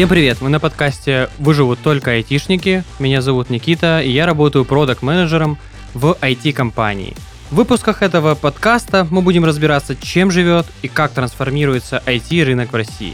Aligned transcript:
Всем 0.00 0.08
привет! 0.08 0.40
Мы 0.40 0.48
на 0.48 0.60
подкасте 0.60 1.28
«Выживут 1.38 1.78
только 1.80 2.12
айтишники». 2.12 2.84
Меня 2.98 3.20
зовут 3.20 3.50
Никита, 3.50 4.00
и 4.00 4.10
я 4.10 4.24
работаю 4.24 4.64
продакт-менеджером 4.64 5.58
в 5.92 6.16
IT-компании. 6.22 7.14
В 7.50 7.56
выпусках 7.56 8.00
этого 8.00 8.34
подкаста 8.34 9.06
мы 9.10 9.20
будем 9.20 9.44
разбираться, 9.44 9.94
чем 9.94 10.30
живет 10.30 10.64
и 10.80 10.88
как 10.88 11.12
трансформируется 11.12 12.02
IT-рынок 12.06 12.72
в 12.72 12.76
России. 12.76 13.12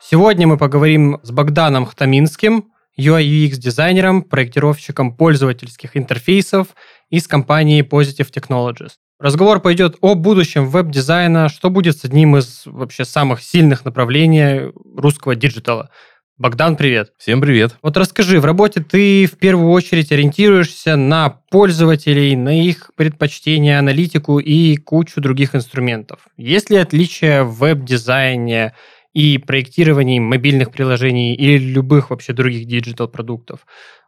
Сегодня 0.00 0.48
мы 0.48 0.58
поговорим 0.58 1.20
с 1.22 1.30
Богданом 1.30 1.86
Хтаминским, 1.86 2.72
UI-UX-дизайнером, 2.98 4.22
проектировщиком 4.22 5.14
пользовательских 5.14 5.96
интерфейсов 5.96 6.68
из 7.10 7.28
компании 7.28 7.82
Positive 7.82 8.30
Technologies. 8.32 8.92
Разговор 9.18 9.60
пойдет 9.60 9.96
о 10.02 10.14
будущем 10.14 10.66
веб-дизайна, 10.66 11.48
что 11.48 11.70
будет 11.70 11.96
с 11.96 12.04
одним 12.04 12.36
из 12.36 12.62
вообще 12.66 13.04
самых 13.04 13.42
сильных 13.42 13.84
направлений 13.84 14.72
русского 14.96 15.34
диджитала. 15.34 15.90
Богдан, 16.38 16.76
привет. 16.76 17.12
Всем 17.16 17.40
привет. 17.40 17.76
Вот 17.80 17.96
расскажи, 17.96 18.38
в 18.40 18.44
работе 18.44 18.82
ты 18.82 19.24
в 19.24 19.38
первую 19.38 19.70
очередь 19.70 20.12
ориентируешься 20.12 20.94
на 20.96 21.30
пользователей, 21.50 22.36
на 22.36 22.62
их 22.62 22.90
предпочтения, 22.94 23.78
аналитику 23.78 24.38
и 24.38 24.76
кучу 24.76 25.22
других 25.22 25.54
инструментов. 25.54 26.28
Есть 26.36 26.68
ли 26.68 26.76
отличия 26.76 27.42
в 27.42 27.56
веб-дизайне 27.56 28.74
и 29.16 29.38
проектировании 29.38 30.18
мобильных 30.18 30.70
приложений 30.70 31.36
или 31.36 31.56
любых 31.56 32.10
вообще 32.10 32.34
других 32.34 32.66
digital-продуктов? 32.66 33.60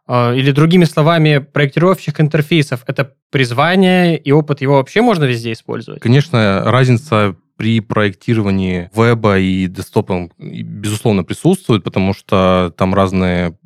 А, 0.05 0.35
или 0.35 0.51
другими 0.51 0.85
словами, 0.85 1.39
проектировщик 1.39 2.21
интерфейсов– 2.21 2.83
это 2.87 3.15
призвание, 3.31 4.19
и 4.19 4.31
опыт 4.31 4.61
его 4.61 4.75
вообще 4.75 5.01
можно 5.01 5.23
везде 5.23 5.53
использовать? 5.53 5.99
Конечно, 5.99 6.61
разница 6.65 7.35
при 7.57 7.79
проектировании 7.79 8.91
веба 8.95 9.39
и 9.39 9.65
десктопа, 9.65 10.29
безусловно, 10.37 11.23
присутствует, 11.23 11.83
потому 11.83 12.13
что 12.13 12.71
там 12.77 12.93
разные 12.93 13.57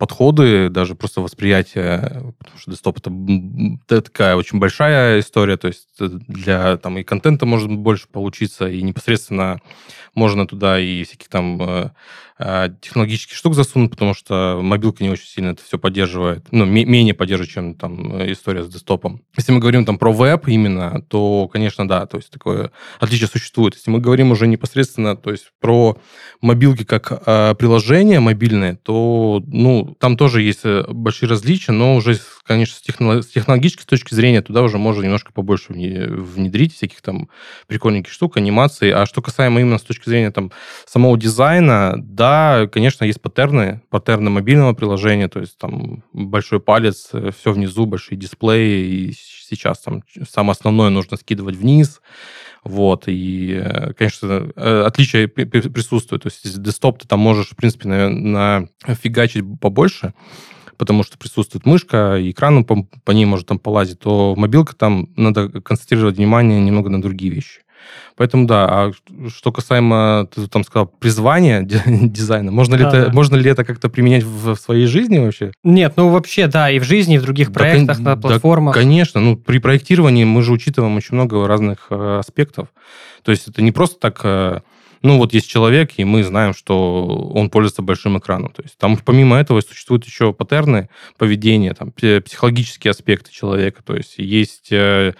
подходы, 0.00 0.70
даже 0.70 0.94
просто 0.94 1.20
восприятие, 1.20 2.32
потому 2.38 2.58
что 2.58 2.70
десктоп 2.70 2.96
это, 2.96 3.12
это 3.86 4.00
такая 4.00 4.34
очень 4.34 4.58
большая 4.58 5.20
история, 5.20 5.58
то 5.58 5.68
есть 5.68 5.88
для 5.98 6.78
там 6.78 6.96
и 6.96 7.02
контента 7.02 7.44
может 7.44 7.70
больше 7.70 8.08
получиться, 8.08 8.66
и 8.66 8.80
непосредственно 8.80 9.60
можно 10.14 10.46
туда 10.46 10.80
и 10.80 11.04
всяких 11.04 11.28
там 11.28 11.60
э, 11.60 11.90
э, 12.38 12.68
технологических 12.80 13.36
штук 13.36 13.54
засунуть, 13.54 13.90
потому 13.90 14.14
что 14.14 14.60
мобилка 14.62 15.04
не 15.04 15.10
очень 15.10 15.26
сильно 15.26 15.50
это 15.50 15.62
все 15.62 15.78
поддерживает, 15.78 16.46
ну, 16.50 16.64
менее 16.64 17.12
поддерживает, 17.12 17.52
чем 17.52 17.74
там 17.74 18.32
история 18.32 18.64
с 18.64 18.68
десктопом. 18.68 19.22
Если 19.36 19.52
мы 19.52 19.60
говорим 19.60 19.84
там 19.84 19.98
про 19.98 20.12
веб 20.12 20.48
именно, 20.48 21.02
то, 21.08 21.46
конечно, 21.48 21.86
да, 21.86 22.06
то 22.06 22.16
есть 22.16 22.30
такое 22.30 22.72
отличие 22.98 23.28
существует. 23.28 23.74
Если 23.74 23.90
мы 23.90 24.00
говорим 24.00 24.30
уже 24.30 24.46
непосредственно, 24.46 25.14
то 25.14 25.30
есть 25.30 25.52
про 25.60 25.98
мобилки 26.40 26.84
как 26.84 27.22
э, 27.26 27.54
приложение 27.54 28.20
мобильное, 28.20 28.76
то, 28.76 29.42
ну, 29.46 29.89
там 29.98 30.16
тоже 30.16 30.42
есть 30.42 30.60
э, 30.64 30.84
большие 30.88 31.28
различия, 31.28 31.72
но 31.72 31.96
уже, 31.96 32.18
конечно, 32.44 32.76
с, 32.76 32.82
техно- 32.82 33.22
с 33.22 33.26
технологической 33.26 33.86
точки 33.86 34.14
зрения 34.14 34.42
туда 34.42 34.62
уже 34.62 34.78
можно 34.78 35.02
немножко 35.02 35.32
побольше 35.32 35.72
внедрить 35.72 36.74
всяких 36.74 37.00
там 37.02 37.28
прикольненьких 37.66 38.12
штук, 38.12 38.36
анимаций. 38.36 38.92
А 38.92 39.06
что 39.06 39.22
касаемо 39.22 39.60
именно 39.60 39.78
с 39.78 39.82
точки 39.82 40.08
зрения 40.08 40.30
там 40.30 40.52
самого 40.86 41.18
дизайна, 41.18 41.94
да, 41.96 42.68
конечно, 42.70 43.04
есть 43.04 43.20
паттерны, 43.20 43.82
паттерны 43.90 44.30
мобильного 44.30 44.72
приложения, 44.72 45.28
то 45.28 45.40
есть 45.40 45.58
там 45.58 46.04
большой 46.12 46.60
палец, 46.60 47.10
э, 47.12 47.30
все 47.36 47.52
внизу, 47.52 47.86
большие 47.86 48.18
дисплеи, 48.18 49.08
и 49.08 49.12
сейчас 49.12 49.80
там 49.80 50.02
самое 50.28 50.52
основное 50.52 50.90
нужно 50.90 51.16
скидывать 51.16 51.56
вниз, 51.56 52.00
вот, 52.64 53.04
и, 53.06 53.54
э, 53.54 53.92
конечно, 53.94 54.50
э, 54.54 54.82
отличия 54.86 55.28
присутствуют. 55.28 56.24
То 56.24 56.28
есть 56.28 56.62
десктоп 56.62 56.98
ты 56.98 57.08
там 57.08 57.20
можешь, 57.20 57.50
в 57.50 57.56
принципе, 57.56 57.88
на, 57.88 58.66
фигачить 58.86 59.44
побольше, 59.60 60.12
потому 60.76 61.02
что 61.02 61.18
присутствует 61.18 61.66
мышка, 61.66 62.16
и 62.16 62.30
экран 62.30 62.64
по, 62.64 62.86
по 63.04 63.10
ней 63.12 63.24
может 63.24 63.46
там 63.46 63.58
полазить, 63.58 64.00
то 64.00 64.34
мобилка 64.36 64.74
там 64.74 65.08
надо 65.16 65.48
концентрировать 65.60 66.16
внимание 66.16 66.60
немного 66.60 66.90
на 66.90 67.00
другие 67.00 67.32
вещи. 67.32 67.62
Поэтому 68.16 68.46
да, 68.46 68.66
а 68.68 68.92
что 69.28 69.52
касаемо, 69.52 70.28
ты 70.34 70.46
там 70.46 70.64
сказал, 70.64 70.86
призвания 70.86 71.62
дизайна, 71.86 72.52
можно 72.52 72.74
ли, 72.74 72.82
да, 72.82 72.88
это, 72.88 73.06
да. 73.06 73.12
можно 73.12 73.36
ли 73.36 73.50
это 73.50 73.64
как-то 73.64 73.88
применять 73.88 74.24
в, 74.24 74.54
в 74.54 74.60
своей 74.60 74.86
жизни 74.86 75.18
вообще? 75.18 75.52
Нет, 75.64 75.94
ну 75.96 76.10
вообще, 76.10 76.46
да, 76.46 76.70
и 76.70 76.78
в 76.78 76.84
жизни, 76.84 77.16
и 77.16 77.18
в 77.18 77.22
других 77.22 77.50
да, 77.50 77.60
проектах, 77.60 77.98
да, 77.98 78.10
на 78.10 78.16
платформах. 78.16 78.74
Да, 78.74 78.80
конечно, 78.80 79.20
ну 79.20 79.36
при 79.36 79.58
проектировании 79.58 80.24
мы 80.24 80.42
же 80.42 80.52
учитываем 80.52 80.96
очень 80.96 81.14
много 81.14 81.46
разных 81.46 81.86
э, 81.90 82.18
аспектов. 82.18 82.68
То 83.22 83.30
есть 83.30 83.48
это 83.48 83.62
не 83.62 83.72
просто 83.72 83.98
так... 83.98 84.20
Э, 84.24 84.60
ну, 85.02 85.16
вот 85.16 85.32
есть 85.32 85.48
человек, 85.48 85.92
и 85.96 86.04
мы 86.04 86.22
знаем, 86.22 86.52
что 86.52 87.06
он 87.34 87.48
пользуется 87.48 87.80
большим 87.80 88.18
экраном. 88.18 88.52
То 88.52 88.60
есть 88.60 88.76
там 88.76 88.98
помимо 88.98 89.38
этого 89.38 89.62
существуют 89.62 90.04
еще 90.04 90.34
паттерны 90.34 90.90
поведения, 91.16 91.72
там, 91.72 91.90
психологические 91.90 92.90
аспекты 92.90 93.32
человека. 93.32 93.82
То 93.82 93.96
есть 93.96 94.18
есть 94.18 94.70
Э, 94.70 95.12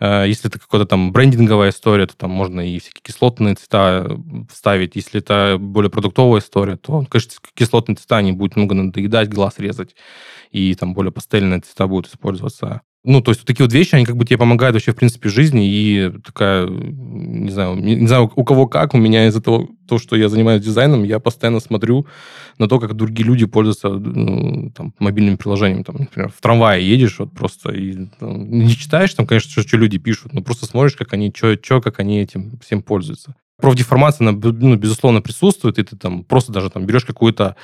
если 0.00 0.48
это 0.48 0.58
какая-то 0.58 0.86
там 0.86 1.12
брендинговая 1.12 1.70
история, 1.70 2.06
то 2.06 2.16
там 2.16 2.30
можно 2.30 2.60
и 2.60 2.78
всякие 2.78 3.02
кислотные 3.02 3.54
цвета 3.56 4.08
вставить. 4.50 4.96
Если 4.96 5.20
это 5.20 5.56
более 5.58 5.90
продуктовая 5.90 6.40
история, 6.40 6.76
то, 6.76 7.04
конечно, 7.08 7.32
кислотные 7.54 7.96
цвета 7.96 8.22
не 8.22 8.32
будут 8.32 8.56
много 8.56 8.74
надоедать, 8.74 9.28
глаз 9.28 9.58
резать, 9.58 9.96
и 10.50 10.74
там 10.74 10.94
более 10.94 11.12
пастельные 11.12 11.60
цвета 11.60 11.86
будут 11.86 12.12
использоваться. 12.12 12.82
Ну, 13.04 13.20
то 13.20 13.30
есть 13.30 13.44
такие 13.44 13.64
вот 13.64 13.72
вещи, 13.72 13.94
они 13.94 14.04
как 14.04 14.16
бы 14.16 14.24
тебе 14.24 14.38
помогают 14.38 14.74
вообще, 14.74 14.92
в 14.92 14.96
принципе, 14.96 15.28
жизни, 15.28 15.68
и 15.70 16.12
такая, 16.24 16.66
не 16.68 17.50
знаю, 17.50 17.76
не 17.76 18.06
знаю, 18.06 18.30
у 18.34 18.44
кого 18.44 18.66
как, 18.66 18.92
у 18.92 18.98
меня 18.98 19.28
из-за 19.28 19.40
того, 19.40 19.68
то, 19.86 19.98
что 19.98 20.16
я 20.16 20.28
занимаюсь 20.28 20.64
дизайном, 20.64 21.04
я 21.04 21.20
постоянно 21.20 21.60
смотрю 21.60 22.06
на 22.58 22.68
то, 22.68 22.80
как 22.80 22.94
другие 22.94 23.24
люди 23.24 23.46
пользуются 23.46 23.88
ну, 23.88 24.70
там, 24.76 24.94
мобильными 24.98 25.36
приложениями. 25.36 25.84
Там, 25.84 25.96
например, 26.00 26.30
в 26.36 26.40
трамвае 26.40 26.86
едешь 26.86 27.18
вот 27.20 27.32
просто 27.32 27.72
и 27.72 28.06
там, 28.18 28.50
не 28.50 28.76
читаешь 28.76 29.14
там, 29.14 29.26
конечно, 29.26 29.50
что, 29.50 29.62
что 29.62 29.76
люди 29.76 29.98
пишут, 29.98 30.34
но 30.34 30.42
просто 30.42 30.66
смотришь, 30.66 30.96
как 30.96 31.12
они, 31.12 31.32
что, 31.34 31.56
что, 31.62 31.80
как 31.80 32.00
они 32.00 32.20
этим 32.20 32.58
всем 32.60 32.82
пользуются 32.82 33.34
профдеформация, 33.60 34.28
она, 34.28 34.38
ну, 34.40 34.76
безусловно, 34.76 35.20
присутствует, 35.20 35.78
и 35.78 35.82
ты 35.82 35.96
там 35.96 36.22
просто 36.22 36.52
даже 36.52 36.70
там 36.70 36.86
берешь 36.86 37.04
какую-то, 37.04 37.56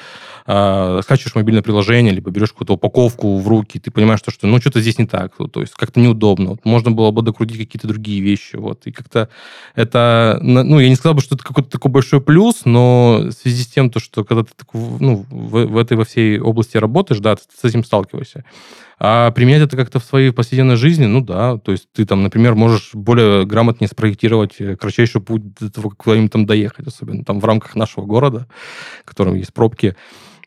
э, 0.46 1.00
скачиваешь 1.02 1.36
мобильное 1.36 1.62
приложение, 1.62 2.12
либо 2.12 2.30
берешь 2.30 2.50
какую-то 2.50 2.74
упаковку 2.74 3.38
в 3.38 3.46
руки, 3.46 3.78
ты 3.78 3.92
понимаешь, 3.92 4.18
что, 4.18 4.32
что 4.32 4.48
ну, 4.48 4.60
что-то 4.60 4.80
здесь 4.80 4.98
не 4.98 5.06
так, 5.06 5.32
то 5.52 5.60
есть 5.60 5.74
как-то 5.74 6.00
неудобно. 6.00 6.50
Вот, 6.50 6.64
можно 6.64 6.90
было 6.90 7.12
бы 7.12 7.22
докрутить 7.22 7.58
какие-то 7.58 7.86
другие 7.86 8.20
вещи, 8.20 8.56
вот, 8.56 8.86
и 8.86 8.92
как-то 8.92 9.28
это, 9.76 10.38
ну, 10.42 10.80
я 10.80 10.88
не 10.88 10.96
сказал 10.96 11.14
бы, 11.14 11.20
что 11.20 11.36
это 11.36 11.44
какой-то 11.44 11.70
такой 11.70 11.92
большой 11.92 12.20
плюс, 12.20 12.64
но 12.64 13.20
в 13.26 13.32
связи 13.32 13.62
с 13.62 13.68
тем, 13.68 13.88
то, 13.90 14.00
что 14.00 14.24
когда 14.24 14.42
ты 14.42 14.50
ну, 14.72 15.24
в, 15.30 15.66
в 15.66 15.76
этой, 15.76 15.96
во 15.96 16.04
всей 16.04 16.40
области 16.40 16.76
работаешь, 16.76 17.20
да, 17.20 17.36
ты 17.36 17.42
с 17.56 17.64
этим 17.64 17.84
сталкиваешься. 17.84 18.44
А 18.98 19.30
применять 19.32 19.62
это 19.62 19.76
как-то 19.76 19.98
в 19.98 20.04
своей 20.04 20.30
повседневной 20.30 20.76
жизни, 20.76 21.06
ну 21.06 21.20
да, 21.20 21.58
то 21.58 21.72
есть 21.72 21.88
ты 21.92 22.04
там, 22.04 22.22
например, 22.22 22.54
можешь 22.54 22.90
более 22.94 23.44
грамотнее 23.44 23.88
спроектировать 23.88 24.60
э, 24.60 24.76
кратчайший 24.76 25.20
путь 25.20 25.54
до 25.54 25.70
того, 25.70 25.90
как 25.90 25.98
куда-нибудь 25.98 26.32
там 26.32 26.46
доехать, 26.46 26.86
особенно 26.86 27.24
там 27.24 27.40
в 27.40 27.44
рамках 27.44 27.74
нашего 27.74 28.04
города, 28.04 28.46
в 29.04 29.08
котором 29.08 29.34
есть 29.34 29.52
пробки. 29.52 29.96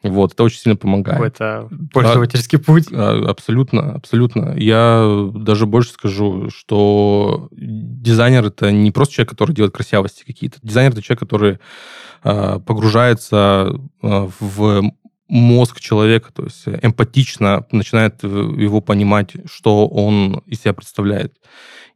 Вот, 0.03 0.33
это 0.33 0.43
очень 0.43 0.59
сильно 0.59 0.75
помогает. 0.75 1.21
Это 1.21 1.67
пользовательский 1.91 2.59
а, 2.59 2.61
путь. 2.61 2.85
А, 2.91 3.29
абсолютно, 3.29 3.93
абсолютно. 3.93 4.55
Я 4.57 5.29
даже 5.33 5.65
больше 5.65 5.91
скажу, 5.91 6.49
что 6.49 7.49
дизайнер 7.51 8.45
это 8.45 8.71
не 8.71 8.91
просто 8.91 9.15
человек, 9.15 9.31
который 9.31 9.53
делает 9.53 9.73
красивости 9.73 10.23
какие-то. 10.25 10.59
Дизайнер 10.61 10.91
это 10.91 11.01
человек, 11.01 11.19
который 11.19 11.59
а, 12.23 12.59
погружается 12.59 13.79
а, 14.01 14.29
в 14.39 14.91
мозг 15.27 15.79
человека, 15.79 16.31
то 16.33 16.43
есть 16.43 16.63
эмпатично 16.81 17.65
начинает 17.71 18.23
э, 18.23 18.27
его 18.27 18.81
понимать, 18.81 19.33
что 19.51 19.87
он 19.87 20.41
из 20.45 20.61
себя 20.61 20.73
представляет. 20.73 21.33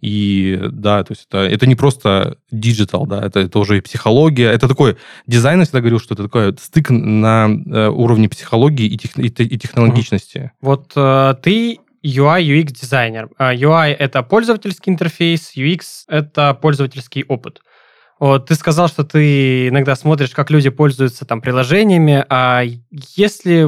И 0.01 0.59
да, 0.71 1.03
то 1.03 1.11
есть 1.11 1.27
это, 1.29 1.37
это 1.39 1.67
не 1.67 1.75
просто 1.75 2.37
digital, 2.49 3.05
да, 3.05 3.23
это, 3.23 3.39
это 3.39 3.59
уже 3.59 3.77
и 3.77 3.81
психология. 3.81 4.49
Это 4.49 4.67
такой 4.67 4.97
дизайн, 5.27 5.59
я 5.59 5.65
всегда 5.65 5.79
говорил, 5.79 5.99
что 5.99 6.15
это 6.15 6.23
такой 6.23 6.55
стык 6.59 6.89
на 6.89 7.47
э, 7.49 7.87
уровне 7.87 8.27
психологии 8.27 8.87
и, 8.87 8.97
тех, 8.97 9.17
и, 9.17 9.27
и 9.27 9.57
технологичности. 9.57 10.51
Вот 10.59 10.91
э, 10.95 11.35
ты 11.41 11.79
UI, 12.03 12.41
UX 12.41 12.71
дизайнер. 12.81 13.29
UI 13.39 13.91
это 13.93 14.23
пользовательский 14.23 14.91
интерфейс, 14.91 15.55
UX 15.55 16.05
это 16.07 16.55
пользовательский 16.55 17.23
опыт. 17.27 17.61
Вот, 18.21 18.45
ты 18.45 18.53
сказал, 18.53 18.87
что 18.87 19.03
ты 19.03 19.69
иногда 19.69 19.95
смотришь, 19.95 20.29
как 20.29 20.51
люди 20.51 20.69
пользуются 20.69 21.25
там 21.25 21.41
приложениями, 21.41 22.23
а 22.29 22.61
есть 23.15 23.45
ли 23.47 23.65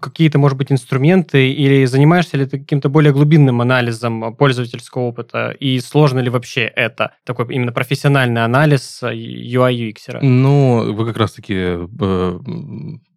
какие-то, 0.00 0.38
может 0.38 0.56
быть, 0.56 0.72
инструменты 0.72 1.50
или 1.52 1.84
занимаешься 1.84 2.38
ли 2.38 2.46
ты 2.46 2.58
каким-то 2.58 2.88
более 2.88 3.12
глубинным 3.12 3.60
анализом 3.60 4.34
пользовательского 4.34 5.02
опыта? 5.02 5.50
И 5.60 5.78
сложно 5.80 6.20
ли 6.20 6.30
вообще 6.30 6.62
это, 6.62 7.12
такой 7.24 7.54
именно 7.54 7.70
профессиональный 7.70 8.42
анализ 8.42 9.02
UI 9.02 9.92
UX? 9.92 10.20
Ну, 10.22 10.94
вы 10.94 11.04
как 11.04 11.18
раз-таки 11.18 11.54
э, 11.54 12.38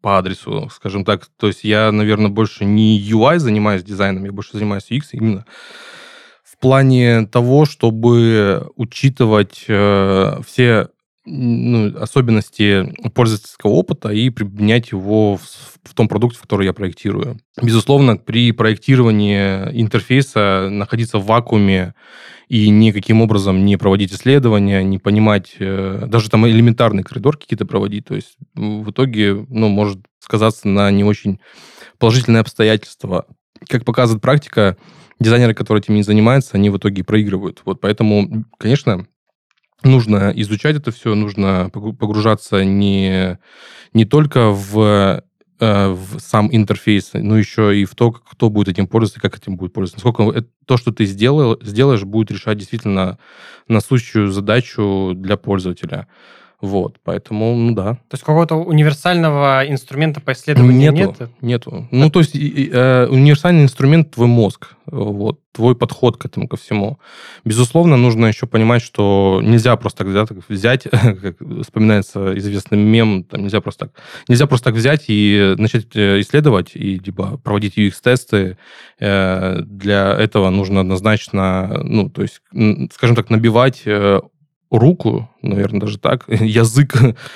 по 0.02 0.18
адресу, 0.18 0.70
скажем 0.74 1.06
так, 1.06 1.28
то 1.40 1.48
есть 1.48 1.64
я, 1.64 1.90
наверное, 1.94 2.30
больше 2.30 2.66
не 2.66 3.00
UI 3.00 3.40
занимаюсь 3.40 3.84
дизайном, 3.84 4.26
я 4.26 4.34
больше 4.34 4.58
занимаюсь 4.58 4.92
UX 4.92 5.04
именно 5.14 5.46
плане 6.60 7.26
того, 7.28 7.66
чтобы 7.66 8.70
учитывать 8.76 9.66
э, 9.68 10.42
все 10.46 10.90
ну, 11.26 11.96
особенности 11.98 12.92
пользовательского 13.14 13.72
опыта 13.72 14.10
и 14.10 14.30
применять 14.30 14.92
его 14.92 15.38
в, 15.38 15.42
в 15.84 15.94
том 15.94 16.08
продукте, 16.08 16.40
который 16.42 16.66
я 16.66 16.74
проектирую. 16.74 17.40
Безусловно, 17.62 18.18
при 18.18 18.52
проектировании 18.52 19.80
интерфейса 19.80 20.70
находиться 20.72 21.20
в 21.20 21.26
вакууме 21.26 21.94
и 22.48 22.70
никаким 22.70 23.22
образом 23.22 23.64
не 23.64 23.78
проводить 23.78 24.12
исследования, 24.12 24.84
не 24.84 24.98
понимать, 24.98 25.56
э, 25.60 26.06
даже 26.08 26.30
там 26.30 26.48
элементарные 26.48 27.04
коридор 27.04 27.38
какие-то 27.38 27.66
проводить, 27.66 28.06
то 28.06 28.16
есть 28.16 28.38
в 28.56 28.90
итоге 28.90 29.46
ну, 29.50 29.68
может 29.70 30.00
сказаться 30.20 30.68
на 30.68 30.90
не 30.90 31.04
очень 31.04 31.40
положительные 32.00 32.42
обстоятельства. 32.42 33.26
Как 33.68 33.86
показывает 33.86 34.22
практика, 34.22 34.78
дизайнеры, 35.20 35.54
которые 35.54 35.82
этим 35.82 35.96
не 35.96 36.04
занимаются, 36.04 36.56
они 36.56 36.70
в 36.70 36.78
итоге 36.78 37.04
проигрывают. 37.04 37.62
Вот 37.66 37.82
поэтому, 37.82 38.46
конечно, 38.58 39.08
нужно 39.84 40.32
изучать 40.36 40.76
это 40.76 40.92
все, 40.92 41.16
нужно 41.16 41.70
погружаться 41.72 42.64
не, 42.64 43.38
не 43.94 44.06
только 44.06 44.50
в, 44.50 45.24
э, 45.60 45.88
в 45.90 46.20
сам 46.20 46.50
интерфейс, 46.52 47.12
но 47.14 47.38
еще 47.38 47.78
и 47.78 47.86
в 47.86 47.96
то, 47.96 48.12
кто 48.12 48.50
будет 48.50 48.70
этим 48.70 48.88
пользоваться, 48.88 49.22
как 49.22 49.38
этим 49.38 49.58
будет 49.58 49.74
пользоваться. 49.74 50.06
Насколько 50.06 50.46
то, 50.66 50.78
что 50.78 50.92
ты 50.92 51.06
сделал, 51.06 51.58
сделаешь, 51.62 52.04
будет 52.04 52.32
решать 52.32 52.58
действительно 52.58 53.18
насущую 53.68 54.32
задачу 54.32 55.14
для 55.16 55.38
пользователя. 55.38 56.08
Вот, 56.62 56.98
поэтому, 57.06 57.56
ну 57.56 57.74
да. 57.74 57.94
То 57.94 58.16
есть 58.16 58.24
какого-то 58.24 58.56
универсального 58.56 59.64
инструмента 59.66 60.20
по 60.20 60.34
исследованию 60.34 60.92
нету, 60.92 61.16
нет? 61.20 61.32
Нету. 61.42 61.88
Ну, 61.90 62.10
то 62.10 62.20
есть 62.20 62.36
э, 62.36 63.08
универсальный 63.10 63.64
инструмент 63.64 64.12
твой 64.12 64.28
мозг, 64.28 64.76
вот, 64.86 65.40
твой 65.54 65.74
подход 65.74 66.18
к 66.18 66.26
этому, 66.26 66.50
ко 66.50 66.58
всему. 66.58 67.00
Безусловно, 67.46 67.96
нужно 67.96 68.26
еще 68.26 68.46
понимать, 68.46 68.82
что 68.82 69.40
нельзя 69.42 69.74
просто 69.78 70.04
так 70.04 70.50
взять, 70.50 70.84
как 70.92 71.38
вспоминается 71.62 72.38
известный 72.38 72.78
мем, 72.78 73.24
там 73.24 73.44
нельзя 73.44 73.62
просто 73.62 73.86
так, 73.86 73.94
нельзя 74.28 74.46
просто 74.46 74.66
так 74.66 74.76
взять 74.76 75.06
и 75.08 75.56
начать 75.58 75.96
э, 75.96 76.20
исследовать 76.20 76.76
и 76.76 77.00
либо 77.00 77.38
проводить 77.38 77.78
UX-тесты. 77.78 78.58
Э, 79.00 79.62
для 79.62 80.14
этого 80.14 80.50
нужно 80.50 80.82
однозначно, 80.82 81.80
ну, 81.86 82.10
то 82.10 82.22
есть, 82.22 82.42
скажем 82.92 83.16
так, 83.16 83.30
набивать 83.30 83.84
э, 83.86 84.20
руку, 84.70 85.30
наверное, 85.42 85.82
даже 85.82 85.98
так, 85.98 86.26
язык, 86.28 86.96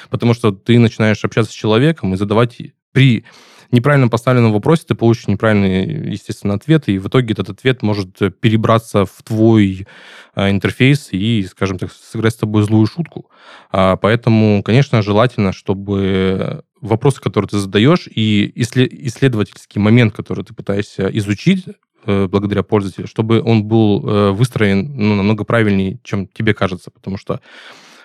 потому 0.10 0.34
что 0.34 0.52
ты 0.52 0.80
начинаешь 0.80 1.24
общаться 1.26 1.52
с 1.52 1.56
человеком 1.56 2.14
и 2.14 2.18
задавать 2.18 2.58
при 2.92 3.26
неправильно 3.74 4.08
поставленном 4.08 4.54
вопросе 4.54 4.84
ты 4.88 4.96
получишь 4.96 5.28
неправильный, 5.28 6.12
естественно, 6.12 6.54
ответ, 6.54 6.88
и 6.88 7.00
в 7.00 7.08
итоге 7.08 7.34
этот 7.34 7.50
ответ 7.50 7.82
может 7.82 8.18
перебраться 8.40 9.06
в 9.06 9.24
твой 9.24 9.88
а, 10.36 10.50
интерфейс 10.52 11.10
и, 11.12 11.44
скажем 11.50 11.80
так, 11.80 11.92
сыграть 11.92 12.34
с 12.34 12.38
тобой 12.38 12.64
злую 12.64 12.86
шутку. 12.86 13.30
А, 13.72 13.98
поэтому, 13.98 14.62
конечно, 14.64 15.02
желательно, 15.02 15.52
чтобы 15.52 16.64
вопросы, 16.82 17.20
которые 17.20 17.50
ты 17.50 17.58
задаешь, 17.58 18.08
и 18.08 18.52
исследовательский 18.56 19.82
момент, 19.82 20.14
который 20.14 20.46
ты 20.46 20.54
пытаешься 20.54 21.08
изучить, 21.08 21.66
благодаря 22.06 22.64
пользователю, 22.64 23.08
чтобы 23.08 23.42
он 23.42 23.64
был 23.64 24.08
э, 24.08 24.32
выстроен 24.32 24.96
ну, 24.96 25.16
намного 25.16 25.44
правильнее, 25.44 26.00
чем 26.04 26.28
тебе 26.28 26.54
кажется, 26.54 26.92
потому 26.92 27.18
что 27.18 27.40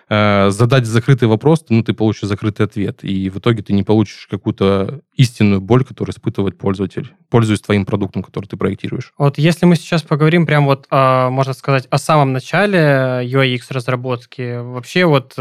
э, 0.09 0.51
задать 0.51 0.87
закрытый 0.87 1.29
вопрос, 1.29 1.65
ну, 1.69 1.83
ты 1.83 1.93
получишь 1.93 2.29
закрытый 2.29 2.67
ответ, 2.67 3.01
и 3.03 3.31
в 3.31 3.39
итоге 3.39 3.63
ты 3.63 3.73
не 3.73 3.83
получишь 3.83 4.27
какую-то 4.31 5.01
истинную 5.15 5.61
боль, 5.61 5.85
которую 5.85 6.13
испытывает 6.15 6.59
пользователь, 6.59 7.13
пользуясь 7.31 7.61
твоим 7.61 7.85
продуктом, 7.85 8.23
который 8.23 8.47
ты 8.47 8.57
проектируешь. 8.57 9.13
Вот 9.19 9.39
если 9.39 9.67
мы 9.67 9.77
сейчас 9.77 10.03
поговорим 10.03 10.47
прям 10.47 10.67
вот, 10.67 10.87
можно 10.91 11.53
сказать, 11.53 11.87
о 11.91 11.99
самом 11.99 12.33
начале 12.33 13.23
UX 13.25 13.63
разработки, 13.71 14.61
вообще 14.61 15.05
вот 15.05 15.35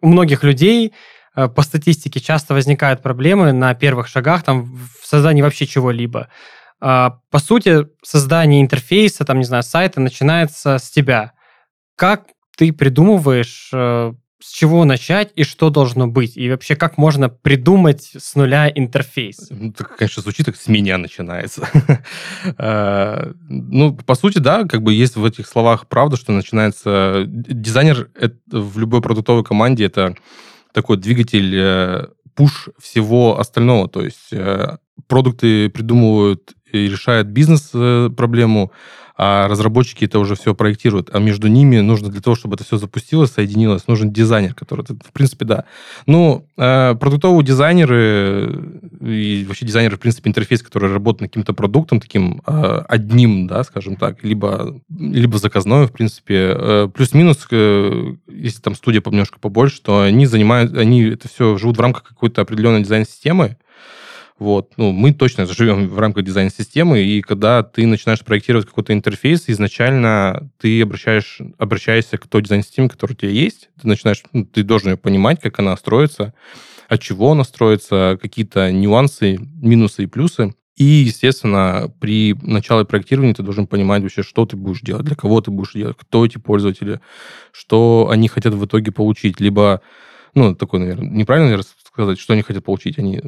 у 0.00 0.06
многих 0.08 0.44
людей 0.44 0.92
по 1.34 1.62
статистике 1.62 2.20
часто 2.20 2.54
возникают 2.54 3.02
проблемы 3.02 3.52
на 3.52 3.74
первых 3.74 4.08
шагах 4.08 4.42
там 4.42 4.64
в 5.00 5.06
создании 5.06 5.42
вообще 5.42 5.66
чего-либо. 5.66 6.28
А, 6.80 7.20
по 7.30 7.38
сути, 7.38 7.86
создание 8.02 8.60
интерфейса, 8.60 9.24
там, 9.24 9.38
не 9.38 9.44
знаю, 9.44 9.62
сайта 9.62 10.00
начинается 10.00 10.78
с 10.78 10.90
тебя. 10.90 11.32
Как 11.96 12.26
ты 12.56 12.72
придумываешь, 12.72 13.70
э, 13.72 14.12
с 14.40 14.52
чего 14.52 14.84
начать 14.84 15.32
и 15.34 15.42
что 15.42 15.70
должно 15.70 16.06
быть? 16.06 16.36
И 16.36 16.48
вообще, 16.48 16.76
как 16.76 16.96
можно 16.96 17.28
придумать 17.28 18.12
с 18.16 18.36
нуля 18.36 18.70
интерфейс? 18.72 19.48
Ну, 19.50 19.70
это, 19.70 19.84
конечно, 19.84 20.22
звучит 20.22 20.46
как 20.46 20.56
с 20.56 20.68
меня 20.68 20.98
начинается. 20.98 21.68
А, 22.56 23.32
ну, 23.48 23.96
по 23.96 24.14
сути, 24.14 24.38
да, 24.38 24.64
как 24.64 24.82
бы 24.82 24.94
есть 24.94 25.16
в 25.16 25.24
этих 25.24 25.46
словах 25.46 25.88
правда, 25.88 26.16
что 26.16 26.32
начинается... 26.32 27.24
Дизайнер 27.26 28.10
в 28.46 28.78
любой 28.78 29.02
продуктовой 29.02 29.42
команде 29.42 29.84
это 29.86 30.14
такой 30.72 30.98
двигатель 30.98 31.54
э, 31.56 32.06
пуш 32.36 32.68
всего 32.78 33.40
остального. 33.40 33.88
То 33.88 34.02
есть 34.02 34.32
э, 34.32 34.76
продукты 35.08 35.68
придумывают 35.70 36.54
решает 36.72 37.28
бизнес-проблему, 37.28 38.72
а 39.20 39.48
разработчики 39.48 40.04
это 40.04 40.20
уже 40.20 40.36
все 40.36 40.54
проектируют. 40.54 41.10
А 41.12 41.18
между 41.18 41.48
ними 41.48 41.80
нужно 41.80 42.08
для 42.08 42.20
того, 42.20 42.36
чтобы 42.36 42.54
это 42.54 42.62
все 42.62 42.78
запустилось, 42.78 43.32
соединилось, 43.32 43.88
нужен 43.88 44.12
дизайнер, 44.12 44.54
который... 44.54 44.84
В 44.86 45.12
принципе, 45.12 45.44
да. 45.44 45.64
Ну, 46.06 46.46
э, 46.56 46.94
продуктовые 46.94 47.44
дизайнеры 47.44 48.80
и 49.00 49.44
вообще 49.48 49.66
дизайнеры, 49.66 49.96
в 49.96 50.00
принципе, 50.00 50.30
интерфейс, 50.30 50.62
который 50.62 50.92
работает 50.92 51.22
над 51.22 51.30
каким-то 51.30 51.52
продуктом, 51.52 51.98
таким 52.00 52.42
э, 52.46 52.82
одним, 52.88 53.48
да, 53.48 53.64
скажем 53.64 53.96
так, 53.96 54.22
либо, 54.22 54.80
либо 54.88 55.38
заказной, 55.38 55.88
в 55.88 55.92
принципе. 55.92 56.54
Э, 56.56 56.88
плюс-минус, 56.94 57.44
э, 57.50 58.14
если 58.28 58.60
там 58.60 58.76
студия 58.76 59.02
немножко 59.04 59.40
побольше, 59.40 59.82
то 59.82 60.02
они 60.02 60.26
занимают, 60.26 60.76
они 60.76 61.02
это 61.02 61.26
все 61.26 61.58
живут 61.58 61.76
в 61.76 61.80
рамках 61.80 62.04
какой-то 62.04 62.42
определенной 62.42 62.84
дизайн-системы, 62.84 63.56
вот. 64.38 64.72
Ну, 64.76 64.92
мы 64.92 65.12
точно 65.12 65.46
живем 65.46 65.88
в 65.88 65.98
рамках 65.98 66.24
дизайн-системы, 66.24 67.02
и 67.02 67.20
когда 67.22 67.62
ты 67.62 67.86
начинаешь 67.86 68.24
проектировать 68.24 68.66
какой-то 68.66 68.92
интерфейс, 68.92 69.44
изначально 69.48 70.50
ты 70.58 70.80
обращаешь, 70.82 71.40
обращаешься 71.58 72.18
к 72.18 72.26
той 72.26 72.42
дизайн-системе, 72.42 72.88
которая 72.88 73.14
у 73.14 73.18
тебя 73.18 73.30
есть. 73.30 73.70
Ты 73.80 73.88
начинаешь, 73.88 74.22
ну, 74.32 74.44
ты 74.44 74.62
должен 74.62 74.90
ее 74.90 74.96
понимать, 74.96 75.40
как 75.40 75.58
она 75.58 75.76
строится, 75.76 76.34
от 76.88 77.02
чего 77.02 77.32
она 77.32 77.44
строится, 77.44 78.18
какие-то 78.20 78.70
нюансы, 78.70 79.38
минусы 79.60 80.04
и 80.04 80.06
плюсы. 80.06 80.54
И, 80.76 80.84
естественно, 80.84 81.92
при 81.98 82.34
начале 82.40 82.84
проектирования 82.84 83.34
ты 83.34 83.42
должен 83.42 83.66
понимать 83.66 84.02
вообще, 84.02 84.22
что 84.22 84.46
ты 84.46 84.56
будешь 84.56 84.80
делать, 84.80 85.04
для 85.04 85.16
кого 85.16 85.40
ты 85.40 85.50
будешь 85.50 85.72
делать, 85.72 85.96
кто 85.98 86.24
эти 86.24 86.38
пользователи, 86.38 87.00
что 87.50 88.08
они 88.12 88.28
хотят 88.28 88.54
в 88.54 88.64
итоге 88.64 88.92
получить. 88.92 89.40
Либо, 89.40 89.82
ну, 90.34 90.54
такой, 90.54 90.78
наверное, 90.78 91.10
неправильно 91.10 91.50
наверное, 91.50 91.68
сказать, 91.84 92.20
что 92.20 92.34
они 92.34 92.42
хотят 92.42 92.64
получить. 92.64 92.96
Они 92.96 93.20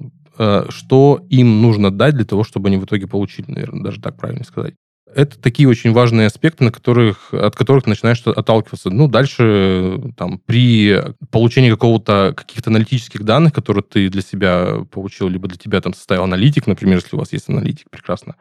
что 0.69 1.27
им 1.29 1.61
нужно 1.61 1.91
дать 1.91 2.15
для 2.15 2.25
того, 2.25 2.45
чтобы 2.45 2.69
они 2.69 2.79
в 2.79 2.85
итоге 2.85 3.07
получили, 3.07 3.51
наверное, 3.51 3.85
даже 3.85 4.01
так 4.01 4.17
правильно 4.17 4.45
сказать. 4.45 4.75
Это 5.13 5.41
такие 5.41 5.69
очень 5.69 5.93
важные 5.93 6.29
аспекты, 6.29 6.63
на 6.63 6.71
которых, 6.71 7.35
от 7.35 7.57
которых 7.57 7.87
начинаешь 7.87 8.23
отталкиваться. 8.25 8.91
Ну, 8.91 9.09
дальше 9.09 10.01
там, 10.17 10.39
при 10.39 11.03
получении 11.33 11.69
какого-то, 11.69 12.33
каких-то 12.37 12.71
аналитических 12.71 13.25
данных, 13.25 13.53
которые 13.53 13.83
ты 13.83 14.09
для 14.09 14.23
себя 14.23 14.85
получил, 14.91 15.29
либо 15.29 15.49
для 15.49 15.59
тебя 15.59 15.81
там 15.81 15.95
составил 15.95 16.23
аналитик, 16.23 16.69
например, 16.69 16.99
если 16.99 17.17
у 17.17 17.19
вас 17.19 17.33
есть 17.33 17.49
аналитик, 17.49 17.91
прекрасно, 17.91 18.37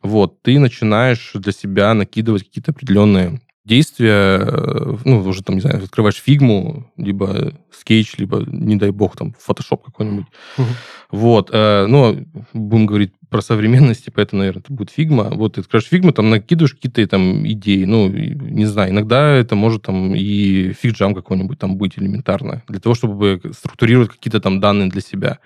вот, 0.00 0.40
ты 0.42 0.60
начинаешь 0.60 1.32
для 1.34 1.52
себя 1.52 1.92
накидывать 1.92 2.44
какие-то 2.44 2.70
определенные 2.70 3.40
действия, 3.64 4.40
э, 4.40 4.96
ну, 5.04 5.20
уже 5.20 5.42
там, 5.42 5.56
не 5.56 5.60
знаю, 5.60 5.82
открываешь 5.84 6.16
фигму, 6.16 6.90
либо 6.96 7.52
скетч, 7.70 8.16
либо, 8.18 8.42
не 8.46 8.76
дай 8.76 8.90
бог, 8.90 9.16
там, 9.16 9.34
фотошоп 9.38 9.84
какой-нибудь. 9.84 10.26
Угу. 10.58 10.66
Вот. 11.12 11.50
Э, 11.52 11.86
ну, 11.86 12.26
будем 12.52 12.86
говорить 12.86 13.12
про 13.30 13.40
современность, 13.40 14.04
типа, 14.04 14.20
это, 14.20 14.36
наверное, 14.36 14.62
это 14.62 14.72
будет 14.72 14.90
Figma. 14.90 15.30
Вот 15.30 15.54
ты 15.54 15.60
открываешь 15.60 15.88
фигму, 15.88 16.12
там, 16.12 16.30
накидываешь 16.30 16.74
какие-то 16.74 17.06
там 17.06 17.46
идеи, 17.46 17.84
ну, 17.84 18.08
не 18.08 18.66
знаю, 18.66 18.90
иногда 18.90 19.30
это 19.30 19.54
может 19.54 19.82
там 19.82 20.14
и 20.14 20.72
FigJam 20.72 21.14
какой-нибудь 21.14 21.58
там 21.58 21.76
быть 21.76 21.98
элементарно, 21.98 22.62
для 22.68 22.80
того, 22.80 22.94
чтобы 22.94 23.40
структурировать 23.56 24.10
какие-то 24.10 24.40
там 24.40 24.60
данные 24.60 24.88
для 24.88 25.00
себя. 25.00 25.38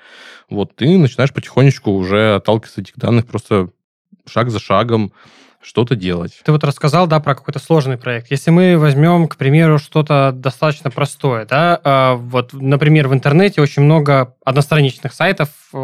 Вот, 0.48 0.74
ты 0.74 0.96
начинаешь 0.96 1.34
потихонечку 1.34 1.90
уже 1.90 2.36
отталкиваться 2.36 2.80
от 2.80 2.86
этих 2.88 2.96
данных 2.96 3.26
просто 3.26 3.68
шаг 4.26 4.50
за 4.50 4.58
шагом, 4.58 5.12
что-то 5.66 5.96
делать. 5.96 6.38
Ты 6.44 6.52
вот 6.52 6.62
рассказал, 6.62 7.08
да, 7.08 7.18
про 7.18 7.34
какой-то 7.34 7.58
сложный 7.58 7.98
проект. 7.98 8.30
Если 8.30 8.50
мы 8.52 8.78
возьмем, 8.78 9.26
к 9.26 9.36
примеру, 9.36 9.78
что-то 9.78 10.30
достаточно 10.32 10.90
простое, 10.90 11.44
да, 11.44 11.80
а, 11.82 12.14
вот, 12.14 12.52
например, 12.52 13.08
в 13.08 13.14
интернете 13.14 13.60
очень 13.60 13.82
много 13.82 14.34
одностраничных 14.44 15.12
сайтов, 15.12 15.48
э, 15.72 15.76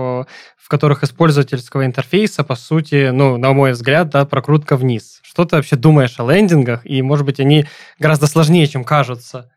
в 0.56 0.68
которых 0.68 1.02
из 1.02 1.10
пользовательского 1.10 1.84
интерфейса, 1.84 2.44
по 2.44 2.54
сути, 2.56 3.10
ну, 3.10 3.36
на 3.36 3.52
мой 3.52 3.72
взгляд, 3.72 4.10
да, 4.10 4.24
прокрутка 4.24 4.76
вниз. 4.76 5.20
Что 5.22 5.44
ты 5.44 5.56
вообще 5.56 5.76
думаешь 5.76 6.18
о 6.18 6.30
лендингах? 6.30 6.84
И, 6.84 7.02
может 7.02 7.26
быть, 7.26 7.40
они 7.40 7.66
гораздо 7.98 8.26
сложнее, 8.26 8.66
чем 8.66 8.84
кажутся. 8.84 9.50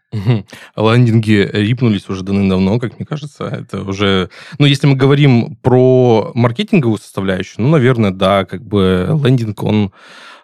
Лендинги 0.76 1.50
рипнулись 1.52 2.08
уже 2.10 2.24
давным-давно, 2.24 2.80
как 2.80 2.98
мне 2.98 3.06
кажется. 3.06 3.46
Это 3.46 3.82
уже... 3.82 4.30
Ну, 4.60 4.66
если 4.66 4.88
мы 4.88 4.96
говорим 4.96 5.58
про 5.62 6.32
маркетинговую 6.34 7.00
составляющую, 7.00 7.64
ну, 7.66 7.70
наверное, 7.70 8.12
да, 8.12 8.46
как 8.46 8.64
бы 8.64 9.08
лендинг, 9.24 9.64
он 9.64 9.92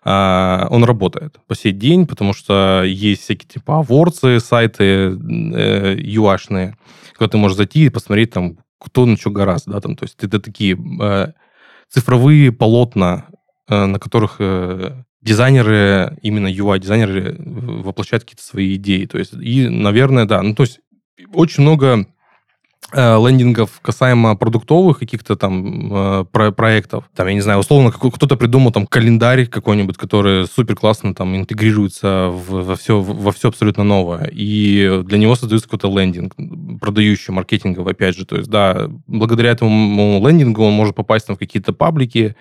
а, 0.03 0.67
он 0.71 0.83
работает 0.83 1.39
по 1.47 1.55
сей 1.55 1.71
день, 1.71 2.07
потому 2.07 2.33
что 2.33 2.83
есть 2.83 3.21
всякие 3.21 3.47
типа 3.47 3.79
аворцы, 3.79 4.39
сайты 4.39 4.83
э, 4.83 5.95
юашные, 5.99 6.75
куда 7.15 7.29
ты 7.29 7.37
можешь 7.37 7.57
зайти 7.57 7.85
и 7.85 7.89
посмотреть 7.89 8.31
там, 8.31 8.57
кто 8.83 9.05
на 9.05 9.17
что 9.17 9.29
гораздо, 9.29 9.73
да, 9.73 9.81
там, 9.81 9.95
то 9.95 10.03
есть 10.03 10.23
это 10.23 10.39
такие 10.39 10.77
э, 11.01 11.33
цифровые 11.89 12.51
полотна, 12.51 13.27
э, 13.67 13.85
на 13.85 13.99
которых 13.99 14.37
э, 14.39 15.03
дизайнеры, 15.21 16.17
именно 16.21 16.47
UI-дизайнеры 16.47 17.35
воплощают 17.83 18.23
какие-то 18.23 18.43
свои 18.43 18.75
идеи, 18.75 19.05
то 19.05 19.17
есть, 19.17 19.33
и, 19.33 19.69
наверное, 19.69 20.25
да, 20.25 20.41
ну, 20.41 20.55
то 20.55 20.63
есть 20.63 20.79
очень 21.33 21.63
много 21.63 22.05
Э, 22.05 22.20
лендингов 22.93 23.79
касаемо 23.81 24.35
продуктовых 24.35 24.99
каких-то 24.99 25.35
там 25.35 25.93
э, 25.93 26.25
про 26.31 26.51
проектов. 26.51 27.05
Там, 27.15 27.27
я 27.27 27.33
не 27.33 27.41
знаю, 27.41 27.59
условно, 27.59 27.91
кто-то 27.91 28.35
придумал 28.35 28.71
там 28.71 28.87
календарь 28.87 29.47
какой-нибудь, 29.47 29.97
который 29.97 30.47
супер 30.47 30.75
классно 30.75 31.13
там 31.15 31.35
интегрируется 31.35 32.29
в, 32.29 32.63
во, 32.65 32.75
все, 32.75 32.99
во 33.01 33.31
все 33.31 33.49
абсолютно 33.49 33.83
новое. 33.83 34.29
И 34.31 35.01
для 35.05 35.17
него 35.17 35.35
создается 35.35 35.67
какой-то 35.67 35.87
лендинг, 35.87 36.35
продающий 36.79 37.33
маркетинговый, 37.33 37.93
опять 37.93 38.15
же. 38.15 38.25
То 38.25 38.37
есть, 38.37 38.49
да, 38.49 38.89
благодаря 39.07 39.51
этому 39.51 40.25
лендингу 40.25 40.63
он 40.63 40.73
может 40.73 40.95
попасть 40.95 41.27
там 41.27 41.35
в 41.35 41.39
какие-то 41.39 41.73
паблики, 41.73 42.35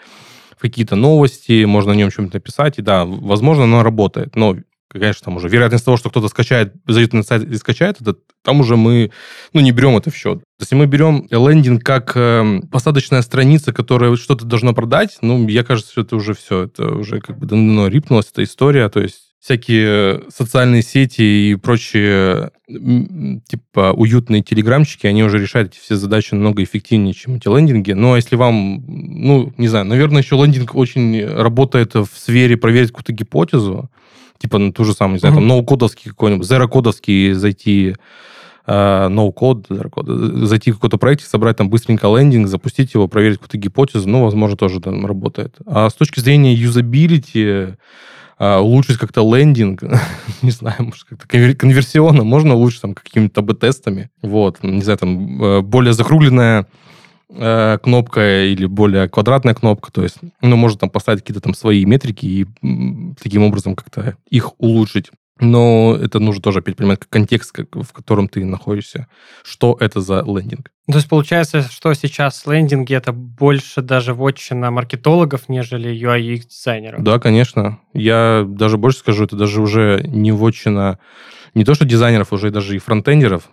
в 0.56 0.60
какие-то 0.60 0.94
новости, 0.96 1.64
можно 1.64 1.92
о 1.92 1.96
нем 1.96 2.10
что-нибудь 2.10 2.34
написать, 2.34 2.78
и 2.78 2.82
да, 2.82 3.04
возможно, 3.06 3.64
оно 3.64 3.82
работает. 3.82 4.36
Но 4.36 4.56
конечно, 4.98 5.24
там 5.24 5.36
уже 5.36 5.48
вероятность 5.48 5.84
того, 5.84 5.96
что 5.96 6.10
кто-то 6.10 6.28
скачает, 6.28 6.74
зайдет 6.86 7.12
на 7.12 7.22
сайт 7.22 7.44
и 7.44 7.56
скачает 7.56 8.00
это, 8.00 8.16
там 8.42 8.60
уже 8.60 8.76
мы, 8.76 9.12
ну, 9.52 9.60
не 9.60 9.72
берем 9.72 9.96
это 9.96 10.10
в 10.10 10.16
счет. 10.16 10.42
Если 10.58 10.74
мы 10.74 10.86
берем 10.86 11.26
лендинг 11.30 11.82
как 11.84 12.12
э, 12.16 12.60
посадочная 12.70 13.22
страница, 13.22 13.72
которая 13.72 14.14
что-то 14.16 14.44
должно 14.44 14.74
продать, 14.74 15.18
ну, 15.22 15.46
я 15.48 15.62
кажется, 15.62 15.92
что 15.92 16.00
это 16.00 16.16
уже 16.16 16.34
все, 16.34 16.64
это 16.64 16.92
уже 16.94 17.20
как 17.20 17.38
бы 17.38 17.46
давно 17.46 17.88
рипнулась 17.88 18.30
эта 18.32 18.42
история, 18.42 18.88
то 18.88 19.00
есть 19.00 19.30
всякие 19.40 20.22
социальные 20.28 20.82
сети 20.82 21.22
и 21.22 21.54
прочие 21.54 22.50
типа 22.68 23.92
уютные 23.96 24.42
телеграмчики, 24.42 25.06
они 25.06 25.24
уже 25.24 25.38
решают 25.38 25.72
эти 25.72 25.80
все 25.80 25.96
задачи 25.96 26.34
намного 26.34 26.62
эффективнее, 26.62 27.14
чем 27.14 27.36
эти 27.36 27.48
лендинги. 27.48 27.92
Но 27.92 28.16
если 28.16 28.36
вам, 28.36 28.84
ну, 28.86 29.52
не 29.56 29.68
знаю, 29.68 29.86
наверное, 29.86 30.22
еще 30.22 30.36
лендинг 30.36 30.74
очень 30.74 31.24
работает 31.24 31.94
в 31.94 32.08
сфере 32.14 32.56
проверить 32.56 32.90
какую-то 32.90 33.12
гипотезу, 33.12 33.90
типа 34.40 34.58
на 34.58 34.72
ту 34.72 34.84
же 34.84 34.94
самую, 34.94 35.14
не 35.14 35.20
знаю, 35.20 35.34
mm-hmm. 35.34 35.38
там, 35.38 35.46
ноу-кодовский 35.46 36.10
какой-нибудь, 36.10 36.46
зеро-кодовский 36.46 37.32
зайти, 37.34 37.94
ноу-код, 38.66 39.66
uh, 39.68 40.46
зайти 40.46 40.70
в 40.70 40.76
какой-то 40.76 40.96
проект, 40.96 41.22
собрать 41.22 41.56
там 41.56 41.68
быстренько 41.68 42.06
лендинг, 42.06 42.46
запустить 42.46 42.94
его, 42.94 43.08
проверить 43.08 43.36
какую-то 43.36 43.58
гипотезу, 43.58 44.08
ну, 44.08 44.24
возможно, 44.24 44.56
тоже 44.56 44.80
там 44.80 45.04
работает. 45.06 45.56
А 45.66 45.90
с 45.90 45.94
точки 45.94 46.20
зрения 46.20 46.54
юзабилити, 46.54 47.74
uh, 48.38 48.60
улучшить 48.60 48.98
как-то 48.98 49.22
лендинг, 49.22 49.82
не 50.42 50.50
знаю, 50.50 50.76
может, 50.84 51.04
как-то 51.04 51.26
конверсионно, 51.26 52.24
можно 52.24 52.54
улучшить 52.54 52.82
там 52.82 52.94
какими-то 52.94 53.40
АБ-тестами, 53.40 54.10
вот, 54.22 54.62
не 54.62 54.82
знаю, 54.82 54.98
там, 54.98 55.42
э, 55.42 55.60
более 55.62 55.92
закругленная 55.92 56.66
Э, 57.32 57.78
кнопка 57.80 58.44
или 58.46 58.66
более 58.66 59.08
квадратная 59.08 59.54
кнопка, 59.54 59.92
то 59.92 60.02
есть, 60.02 60.16
ну, 60.42 60.56
можно 60.56 60.80
там 60.80 60.90
поставить 60.90 61.20
какие-то 61.20 61.40
там 61.40 61.54
свои 61.54 61.84
метрики 61.84 62.26
и 62.26 63.14
таким 63.22 63.44
образом 63.44 63.76
как-то 63.76 64.16
их 64.28 64.58
улучшить. 64.58 65.10
Но 65.38 65.96
это 65.98 66.18
нужно 66.18 66.42
тоже 66.42 66.58
опять 66.58 66.76
понимать 66.76 67.00
контекст, 67.08 67.52
как, 67.52 67.74
в 67.74 67.92
котором 67.92 68.28
ты 68.28 68.44
находишься. 68.44 69.06
Что 69.42 69.76
это 69.80 70.00
за 70.02 70.22
лендинг? 70.26 70.70
То 70.86 70.96
есть 70.96 71.08
получается, 71.08 71.62
что 71.62 71.94
сейчас 71.94 72.46
лендинги 72.46 72.94
это 72.94 73.12
больше 73.12 73.80
даже 73.80 74.12
вотчина 74.12 74.70
маркетологов, 74.70 75.48
нежели 75.48 75.90
UI 75.90 76.34
UX 76.34 76.48
дизайнеров? 76.48 77.02
Да, 77.02 77.18
конечно. 77.18 77.78
Я 77.94 78.44
даже 78.46 78.76
больше 78.76 78.98
скажу, 78.98 79.24
это 79.24 79.36
даже 79.36 79.62
уже 79.62 80.02
не 80.04 80.32
вотчина 80.32 80.98
не 81.54 81.64
то 81.64 81.74
что 81.74 81.84
дизайнеров, 81.84 82.32
уже 82.32 82.50
даже 82.50 82.76
и 82.76 82.78
фронтендеров. 82.78 83.48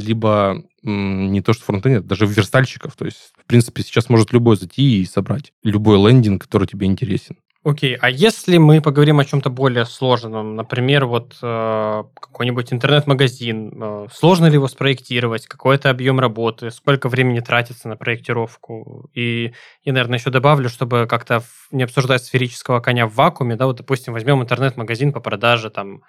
Либо 0.00 0.62
не 0.82 1.42
то 1.42 1.52
что 1.52 1.64
фронтендер, 1.64 2.02
даже 2.02 2.26
верстальщиков. 2.26 2.96
То 2.96 3.04
есть, 3.04 3.32
в 3.38 3.46
принципе, 3.46 3.82
сейчас 3.82 4.08
может 4.08 4.32
любой 4.32 4.56
зайти 4.56 5.02
и 5.02 5.06
собрать 5.06 5.52
любой 5.62 5.98
лендинг, 5.98 6.42
который 6.42 6.66
тебе 6.66 6.86
интересен. 6.86 7.36
Окей, 7.62 7.94
okay. 7.94 7.98
а 8.00 8.08
если 8.08 8.56
мы 8.56 8.80
поговорим 8.80 9.18
о 9.18 9.24
чем-то 9.26 9.50
более 9.50 9.84
сложном, 9.84 10.56
например, 10.56 11.04
вот 11.04 11.36
э, 11.42 12.04
какой-нибудь 12.18 12.72
интернет-магазин, 12.72 13.72
э, 13.78 14.06
сложно 14.10 14.46
ли 14.46 14.54
его 14.54 14.66
спроектировать, 14.66 15.46
какой 15.46 15.76
это 15.76 15.90
объем 15.90 16.20
работы, 16.20 16.70
сколько 16.70 17.10
времени 17.10 17.40
тратится 17.40 17.86
на 17.88 17.96
проектировку? 17.96 19.10
И, 19.12 19.52
и 19.82 19.92
наверное, 19.92 20.18
еще 20.18 20.30
добавлю, 20.30 20.70
чтобы 20.70 21.06
как-то 21.06 21.42
не 21.70 21.82
обсуждать 21.82 22.24
сферического 22.24 22.80
коня 22.80 23.06
в 23.06 23.14
вакууме, 23.14 23.56
да, 23.56 23.66
вот, 23.66 23.76
допустим, 23.76 24.14
возьмем 24.14 24.40
интернет-магазин 24.40 25.12
по 25.12 25.20
продаже 25.20 25.68
там 25.68 26.00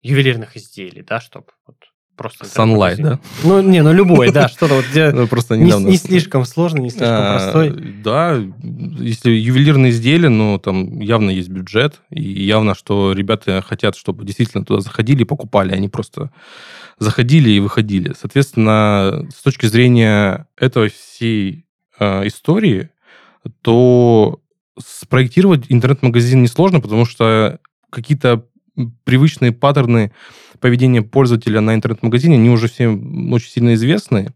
ювелирных 0.00 0.56
изделий, 0.56 1.02
да, 1.02 1.20
чтобы 1.20 1.48
вот, 1.66 1.76
просто... 2.20 2.44
Sunlight, 2.44 2.96
да? 2.98 3.18
Ну, 3.44 3.62
не, 3.62 3.82
ну 3.82 3.94
любой, 3.94 4.30
да, 4.30 4.46
что-то 4.54 4.74
вот 4.74 4.84
где 4.90 5.10
ну, 5.10 5.26
просто 5.26 5.56
недавно... 5.56 5.86
не, 5.86 5.92
не 5.92 5.96
слишком 5.96 6.44
сложно, 6.44 6.80
не 6.80 6.90
слишком 6.90 7.16
а, 7.18 7.38
простой. 7.38 7.70
Да, 8.04 8.38
если 8.98 9.30
ювелирные 9.30 9.90
изделия, 9.90 10.28
ну, 10.28 10.58
там 10.58 11.00
явно 11.00 11.30
есть 11.30 11.48
бюджет, 11.48 12.02
и 12.10 12.20
явно, 12.20 12.74
что 12.74 13.12
ребята 13.12 13.64
хотят, 13.66 13.96
чтобы 13.96 14.26
действительно 14.26 14.66
туда 14.66 14.80
заходили 14.80 15.22
и 15.22 15.24
покупали, 15.24 15.72
они 15.72 15.88
просто 15.88 16.30
заходили 16.98 17.48
и 17.48 17.60
выходили. 17.60 18.12
Соответственно, 18.20 19.26
с 19.34 19.40
точки 19.42 19.64
зрения 19.64 20.46
этого 20.58 20.90
всей 20.90 21.64
э, 21.98 22.26
истории, 22.26 22.90
то 23.62 24.40
спроектировать 24.78 25.64
интернет-магазин 25.70 26.42
несложно, 26.42 26.80
потому 26.80 27.06
что 27.06 27.60
какие-то 27.88 28.44
привычные 29.04 29.52
паттерны 29.52 30.12
поведения 30.60 31.02
пользователя 31.02 31.60
на 31.60 31.74
интернет-магазине, 31.74 32.36
они 32.36 32.50
уже 32.50 32.68
всем 32.68 33.32
очень 33.32 33.50
сильно 33.50 33.74
известны. 33.74 34.32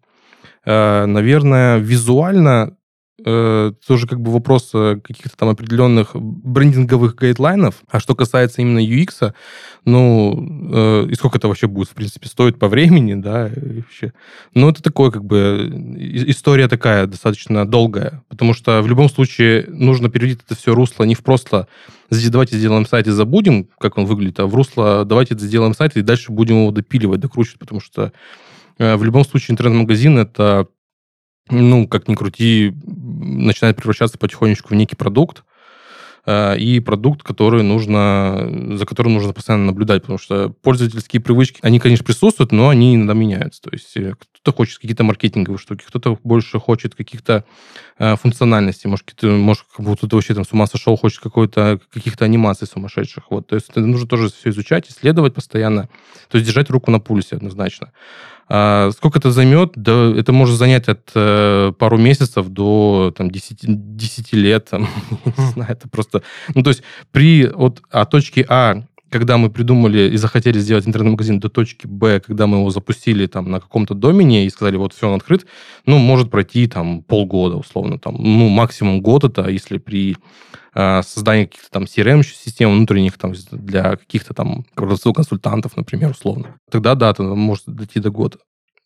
Э, 0.65 1.05
наверное, 1.07 1.77
визуально 1.79 2.77
э, 3.25 3.73
тоже 3.87 4.07
как 4.07 4.21
бы 4.21 4.33
вопрос 4.33 4.71
э, 4.75 4.99
каких-то 5.03 5.37
там 5.37 5.51
определенных 5.51 6.17
брендинговых 6.17 7.15
гайдлайнов. 7.15 7.83
А 7.91 8.01
что 8.01 8.15
касается 8.15 8.63
именно 8.63 8.79
UX, 8.79 9.35
ну, 9.85 11.05
и 11.07 11.15
сколько 11.15 11.39
это 11.39 11.49
вообще 11.49 11.67
будет, 11.67 11.91
в 11.91 11.95
принципе, 11.95 12.29
стоить 12.29 12.59
по 12.59 12.69
времени, 12.69 13.15
да, 13.15 13.49
и 13.49 13.81
вообще. 13.81 14.13
Ну, 14.55 14.71
это 14.71 14.83
такое, 14.83 15.11
как 15.11 15.25
бы, 15.25 15.71
история 15.99 16.69
такая 16.69 17.07
достаточно 17.07 17.67
долгая, 17.67 18.23
потому 18.29 18.55
что 18.55 18.81
в 18.81 18.89
любом 18.89 19.11
случае 19.11 19.67
нужно 19.69 20.09
переводить 20.09 20.41
это 20.47 20.59
все 20.59 20.75
русло 20.75 21.05
не 21.05 21.15
в 21.15 21.23
просто 21.23 21.69
давайте 22.11 22.57
сделаем 22.57 22.87
сайт 22.87 23.07
и 23.07 23.11
забудем, 23.11 23.69
как 23.79 23.99
он 23.99 24.07
выглядит, 24.07 24.41
а 24.41 24.47
в 24.47 24.55
русло 24.55 25.05
давайте 25.05 25.39
сделаем 25.39 25.75
сайт 25.75 25.97
и 25.97 26.03
дальше 26.03 26.33
будем 26.33 26.57
его 26.57 26.71
допиливать, 26.71 27.21
докручивать, 27.21 27.61
потому 27.61 27.81
что 27.81 28.13
в 28.79 29.05
любом 29.05 29.25
случае 29.25 29.53
интернет-магазин 29.53 30.19
это 30.19 30.67
ну, 31.51 31.87
как 31.87 32.09
ни 32.09 32.15
крути, 32.15 32.75
начинает 32.85 33.77
превращаться 33.77 34.19
потихонечку 34.19 34.71
в 34.71 34.77
некий 34.77 34.97
продукт, 34.97 35.41
э, 35.41 35.45
и 36.27 36.81
продукт, 36.81 37.23
который 37.23 37.63
нужно, 37.63 38.77
за 38.77 38.87
которым 38.87 39.15
нужно 39.15 39.33
постоянно 39.35 39.67
наблюдать, 39.67 40.03
потому 40.03 40.19
что 40.19 40.49
пользовательские 40.63 41.21
привычки, 41.21 41.59
они, 41.63 41.79
конечно, 41.79 42.05
присутствуют, 42.05 42.51
но 42.51 42.71
они 42.71 42.95
иногда 42.95 43.13
меняются. 43.13 43.61
То 43.61 43.71
есть 43.73 43.95
э, 43.97 44.15
кто-то 44.19 44.57
хочет 44.57 44.79
какие-то 44.79 45.05
маркетинговые 45.05 45.59
штуки, 45.59 45.85
кто-то 45.87 46.19
больше 46.25 46.59
хочет 46.59 46.95
каких-то 46.95 47.45
э, 47.99 48.17
функциональностей, 48.17 48.89
может, 48.89 49.05
может 49.23 50.01
ты 50.01 50.17
вообще 50.17 50.35
там 50.35 50.45
с 50.45 50.53
ума 50.53 50.67
сошел, 50.67 50.97
хочет 50.97 51.21
какой-то, 51.21 51.79
каких-то 51.93 52.25
анимаций 52.25 52.67
сумасшедших. 52.67 53.25
Вот. 53.31 53.47
То 53.49 53.57
есть 53.57 53.69
это 53.69 53.81
нужно 53.81 54.09
тоже 54.09 54.31
все 54.31 54.49
изучать, 54.51 54.89
исследовать 54.89 55.35
постоянно, 55.35 55.89
то 56.31 56.39
есть 56.39 56.47
держать 56.47 56.71
руку 56.71 56.91
на 56.91 57.01
пульсе 57.01 57.37
однозначно. 57.37 57.93
А 58.49 58.91
сколько 58.93 59.19
это 59.19 59.31
займет? 59.31 59.73
Да, 59.75 60.13
это 60.17 60.33
может 60.33 60.59
занять 60.59 60.89
от 60.89 61.11
э, 61.15 61.73
пару 61.79 61.99
месяцев 61.99 62.49
до 62.49 63.13
там, 63.17 63.31
10, 63.31 63.97
10 63.97 64.33
лет. 64.35 64.69
Там, 64.71 64.89
не 65.25 65.47
знаю, 65.53 65.73
это 65.73 65.89
просто... 65.89 66.23
Ну, 66.55 66.63
то 66.63 66.71
есть 66.71 66.83
при 67.11 67.47
от, 67.47 67.83
от 67.91 68.11
точки 68.11 68.45
А 68.49 68.83
когда 69.15 69.39
мы 69.39 69.49
придумали 69.49 70.11
и 70.11 70.17
захотели 70.17 70.59
сделать 70.59 70.89
интернет-магазин 70.89 71.39
до 71.39 71.49
точки 71.49 71.87
Б, 71.87 72.19
когда 72.19 72.49
мы 72.49 72.59
его 72.59 72.71
запустили 72.71 73.29
там 73.29 73.49
на 73.49 73.61
каком-то 73.61 73.95
домене 73.95 74.45
и 74.45 74.51
сказали, 74.51 74.77
вот 74.77 74.93
все, 74.93 75.09
он 75.09 75.15
открыт, 75.15 75.47
ну, 75.87 75.99
может 75.99 76.33
пройти 76.33 76.67
там 76.67 77.01
полгода, 77.01 77.55
условно, 77.55 77.97
там, 77.97 78.17
ну, 78.19 78.49
максимум 78.49 79.01
год 79.01 79.23
это, 79.23 79.49
если 79.49 79.79
при 79.79 80.17
э, 80.75 81.03
создании 81.03 81.47
каких-то 81.47 81.71
там 81.71 81.85
CRM-систем 81.85 82.71
внутренних 82.71 83.19
там 83.19 83.33
для 83.51 83.97
каких-то 83.97 84.35
там 84.35 84.65
консультантов, 84.75 85.77
например, 85.77 86.11
условно. 86.11 86.57
Тогда, 86.71 86.95
да, 86.95 87.11
это 87.11 87.23
может 87.23 87.65
дойти 87.67 88.01
до 88.01 88.11
года. 88.11 88.39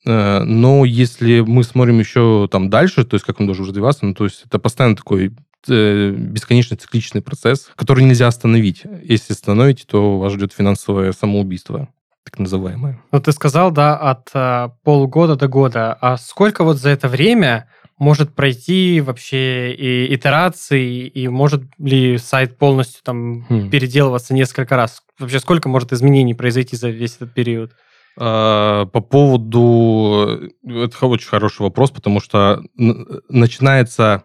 Э, 0.05 0.43
но 0.45 0.85
если 0.85 1.41
мы 1.41 1.65
смотрим 1.65 1.99
еще 1.99 2.49
там 2.51 2.71
дальше, 2.71 3.05
то 3.05 3.15
есть 3.15 3.25
как 3.25 3.41
он 3.41 3.47
должен 3.47 3.67
развиваться, 3.67 4.07
ну, 4.07 4.15
то 4.15 4.25
есть 4.25 4.45
это 4.47 4.59
постоянно 4.59 4.97
такой 4.97 5.33
э, 5.69 6.11
бесконечный 6.11 6.77
цикличный 6.77 7.23
процесс, 7.23 7.71
который 7.77 8.05
нельзя 8.05 8.27
остановить. 8.27 8.83
Если 9.03 9.33
остановите, 9.33 9.85
то 9.87 10.19
вас 10.19 10.33
ждет 10.33 10.53
финансовое 10.53 11.13
самоубийство 11.13 11.89
так 12.25 12.39
называемое. 12.39 13.01
Ну, 13.11 13.21
ты 13.21 13.33
сказал, 13.33 13.71
да, 13.71 13.97
от 13.97 14.29
а, 14.35 14.75
полгода 14.85 15.37
до 15.37 15.49
года. 15.49 15.97
А 16.01 16.19
сколько 16.19 16.63
вот 16.63 16.77
за 16.77 16.91
это 16.91 17.09
время 17.09 17.69
может 17.99 18.35
пройти 18.35 19.01
вообще 19.01 19.73
и 19.73 20.15
итерации, 20.15 21.07
и 21.07 21.29
может 21.29 21.63
ли 21.79 22.17
сайт 22.19 22.57
полностью 22.57 23.03
там 23.03 23.45
хм. 23.49 23.71
переделываться 23.71 24.35
несколько 24.35 24.77
раз? 24.77 25.03
Вообще 25.19 25.41
сколько 25.41 25.69
может 25.69 25.93
изменений 25.93 26.35
произойти 26.35 26.77
за 26.77 26.91
весь 26.91 27.17
этот 27.17 27.35
период? 27.35 27.73
А, 28.17 28.87
по 28.87 29.01
поводу... 29.01 30.51
Это 30.65 31.07
очень 31.07 31.29
хороший 31.29 31.63
вопрос, 31.63 31.91
потому 31.91 32.21
что 32.21 32.63
начинается, 32.77 34.25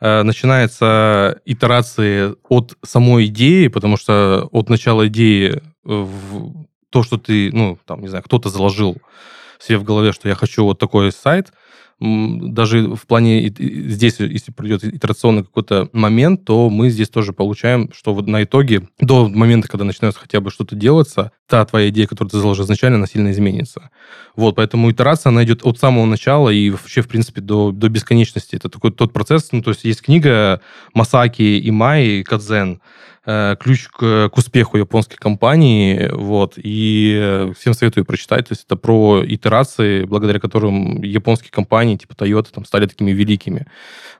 э, 0.00 0.22
начинается 0.22 1.40
итерации 1.46 2.34
от 2.48 2.76
самой 2.82 3.26
идеи, 3.26 3.68
потому 3.68 3.96
что 3.96 4.48
от 4.52 4.68
начала 4.68 5.06
идеи 5.08 5.62
в 5.82 6.66
то, 6.90 7.02
что 7.02 7.16
ты, 7.16 7.50
ну, 7.52 7.78
там, 7.86 8.02
не 8.02 8.08
знаю, 8.08 8.22
кто-то 8.22 8.50
заложил 8.50 8.98
себе 9.58 9.78
в 9.78 9.84
голове, 9.84 10.12
что 10.12 10.28
я 10.28 10.34
хочу 10.34 10.64
вот 10.64 10.78
такой 10.78 11.10
сайт– 11.10 11.52
даже 12.00 12.94
в 12.94 13.06
плане 13.06 13.48
здесь, 13.48 14.18
если 14.18 14.50
придет 14.52 14.84
итерационный 14.84 15.44
какой-то 15.44 15.88
момент, 15.92 16.44
то 16.44 16.68
мы 16.68 16.90
здесь 16.90 17.08
тоже 17.08 17.32
получаем, 17.32 17.90
что 17.94 18.12
вот 18.12 18.26
на 18.26 18.42
итоге, 18.42 18.88
до 18.98 19.28
момента, 19.28 19.68
когда 19.68 19.84
начинается 19.84 20.20
хотя 20.20 20.40
бы 20.40 20.50
что-то 20.50 20.74
делаться, 20.74 21.32
та 21.46 21.64
твоя 21.64 21.88
идея, 21.90 22.06
которую 22.06 22.30
ты 22.30 22.38
заложил 22.38 22.64
изначально, 22.64 22.96
она 22.96 23.06
сильно 23.06 23.30
изменится. 23.30 23.90
Вот, 24.36 24.56
поэтому 24.56 24.90
итерация, 24.90 25.30
она 25.30 25.44
идет 25.44 25.64
от 25.64 25.78
самого 25.78 26.04
начала 26.06 26.50
и 26.50 26.70
вообще, 26.70 27.02
в 27.02 27.08
принципе, 27.08 27.40
до, 27.40 27.70
до 27.70 27.88
бесконечности. 27.88 28.56
Это 28.56 28.68
такой 28.68 28.90
тот 28.90 29.12
процесс, 29.12 29.50
ну, 29.52 29.62
то 29.62 29.70
есть 29.70 29.84
есть 29.84 30.02
книга 30.02 30.60
Масаки 30.94 31.42
и 31.42 31.70
Май 31.70 32.22
Кадзен, 32.24 32.80
ключ 33.24 33.88
к, 33.88 34.28
к 34.28 34.36
успеху 34.36 34.76
японской 34.76 35.16
компании, 35.16 36.10
вот, 36.12 36.54
и 36.56 37.50
всем 37.58 37.72
советую 37.72 38.04
прочитать, 38.04 38.48
то 38.48 38.52
есть 38.52 38.64
это 38.66 38.76
про 38.76 39.22
итерации, 39.24 40.04
благодаря 40.04 40.38
которым 40.38 41.02
японские 41.02 41.50
компании 41.50 41.96
типа 41.96 42.12
Toyota 42.12 42.48
там 42.52 42.66
стали 42.66 42.86
такими 42.86 43.12
великими, 43.12 43.66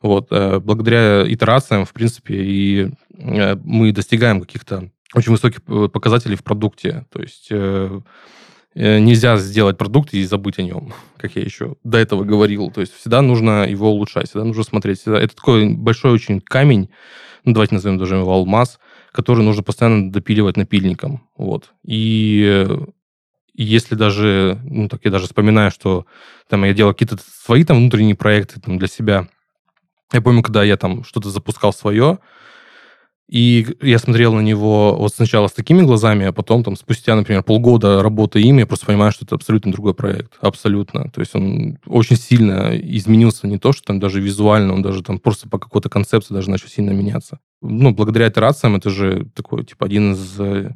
вот, 0.01 0.29
э, 0.31 0.59
благодаря 0.59 1.31
итерациям, 1.31 1.85
в 1.85 1.93
принципе, 1.93 2.35
и 2.35 2.91
э, 3.19 3.57
мы 3.63 3.93
достигаем 3.93 4.41
каких-то 4.41 4.89
очень 5.15 5.33
высоких 5.33 5.63
показателей 5.63 6.37
в 6.37 6.43
продукте, 6.43 7.05
то 7.13 7.21
есть 7.21 7.51
нельзя 8.75 9.37
сделать 9.37 9.79
продукт 9.79 10.13
и 10.15 10.25
забыть 10.25 10.59
о 10.59 10.63
нем, 10.63 10.93
как 11.19 11.37
я 11.37 11.43
еще 11.43 11.77
до 11.85 11.99
этого 11.99 12.25
говорил. 12.25 12.71
То 12.71 12.81
есть 12.81 12.93
всегда 12.95 13.23
нужно 13.23 13.69
его 13.69 13.91
улучшать, 13.91 14.29
всегда 14.29 14.45
нужно 14.45 14.65
смотреть. 14.65 15.03
Это 15.07 15.37
такой 15.37 15.69
большой 15.69 16.11
очень 16.13 16.41
камень, 16.41 16.91
ну, 17.45 17.53
давайте 17.53 17.75
назовем 17.75 17.99
даже 17.99 18.17
его 18.17 18.33
алмаз, 18.33 18.81
который 19.15 19.45
нужно 19.45 19.63
постоянно 19.63 20.11
допиливать 20.11 20.57
напильником. 20.57 21.29
Вот. 21.37 21.73
И 21.85 22.67
если 23.55 23.95
даже, 23.95 24.59
ну, 24.65 24.89
так 24.89 25.05
я 25.05 25.13
даже 25.13 25.27
вспоминаю, 25.27 25.71
что 25.71 26.05
там 26.49 26.65
я 26.65 26.75
делал 26.75 26.93
какие-то 26.93 27.17
свои 27.19 27.63
там 27.63 27.77
внутренние 27.77 28.17
проекты 28.17 28.61
там, 28.61 28.77
для 28.77 28.89
себя. 28.89 29.29
Я 30.13 30.21
помню, 30.21 30.43
когда 30.43 30.65
я 30.65 30.77
там 30.77 31.05
что-то 31.05 31.31
запускал 31.31 31.73
свое, 31.73 32.19
и 33.35 33.67
я 33.83 33.99
смотрел 33.99 34.33
на 34.33 34.41
него 34.41 34.95
вот 34.97 35.13
сначала 35.13 35.49
с 35.49 35.53
такими 35.53 35.83
глазами, 35.83 36.27
а 36.27 36.33
потом 36.33 36.63
там 36.63 36.77
спустя, 36.77 37.17
например, 37.17 37.43
полгода 37.43 38.01
работы 38.01 38.41
им, 38.41 38.59
я 38.59 38.67
просто 38.67 38.87
понимаю, 38.87 39.11
что 39.11 39.25
это 39.25 39.35
абсолютно 39.35 39.73
другой 39.73 39.93
проект. 39.93 40.35
Абсолютно. 40.41 41.11
То 41.11 41.21
есть 41.21 41.35
он 41.35 41.79
очень 41.89 42.15
сильно 42.15 42.71
изменился 42.77 43.49
не 43.49 43.59
то, 43.59 43.73
что 43.73 43.83
там 43.87 43.99
даже 43.99 44.21
визуально, 44.21 44.73
он 44.73 44.83
даже 44.83 45.03
там 45.03 45.19
просто 45.19 45.49
по 45.49 45.59
какой-то 45.59 45.89
концепции 45.89 46.33
даже 46.33 46.49
начал 46.49 46.69
сильно 46.69 46.91
меняться. 46.91 47.41
Ну, 47.61 47.91
благодаря 47.91 48.29
итерациям 48.29 48.77
это 48.77 48.91
же 48.91 49.27
такой, 49.35 49.65
типа, 49.65 49.87
один 49.87 50.13
из 50.13 50.39
э, 50.39 50.71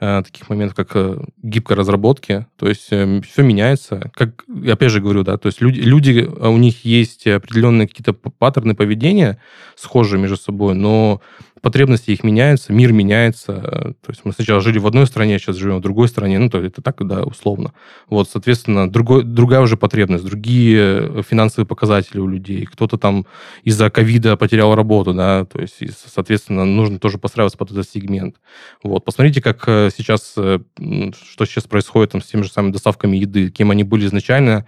э 0.00 0.22
таких 0.24 0.48
моментов, 0.48 0.76
как 0.76 0.92
э, 0.94 1.22
гибкой 1.42 1.76
разработки. 1.76 2.46
То 2.56 2.66
есть 2.66 2.86
э, 2.92 3.20
все 3.30 3.42
меняется. 3.42 4.10
Как, 4.14 4.46
опять 4.66 4.90
же 4.90 5.02
говорю, 5.02 5.22
да, 5.22 5.36
то 5.36 5.48
есть 5.48 5.60
люди, 5.60 5.80
люди, 5.80 6.26
а 6.40 6.48
у 6.48 6.56
них 6.56 6.86
есть 6.86 7.26
определенные 7.26 7.88
какие-то 7.88 8.14
паттерны 8.14 8.74
поведения 8.74 9.38
схожие 9.76 10.18
между 10.18 10.38
собой, 10.38 10.74
но 10.74 11.20
потребности 11.60 12.10
их 12.10 12.24
меняются, 12.24 12.72
мир 12.72 12.92
меняется. 12.92 13.54
То 13.54 14.08
есть 14.08 14.22
мы 14.24 14.32
сначала 14.32 14.60
жили 14.60 14.78
в 14.78 14.86
одной 14.86 15.06
стране, 15.06 15.38
сейчас 15.38 15.56
живем 15.56 15.78
в 15.78 15.82
другой 15.82 16.08
стране. 16.08 16.38
Ну, 16.38 16.50
то 16.50 16.58
это 16.58 16.82
так, 16.82 17.06
да, 17.06 17.22
условно. 17.22 17.72
Вот, 18.08 18.28
соответственно, 18.28 18.90
другой, 18.90 19.24
другая 19.24 19.60
уже 19.60 19.76
потребность, 19.76 20.24
другие 20.24 21.22
финансовые 21.22 21.66
показатели 21.66 22.18
у 22.18 22.26
людей. 22.26 22.66
Кто-то 22.66 22.98
там 22.98 23.26
из-за 23.64 23.90
ковида 23.90 24.36
потерял 24.36 24.74
работу, 24.74 25.14
да, 25.14 25.44
то 25.44 25.60
есть, 25.60 25.78
соответственно, 26.12 26.64
нужно 26.64 26.98
тоже 26.98 27.18
постраиваться 27.18 27.58
под 27.58 27.70
этот 27.72 27.88
сегмент. 27.88 28.36
Вот, 28.82 29.04
посмотрите, 29.04 29.40
как 29.42 29.64
э, 29.66 29.90
сейчас, 29.96 30.34
э, 30.36 30.58
что 30.78 31.44
сейчас 31.44 31.64
происходит 31.64 32.12
там 32.12 32.22
с 32.22 32.26
теми 32.26 32.42
же 32.42 32.50
самыми 32.50 32.72
доставками 32.72 33.16
еды, 33.16 33.50
кем 33.50 33.70
они 33.70 33.84
были 33.84 34.06
изначально, 34.06 34.66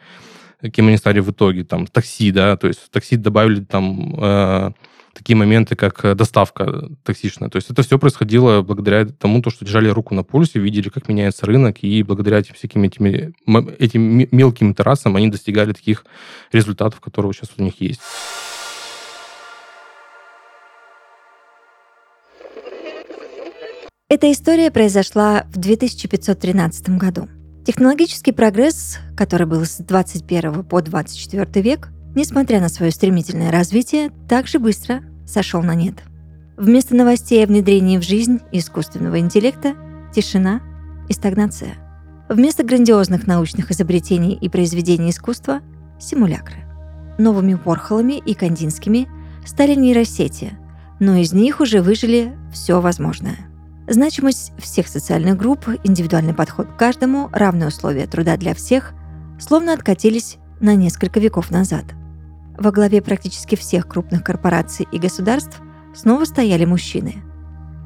кем 0.72 0.88
они 0.88 0.96
стали 0.96 1.20
в 1.20 1.30
итоге, 1.30 1.64
там, 1.64 1.86
такси, 1.86 2.30
да, 2.30 2.56
то 2.56 2.68
есть 2.68 2.90
такси 2.90 3.16
добавили 3.16 3.62
там 3.64 4.14
э, 4.18 4.72
такие 5.14 5.36
моменты, 5.36 5.76
как 5.76 6.04
э, 6.04 6.14
доставка 6.14 6.88
таксичная. 7.04 7.48
То 7.48 7.56
есть 7.56 7.70
это 7.70 7.82
все 7.82 7.98
происходило 7.98 8.62
благодаря 8.62 9.06
тому, 9.06 9.42
то, 9.42 9.50
что 9.50 9.64
держали 9.64 9.88
руку 9.88 10.14
на 10.14 10.22
пульсе, 10.22 10.58
видели, 10.58 10.88
как 10.88 11.08
меняется 11.08 11.46
рынок, 11.46 11.78
и 11.82 12.02
благодаря 12.02 12.38
этим 12.38 12.54
всяким 12.54 12.82
этими, 12.82 13.32
этим 13.78 14.28
мелким 14.30 14.72
итерациям 14.72 15.16
они 15.16 15.28
достигали 15.28 15.72
таких 15.72 16.04
результатов, 16.52 17.00
которые 17.00 17.32
сейчас 17.32 17.50
у 17.56 17.62
них 17.62 17.80
есть. 17.80 18.00
Эта 24.08 24.30
история 24.30 24.70
произошла 24.70 25.46
в 25.54 25.56
2513 25.56 26.90
году. 26.98 27.28
Технологический 27.64 28.32
прогресс, 28.32 28.98
который 29.16 29.46
был 29.46 29.64
с 29.64 29.78
21 29.78 30.64
по 30.64 30.82
24 30.82 31.62
век, 31.62 31.88
несмотря 32.14 32.60
на 32.60 32.68
свое 32.68 32.92
стремительное 32.92 33.50
развитие, 33.50 34.10
также 34.28 34.58
быстро 34.58 35.02
сошел 35.26 35.62
на 35.62 35.74
нет. 35.74 36.02
Вместо 36.56 36.94
новостей 36.94 37.42
о 37.42 37.46
внедрении 37.46 37.98
в 37.98 38.02
жизнь 38.02 38.40
искусственного 38.52 39.18
интеллекта– 39.18 39.74
тишина 40.14 40.60
и 41.08 41.12
стагнация. 41.12 41.74
Вместо 42.28 42.62
грандиозных 42.62 43.26
научных 43.26 43.70
изобретений 43.70 44.34
и 44.34 44.48
произведений 44.48 45.10
искусства– 45.10 45.60
симулякры. 46.00 46.58
Новыми 47.18 47.58
Ворхолами 47.64 48.18
и 48.18 48.34
Кандинскими 48.34 49.08
стали 49.46 49.74
нейросети, 49.74 50.52
но 51.00 51.16
из 51.16 51.32
них 51.32 51.60
уже 51.60 51.82
выжили 51.82 52.34
все 52.52 52.80
возможное. 52.80 53.38
Значимость 53.88 54.52
всех 54.58 54.86
социальных 54.86 55.36
групп, 55.36 55.66
индивидуальный 55.84 56.34
подход 56.34 56.68
к 56.68 56.76
каждому, 56.76 57.28
равные 57.32 57.68
условия 57.68 58.06
труда 58.06 58.36
для 58.36 58.54
всех 58.54 58.92
словно 59.40 59.72
откатились 59.72 60.36
на 60.60 60.74
несколько 60.74 61.18
веков 61.18 61.50
назад– 61.50 61.84
во 62.62 62.70
главе 62.70 63.02
практически 63.02 63.56
всех 63.56 63.88
крупных 63.88 64.22
корпораций 64.22 64.86
и 64.92 64.98
государств 64.98 65.60
снова 65.94 66.24
стояли 66.24 66.64
мужчины. 66.64 67.16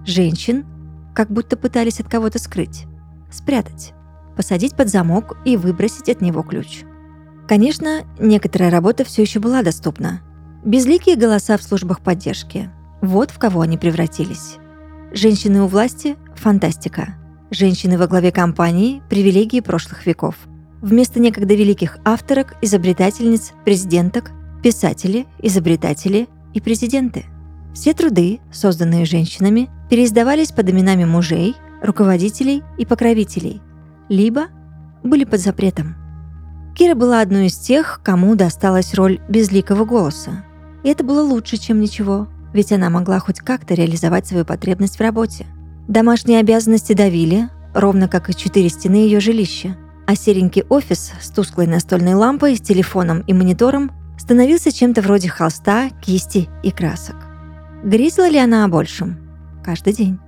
Женщин 0.04 0.66
как 1.14 1.30
будто 1.30 1.56
пытались 1.56 1.98
от 1.98 2.08
кого-то 2.08 2.38
скрыть, 2.38 2.84
спрятать, 3.30 3.94
посадить 4.36 4.76
под 4.76 4.90
замок 4.90 5.38
и 5.46 5.56
выбросить 5.56 6.10
от 6.10 6.20
него 6.20 6.42
ключ. 6.42 6.82
Конечно, 7.48 8.02
некоторая 8.18 8.70
работа 8.70 9.04
все 9.04 9.22
еще 9.22 9.40
была 9.40 9.62
доступна. 9.62 10.20
Безликие 10.62 11.16
голоса 11.16 11.56
в 11.56 11.62
службах 11.62 12.00
поддержки. 12.00 12.70
Вот 13.00 13.30
в 13.30 13.38
кого 13.38 13.62
они 13.62 13.78
превратились. 13.78 14.56
Женщины 15.12 15.62
у 15.62 15.68
власти– 15.68 16.16
фантастика. 16.34 17.16
Женщины 17.50 17.96
во 17.96 18.08
главе 18.08 18.30
компании– 18.30 19.02
привилегии 19.08 19.60
прошлых 19.60 20.04
веков. 20.04 20.34
Вместо 20.82 21.18
некогда 21.18 21.54
великих 21.54 21.98
авторок, 22.04 22.56
изобретательниц, 22.60 23.52
президенток 23.64 24.32
писатели, 24.66 25.26
изобретатели 25.40 26.28
и 26.52 26.60
президенты. 26.60 27.24
Все 27.72 27.94
труды, 27.94 28.40
созданные 28.50 29.04
женщинами, 29.04 29.70
переиздавались 29.88 30.50
под 30.50 30.68
именами 30.68 31.04
мужей, 31.04 31.54
руководителей 31.80 32.64
и 32.76 32.84
покровителей, 32.84 33.60
либо 34.08 34.46
были 35.04 35.22
под 35.22 35.38
запретом. 35.38 35.94
Кира 36.74 36.96
была 36.96 37.20
одной 37.20 37.46
из 37.46 37.56
тех, 37.56 38.00
кому 38.02 38.34
досталась 38.34 38.92
роль 38.94 39.20
безликого 39.28 39.84
голоса. 39.84 40.44
И 40.82 40.88
это 40.88 41.04
было 41.04 41.22
лучше, 41.22 41.58
чем 41.58 41.78
ничего, 41.78 42.26
ведь 42.52 42.72
она 42.72 42.90
могла 42.90 43.20
хоть 43.20 43.38
как-то 43.38 43.74
реализовать 43.74 44.26
свою 44.26 44.44
потребность 44.44 44.96
в 44.96 45.00
работе. 45.00 45.46
Домашние 45.86 46.40
обязанности 46.40 46.92
давили, 46.92 47.50
ровно 47.72 48.08
как 48.08 48.30
и 48.30 48.34
четыре 48.34 48.68
стены 48.68 48.96
ее 48.96 49.20
жилища, 49.20 49.76
а 50.08 50.16
серенький 50.16 50.64
офис 50.68 51.12
с 51.20 51.30
тусклой 51.30 51.68
настольной 51.68 52.14
лампой, 52.14 52.56
с 52.56 52.60
телефоном 52.60 53.20
и 53.28 53.32
монитором 53.32 53.92
становился 54.18 54.72
чем-то 54.72 55.02
вроде 55.02 55.28
холста, 55.28 55.90
кисти 56.00 56.48
и 56.62 56.70
красок. 56.70 57.16
Грезила 57.84 58.28
ли 58.28 58.38
она 58.38 58.64
о 58.64 58.68
большем? 58.68 59.18
Каждый 59.64 59.92
день. 59.92 60.18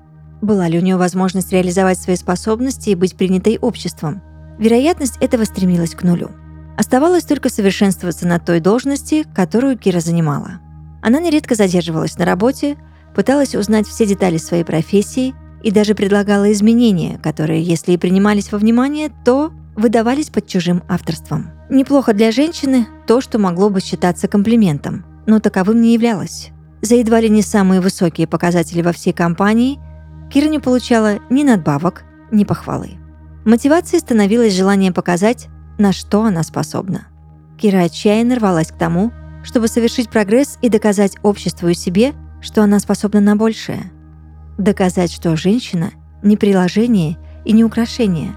Была 0.40 0.68
ли 0.68 0.78
у 0.78 0.82
нее 0.82 0.96
возможность 0.96 1.52
реализовать 1.52 1.98
свои 1.98 2.16
способности 2.16 2.90
и 2.90 2.94
быть 2.94 3.16
принятой 3.16 3.58
обществом? 3.58 4.22
Вероятность 4.58 5.16
этого 5.20 5.44
стремилась 5.44 5.94
к 5.94 6.02
нулю. 6.02 6.30
Оставалось 6.76 7.24
только 7.24 7.48
совершенствоваться 7.48 8.26
на 8.26 8.38
той 8.38 8.60
должности, 8.60 9.24
которую 9.34 9.76
Кира 9.76 10.00
занимала. 10.00 10.60
Она 11.02 11.18
нередко 11.18 11.54
задерживалась 11.56 12.18
на 12.18 12.24
работе, 12.24 12.76
пыталась 13.14 13.54
узнать 13.54 13.88
все 13.88 14.06
детали 14.06 14.36
своей 14.36 14.64
профессии 14.64 15.34
и 15.62 15.72
даже 15.72 15.94
предлагала 15.94 16.52
изменения, 16.52 17.18
которые, 17.18 17.62
если 17.62 17.92
и 17.92 17.98
принимались 17.98 18.52
во 18.52 18.58
внимание, 18.58 19.10
то 19.24 19.52
выдавались 19.74 20.30
под 20.30 20.46
чужим 20.46 20.82
авторством. 20.88 21.57
Неплохо 21.70 22.14
для 22.14 22.30
женщины 22.30 22.86
то, 23.06 23.20
что 23.20 23.38
могло 23.38 23.68
бы 23.68 23.80
считаться 23.80 24.28
комплиментом, 24.28 25.04
но 25.26 25.38
таковым 25.38 25.80
не 25.80 25.92
являлось. 25.92 26.50
За 26.80 26.94
едва 26.94 27.20
ли 27.20 27.28
не 27.28 27.42
самые 27.42 27.80
высокие 27.80 28.26
показатели 28.26 28.82
во 28.82 28.92
всей 28.92 29.12
компании 29.12 29.78
Кира 30.30 30.48
не 30.48 30.58
получала 30.58 31.18
ни 31.30 31.42
надбавок, 31.42 32.04
ни 32.30 32.44
похвалы. 32.44 32.98
Мотивацией 33.44 34.00
становилось 34.00 34.54
желание 34.54 34.92
показать, 34.92 35.48
на 35.78 35.92
что 35.92 36.22
она 36.22 36.42
способна. 36.42 37.06
Кира 37.58 37.84
отчаянно 37.84 38.36
рвалась 38.36 38.68
к 38.68 38.76
тому, 38.76 39.12
чтобы 39.42 39.68
совершить 39.68 40.10
прогресс 40.10 40.58
и 40.60 40.68
доказать 40.68 41.16
обществу 41.22 41.68
и 41.68 41.74
себе, 41.74 42.12
что 42.40 42.62
она 42.62 42.78
способна 42.78 43.20
на 43.20 43.36
большее. 43.36 43.90
Доказать, 44.58 45.12
что 45.12 45.36
женщина– 45.36 45.92
не 46.22 46.36
приложение 46.36 47.16
и 47.44 47.52
не 47.52 47.64
украшение, 47.64 48.34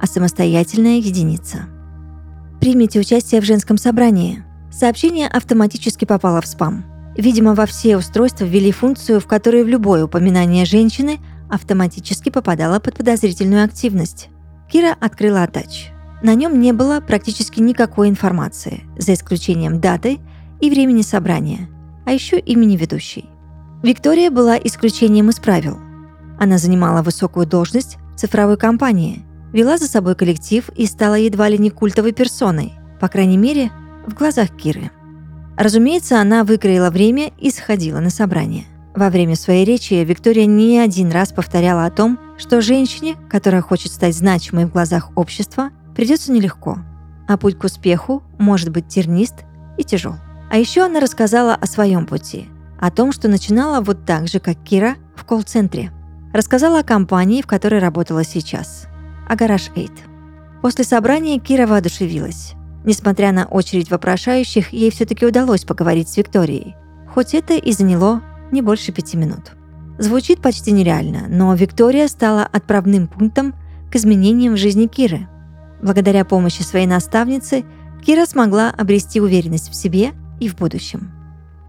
а 0.00 0.06
самостоятельная 0.06 0.96
единица. 0.96 1.68
Примите 2.60 3.00
участие 3.00 3.40
в 3.40 3.44
женском 3.44 3.78
собрании. 3.78 4.44
Сообщение 4.70 5.28
автоматически 5.28 6.04
попало 6.04 6.42
в 6.42 6.46
спам. 6.46 6.84
Видимо, 7.16 7.54
во 7.54 7.64
все 7.64 7.96
устройства 7.96 8.44
ввели 8.44 8.70
функцию, 8.70 9.18
в 9.18 9.26
которой 9.26 9.64
в 9.64 9.68
любое 9.68 10.04
упоминание 10.04 10.66
женщины 10.66 11.20
автоматически 11.48 12.28
попадало 12.28 12.78
под 12.78 12.98
подозрительную 12.98 13.64
активность. 13.64 14.28
Кира 14.70 14.94
открыла 15.00 15.44
Attach. 15.46 15.88
На 16.22 16.34
нем 16.34 16.60
не 16.60 16.72
было 16.72 17.00
практически 17.00 17.60
никакой 17.60 18.10
информации, 18.10 18.82
за 18.98 19.14
исключением 19.14 19.80
даты 19.80 20.20
и 20.60 20.68
времени 20.68 21.00
собрания, 21.00 21.70
а 22.04 22.12
еще 22.12 22.38
имени 22.38 22.76
ведущей. 22.76 23.24
Виктория 23.82 24.30
была 24.30 24.58
исключением 24.58 25.30
из 25.30 25.40
правил. 25.40 25.78
Она 26.38 26.58
занимала 26.58 27.00
высокую 27.02 27.46
должность 27.46 27.96
в 28.14 28.20
цифровой 28.20 28.58
компании, 28.58 29.24
вела 29.52 29.78
за 29.78 29.86
собой 29.86 30.14
коллектив 30.14 30.68
и 30.76 30.86
стала 30.86 31.14
едва 31.14 31.48
ли 31.48 31.58
не 31.58 31.70
культовой 31.70 32.12
персоной, 32.12 32.74
по 33.00 33.08
крайней 33.08 33.36
мере, 33.36 33.70
в 34.06 34.14
глазах 34.14 34.50
Киры. 34.56 34.90
Разумеется, 35.56 36.20
она 36.20 36.44
выкроила 36.44 36.90
время 36.90 37.32
и 37.38 37.50
сходила 37.50 38.00
на 38.00 38.10
собрание. 38.10 38.64
Во 38.94 39.10
время 39.10 39.36
своей 39.36 39.64
речи 39.64 39.94
Виктория 39.94 40.46
не 40.46 40.78
один 40.78 41.10
раз 41.10 41.32
повторяла 41.32 41.84
о 41.84 41.90
том, 41.90 42.18
что 42.38 42.60
женщине, 42.60 43.16
которая 43.28 43.62
хочет 43.62 43.92
стать 43.92 44.16
значимой 44.16 44.64
в 44.64 44.72
глазах 44.72 45.10
общества, 45.16 45.70
придется 45.94 46.32
нелегко, 46.32 46.78
а 47.28 47.36
путь 47.36 47.58
к 47.58 47.64
успеху 47.64 48.22
может 48.38 48.70
быть 48.70 48.88
тернист 48.88 49.44
и 49.78 49.84
тяжел. 49.84 50.14
А 50.50 50.56
еще 50.58 50.84
она 50.84 50.98
рассказала 50.98 51.54
о 51.54 51.66
своем 51.66 52.06
пути, 52.06 52.48
о 52.80 52.90
том, 52.90 53.12
что 53.12 53.28
начинала 53.28 53.80
вот 53.80 54.04
так 54.04 54.26
же, 54.26 54.40
как 54.40 54.60
Кира, 54.64 54.96
в 55.14 55.24
колл-центре. 55.24 55.92
Рассказала 56.32 56.80
о 56.80 56.84
компании, 56.84 57.42
в 57.42 57.46
которой 57.46 57.80
работала 57.80 58.24
сейчас, 58.24 58.86
о 59.30 59.36
Гараж 59.36 59.70
8. 59.74 59.88
После 60.60 60.84
собрания 60.84 61.38
Кира 61.38 61.66
воодушевилась. 61.66 62.52
Несмотря 62.84 63.32
на 63.32 63.46
очередь 63.46 63.90
вопрошающих, 63.90 64.72
ей 64.72 64.90
все-таки 64.90 65.24
удалось 65.24 65.64
поговорить 65.64 66.08
с 66.08 66.16
Викторией, 66.16 66.74
хоть 67.14 67.34
это 67.34 67.54
и 67.54 67.72
заняло 67.72 68.22
не 68.52 68.60
больше 68.62 68.92
пяти 68.92 69.16
минут. 69.16 69.52
Звучит 69.98 70.40
почти 70.40 70.72
нереально, 70.72 71.26
но 71.28 71.54
Виктория 71.54 72.08
стала 72.08 72.42
отправным 72.44 73.06
пунктом 73.06 73.54
к 73.90 73.96
изменениям 73.96 74.54
в 74.54 74.58
жизни 74.58 74.86
Киры– 74.86 75.28
Благодаря 75.82 76.24
помощи 76.24 76.62
своей 76.62 76.86
наставницы 76.86 77.64
Кира 78.04 78.26
смогла 78.26 78.70
обрести 78.70 79.20
уверенность 79.20 79.70
в 79.70 79.74
себе 79.74 80.12
и 80.38 80.48
в 80.48 80.56
будущем. 80.56 81.12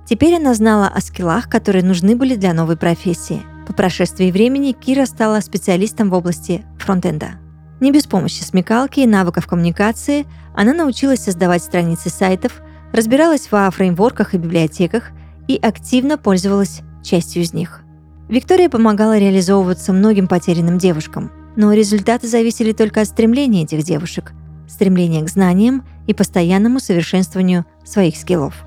Теперь 0.06 0.36
она 0.36 0.54
знала 0.54 0.88
о 0.88 1.00
скиллах, 1.00 1.50
которые 1.50 1.84
нужны 1.84 2.16
были 2.16 2.36
для 2.36 2.54
новой 2.54 2.76
профессии. 2.76 3.42
По 3.68 3.74
прошествии 3.74 4.32
времени 4.32 4.74
Кира 4.74 5.06
стала 5.06 5.40
специалистом 5.40 6.10
в 6.10 6.14
области 6.14 6.66
фронтенда. 6.78 7.34
Не 7.82 7.92
без 7.92 8.08
помощи 8.08 8.44
смекалки 8.44 9.02
и 9.02 9.08
навыков 9.08 9.46
коммуникации 9.46 10.26
она 10.56 10.74
научилась 10.74 11.24
создавать 11.24 11.64
страницы 11.64 12.10
сайтов, 12.10 12.62
разбиралась 12.94 13.52
во 13.52 13.70
фреймворках 13.70 14.34
и 14.34 14.38
библиотеках 14.38 15.12
и 15.50 15.58
активно 15.62 16.18
пользовалась 16.18 16.82
частью 17.04 17.42
из 17.42 17.54
них. 17.54 17.82
Виктория 18.30 18.70
помогала 18.70 19.18
реализовываться 19.18 19.92
многим 19.92 20.30
потерянным 20.30 20.78
девушкам– 20.78 21.30
но 21.56 21.74
результаты 21.74 22.28
зависели 22.28 22.72
только 22.72 23.02
от 23.02 23.08
стремления 23.08 23.64
этих 23.64 23.84
девушек, 23.84 24.34
стремления 24.68 25.24
к 25.24 25.30
знаниям 25.30 25.86
и 26.08 26.14
постоянному 26.14 26.80
совершенствованию 26.80 27.66
своих 27.84 28.16
скиллов. 28.16 28.64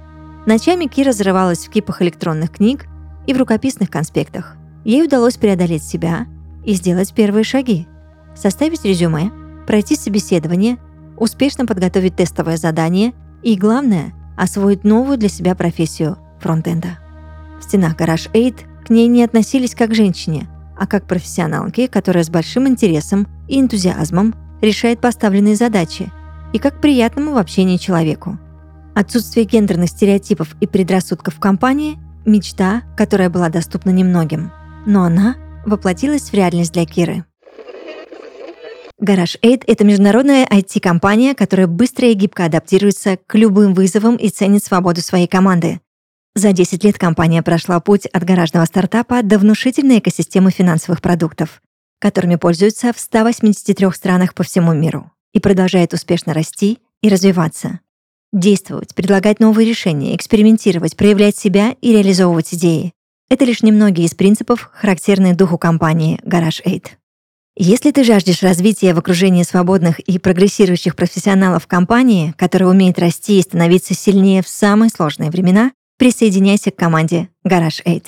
Ночами 0.46 0.86
Кира 0.86 1.12
зарывалась 1.12 1.66
в 1.66 1.70
кипах 1.70 2.02
электронных 2.02 2.50
книг 2.50 2.86
и 3.26 3.32
в 3.32 3.38
рукописных 3.38 3.90
конспектах. 3.90 4.56
Ей 4.84 5.04
удалось 5.04 5.36
преодолеть 5.36 5.82
себя 5.82 6.26
и 6.64 6.74
сделать 6.74 7.14
первые 7.14 7.44
шаги. 7.44 7.86
Составить 8.36 8.84
резюме, 8.84 9.30
пройти 9.66 9.96
собеседование, 9.96 10.78
успешно 11.16 11.66
подготовить 11.66 12.16
тестовое 12.16 12.56
задание 12.56 13.12
и, 13.42 13.56
главное, 13.56 14.12
освоить 14.36 14.84
новую 14.84 15.18
для 15.18 15.28
себя 15.28 15.54
профессию 15.54 16.18
фронтенда. 16.40 16.98
В 17.60 17.64
стенах 17.64 17.96
Garage 17.96 18.30
8 18.32 18.84
к 18.84 18.90
ней 18.90 19.06
не 19.06 19.22
относились 19.22 19.74
как 19.74 19.90
к 19.90 19.94
женщине– 19.94 20.48
а 20.76 20.86
как 20.86 21.06
профессионалки, 21.06 21.86
которая 21.86 22.24
с 22.24 22.30
большим 22.30 22.68
интересом 22.68 23.26
и 23.48 23.60
энтузиазмом 23.60 24.34
решает 24.60 25.00
поставленные 25.00 25.56
задачи, 25.56 26.10
и 26.52 26.58
как 26.58 26.80
приятному 26.80 27.32
в 27.32 27.38
общении 27.38 27.76
человеку. 27.76 28.38
Отсутствие 28.94 29.44
гендерных 29.44 29.90
стереотипов 29.90 30.56
и 30.60 30.66
предрассудков 30.66 31.34
в 31.34 31.40
компании– 31.40 31.98
мечта, 32.26 32.82
которая 32.96 33.28
была 33.28 33.48
доступна 33.48 33.90
немногим. 33.90 34.52
Но 34.86 35.02
она 35.04 35.36
воплотилась 35.66 36.30
в 36.30 36.34
реальность 36.34 36.72
для 36.72 36.86
Киры. 36.86 37.24
Garage 39.04 39.38
8— 39.42 39.60
это 39.66 39.84
международная 39.84 40.46
IT-компания, 40.46 41.34
которая 41.34 41.66
быстро 41.66 42.08
и 42.08 42.14
гибко 42.14 42.46
адаптируется 42.46 43.18
к 43.26 43.34
любым 43.34 43.74
вызовам 43.74 44.16
и 44.16 44.30
ценит 44.30 44.64
свободу 44.64 45.02
своей 45.02 45.26
команды. 45.26 45.80
За 46.34 46.52
10 46.52 46.82
лет 46.82 46.98
компания 46.98 47.42
прошла 47.42 47.78
путь 47.80 48.06
от 48.06 48.24
гаражного 48.24 48.64
стартапа 48.64 49.22
до 49.22 49.38
внушительной 49.38 49.98
экосистемы 49.98 50.50
финансовых 50.50 51.02
продуктов, 51.02 51.60
которыми 52.00 52.36
пользуются 52.36 52.92
в 52.92 52.98
183 52.98 53.90
странах 53.92 54.34
по 54.34 54.42
всему 54.42 54.72
миру 54.72 55.12
и 55.34 55.38
продолжает 55.38 55.92
успешно 55.92 56.32
расти 56.32 56.78
и 57.02 57.08
развиваться. 57.08 57.80
Действовать, 58.32 58.94
предлагать 58.94 59.38
новые 59.38 59.68
решения, 59.68 60.16
экспериментировать, 60.16 60.96
проявлять 60.96 61.36
себя 61.36 61.76
и 61.82 61.92
реализовывать 61.92 62.54
идеи— 62.54 62.94
это 63.28 63.44
лишь 63.44 63.62
немногие 63.62 64.06
из 64.06 64.14
принципов, 64.14 64.70
характерные 64.72 65.34
духу 65.34 65.58
компании 65.58 66.18
Garage 66.24 66.62
8. 66.64 67.03
Если 67.56 67.92
ты 67.92 68.02
жаждешь 68.02 68.42
развития 68.42 68.94
в 68.94 68.98
окружении 68.98 69.44
свободных 69.44 70.00
и 70.00 70.18
прогрессирующих 70.18 70.96
профессионалов 70.96 71.66
компании, 71.66 72.34
которая 72.36 72.68
умеет 72.68 72.98
расти 72.98 73.38
и 73.38 73.42
становиться 73.42 73.94
сильнее 73.94 74.42
в 74.42 74.48
самые 74.48 74.90
сложные 74.90 75.30
времена, 75.30 75.70
Присоединяйся 75.96 76.72
к 76.72 76.76
команде 76.76 77.28
Garage 77.46 77.80
8. 77.84 78.02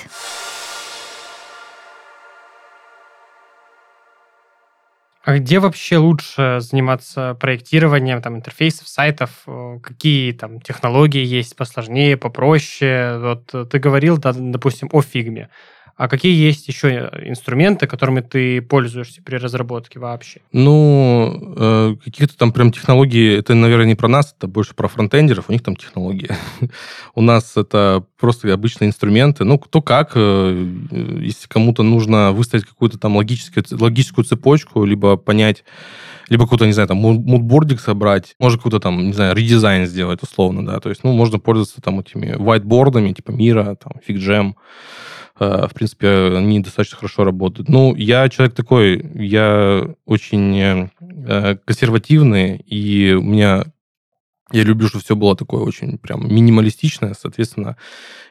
А 5.23 5.39
где 5.39 5.61
вообще 5.61 5.97
лучше 5.97 6.59
заниматься 6.61 7.37
проектированием 7.41 8.21
там, 8.23 8.37
интерфейсов, 8.37 8.89
сайтов? 8.89 9.31
Э, 9.47 9.79
какие 9.81 10.33
там 10.33 10.61
технологии 10.61 11.25
есть 11.25 11.55
посложнее, 11.57 12.17
попроще? 12.17 13.19
Вот 13.19 13.71
ты 13.71 13.79
говорил, 13.79 14.19
да, 14.19 14.33
допустим, 14.35 14.89
о 14.93 15.03
фигме. 15.03 15.49
А 15.97 16.09
какие 16.09 16.35
есть 16.35 16.69
еще 16.69 17.11
инструменты, 17.25 17.87
которыми 17.87 18.21
ты 18.21 18.61
пользуешься 18.61 19.23
при 19.23 19.37
разработке 19.37 19.99
вообще? 19.99 20.41
Ну, 20.53 21.55
э, 21.57 21.97
каких-то 22.05 22.37
там 22.37 22.53
прям 22.53 22.71
технологий, 22.71 23.35
это, 23.35 23.55
наверное, 23.55 23.87
не 23.87 23.95
про 23.95 24.07
нас, 24.07 24.35
это 24.37 24.47
больше 24.47 24.75
про 24.75 24.89
фронтендеров, 24.89 25.47
у 25.49 25.53
них 25.53 25.63
там 25.63 25.75
технологии. 25.75 26.31
у 27.15 27.23
нас 27.23 27.57
это 27.57 28.05
просто 28.21 28.53
обычные 28.53 28.89
инструменты. 28.89 29.45
Ну, 29.45 29.59
кто 29.59 29.81
как, 29.81 30.13
э, 30.17 30.69
если 31.23 31.49
кому-то 31.49 31.83
нужно 31.83 32.33
выставить 32.33 32.67
какую-то 32.67 32.99
там 32.99 33.17
логическую, 33.17 33.65
логическую 33.71 34.27
цепочку, 34.27 34.85
либо 34.85 35.17
понять, 35.17 35.65
либо 36.29 36.45
какой-то, 36.45 36.67
не 36.67 36.73
знаю, 36.73 36.89
там, 36.89 36.99
мудбордик 36.99 37.81
собрать, 37.81 38.35
может, 38.39 38.59
какой-то 38.59 38.81
там, 38.81 39.07
не 39.07 39.13
знаю, 39.13 39.35
редизайн 39.35 39.87
сделать 39.87 40.23
условно, 40.23 40.67
да, 40.67 40.81
то 40.81 40.89
есть, 40.89 41.05
ну, 41.05 41.13
можно 41.13 41.39
пользоваться 41.39 41.81
там 41.81 42.01
этими 42.01 42.37
whiteboardами, 42.37 43.13
типа 43.13 43.31
Мира, 43.31 43.77
там, 43.83 43.95
FigJam, 44.07 44.55
Э, 45.39 45.67
в 45.69 45.75
принципе, 45.75 46.09
они 46.37 46.61
достаточно 46.61 46.97
хорошо 46.97 47.25
работают. 47.25 47.69
Ну, 47.69 47.95
я 47.95 48.29
человек 48.29 48.55
такой, 48.55 49.05
я 49.15 49.83
очень 50.07 50.89
э, 51.01 51.57
консервативный, 51.65 52.57
и 52.57 53.13
у 53.13 53.23
меня 53.23 53.67
Я 54.53 54.63
люблю, 54.63 54.87
чтобы 54.87 55.03
все 55.03 55.17
было 55.17 55.35
такое 55.35 55.63
очень 55.63 55.99
прям 55.99 56.33
минималистичное, 56.33 57.15
соответственно, 57.21 57.77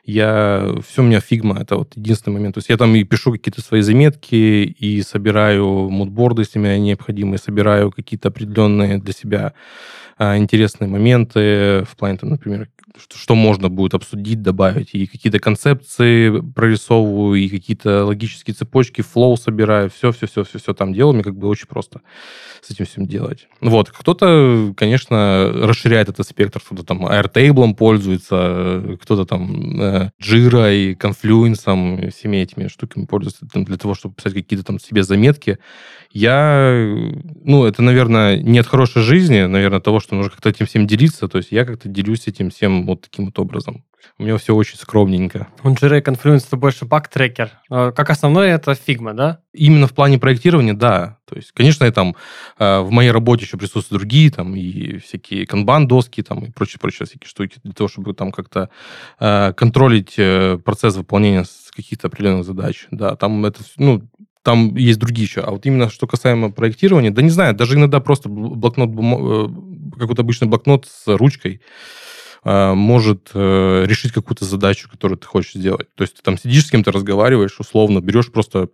я 0.06 0.73
все 0.88 1.01
у 1.01 1.06
меня 1.06 1.19
Figma, 1.19 1.60
это 1.60 1.75
вот 1.75 1.97
единственный 1.97 2.36
момент. 2.36 2.56
То 2.56 2.60
есть 2.60 2.69
я 2.69 2.78
там 2.78 2.95
и 2.95 3.04
пишу 3.04 3.34
какие-то 3.34 3.62
свои 3.62 3.82
заметки, 3.82 4.36
и 4.36 5.01
собираю 5.01 5.89
мудборды, 5.89 6.43
если 6.43 6.58
мне 6.58 6.80
необходимые, 6.80 7.38
собираю 7.38 7.91
какие-то 7.91 8.30
определенные 8.30 8.97
для 8.97 9.13
себя 9.13 9.54
а, 10.17 10.38
интересные 10.38 10.88
моменты 10.88 11.84
в 11.84 11.97
плане, 11.97 12.17
там, 12.17 12.30
например, 12.30 12.69
что, 12.99 13.36
можно 13.36 13.69
будет 13.69 13.93
обсудить, 13.93 14.41
добавить, 14.41 14.89
и 14.93 15.05
какие-то 15.08 15.39
концепции 15.39 16.41
прорисовываю, 16.55 17.36
и 17.36 17.49
какие-то 17.49 18.05
логические 18.05 18.53
цепочки, 18.53 19.01
flow 19.02 19.38
собираю, 19.38 19.89
все-все-все-все 19.89 20.73
там 20.73 20.93
делаю, 20.93 21.13
мне 21.13 21.23
как 21.23 21.38
бы 21.38 21.47
очень 21.47 21.67
просто 21.67 22.01
с 22.62 22.71
этим 22.71 22.86
всем 22.86 23.05
делать. 23.05 23.47
Вот, 23.62 23.89
кто-то, 23.91 24.73
конечно, 24.75 25.51
расширяет 25.53 26.10
этот 26.10 26.27
спектр, 26.27 26.60
кто-то 26.60 26.84
там 26.84 27.05
Airtable 27.05 27.75
пользуется, 27.75 28.97
кто-то 29.01 29.25
там 29.25 29.81
э, 29.81 30.12
Jira 30.21 30.73
и 30.75 30.93
Confluence, 30.93 32.12
всеми 32.12 32.38
этими 32.38 32.67
штуками 32.67 33.05
пользуется 33.05 33.45
там, 33.51 33.65
для 33.65 33.77
того, 33.77 33.93
чтобы 33.93 34.15
писать 34.15 34.34
какие-то 34.34 34.65
там 34.65 34.79
себе 34.79 35.03
заметки. 35.03 35.60
Я, 36.12 36.71
ну, 37.43 37.65
это, 37.65 37.81
наверное, 37.81 38.38
не 38.38 38.60
от 38.60 38.67
хорошей 38.67 39.01
жизни, 39.01 39.41
наверное, 39.41 39.81
того, 39.81 39.99
что 39.99 40.15
нужно 40.15 40.31
как-то 40.31 40.49
этим 40.49 40.65
всем 40.65 40.88
делиться, 40.88 41.27
то 41.27 41.38
есть 41.38 41.51
я 41.51 41.65
как-то 41.65 41.89
делюсь 41.89 42.27
этим 42.27 42.49
всем 42.49 42.85
вот 42.86 43.02
таким 43.02 43.26
вот 43.26 43.38
образом. 43.39 43.84
У 44.17 44.24
меня 44.24 44.38
все 44.38 44.56
очень 44.56 44.78
скромненько. 44.78 45.48
У 45.63 45.69
Jira 45.69 46.02
Confluence 46.02 46.45
это 46.48 46.58
больше 46.58 46.86
баг-трекер. 46.86 47.52
А 47.69 47.91
как 47.91 48.10
основное 48.10 48.56
это 48.56 48.71
Figma, 48.71 49.13
да? 49.13 49.39
Именно 49.54 49.88
в 49.88 49.93
плане 49.93 50.19
проектирования, 50.19 50.74
да. 50.74 51.17
То 51.26 51.36
есть, 51.36 51.52
конечно, 51.54 51.91
там 51.91 52.15
э, 52.60 52.80
в 52.80 52.91
моей 52.91 53.12
работе 53.12 53.45
еще 53.45 53.58
присутствуют 53.58 54.02
другие, 54.02 54.30
там, 54.32 54.56
и 54.56 55.00
всякие 55.00 55.45
канбан-доски, 55.45 56.21
там, 56.24 56.45
и 56.45 56.52
прочие-прочие 56.52 57.08
всякие 57.08 57.28
штуки, 57.28 57.58
для 57.63 57.74
того, 57.74 57.88
чтобы 57.88 58.13
там 58.13 58.32
как-то 58.32 58.69
э, 59.19 59.54
контролить 59.54 60.13
э, 60.17 60.60
процесс 60.63 60.95
выполнения 60.95 61.43
каких-то 61.76 62.08
определенных 62.08 62.45
задач. 62.45 62.88
Да, 62.91 63.15
там 63.15 63.45
это, 63.45 63.62
ну, 63.78 64.02
там 64.43 64.76
есть 64.76 65.00
другие 65.00 65.26
еще. 65.26 65.41
А 65.41 65.52
вот 65.52 65.65
именно 65.65 65.89
что 65.89 66.06
касаемо 66.06 66.52
проектирования, 66.52 67.10
да 67.10 67.24
не 67.24 67.32
знаю, 67.32 67.56
даже 67.56 67.76
иногда 67.76 68.00
просто 68.00 68.30
блокнот, 68.30 68.91
какой-то 69.98 70.21
обычный 70.21 70.48
блокнот 70.48 70.86
с 70.86 71.17
ручкой, 71.17 71.62
может 72.45 73.31
э, 73.34 73.86
решить 73.88 74.12
какую-то 74.12 74.45
задачу, 74.45 74.89
которую 74.89 75.17
ты 75.17 75.25
хочешь 75.25 75.53
сделать. 75.53 75.88
То 75.95 76.03
есть 76.03 76.17
ты 76.17 76.21
там 76.21 76.38
сидишь 76.38 76.67
с 76.67 76.71
кем-то, 76.71 76.91
разговариваешь, 76.91 77.60
условно, 77.60 78.01
берешь 78.01 78.31
просто 78.31 78.69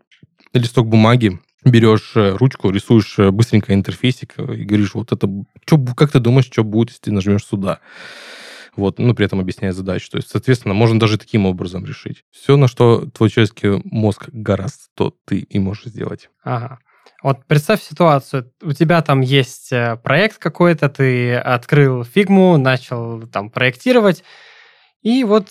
листок 0.53 0.87
бумаги, 0.87 1.39
берешь 1.63 2.11
э, 2.15 2.35
ручку, 2.35 2.69
рисуешь 2.69 3.17
э, 3.17 3.31
быстренько 3.31 3.73
интерфейсик 3.73 4.37
и 4.37 4.63
говоришь, 4.63 4.93
вот 4.93 5.11
это, 5.11 5.29
что, 5.65 5.77
как 5.95 6.11
ты 6.11 6.19
думаешь, 6.19 6.47
что 6.47 6.63
будет, 6.63 6.89
если 6.89 7.03
ты 7.03 7.11
нажмешь 7.11 7.45
сюда? 7.45 7.79
Вот, 8.75 8.99
ну, 8.99 9.13
при 9.13 9.25
этом 9.25 9.39
объясняя 9.39 9.73
задачу. 9.73 10.09
То 10.09 10.17
есть, 10.17 10.29
соответственно, 10.29 10.73
можно 10.73 10.99
даже 10.99 11.17
таким 11.17 11.45
образом 11.45 11.85
решить. 11.85 12.23
Все, 12.31 12.55
на 12.55 12.67
что 12.67 13.05
твой 13.13 13.29
человеческий 13.29 13.81
мозг 13.83 14.29
гораздо, 14.31 14.83
то 14.95 15.15
ты 15.25 15.39
и 15.39 15.59
можешь 15.59 15.85
сделать. 15.85 16.29
Ага. 16.43 16.79
Вот 17.23 17.45
представь 17.45 17.83
ситуацию, 17.83 18.51
у 18.61 18.73
тебя 18.73 19.01
там 19.01 19.21
есть 19.21 19.71
э, 19.71 19.95
проект 19.97 20.39
какой-то, 20.39 20.89
ты 20.89 21.35
открыл 21.35 22.03
фигму, 22.03 22.57
начал 22.57 23.21
там 23.27 23.51
проектировать, 23.51 24.23
и 25.03 25.23
вот 25.23 25.47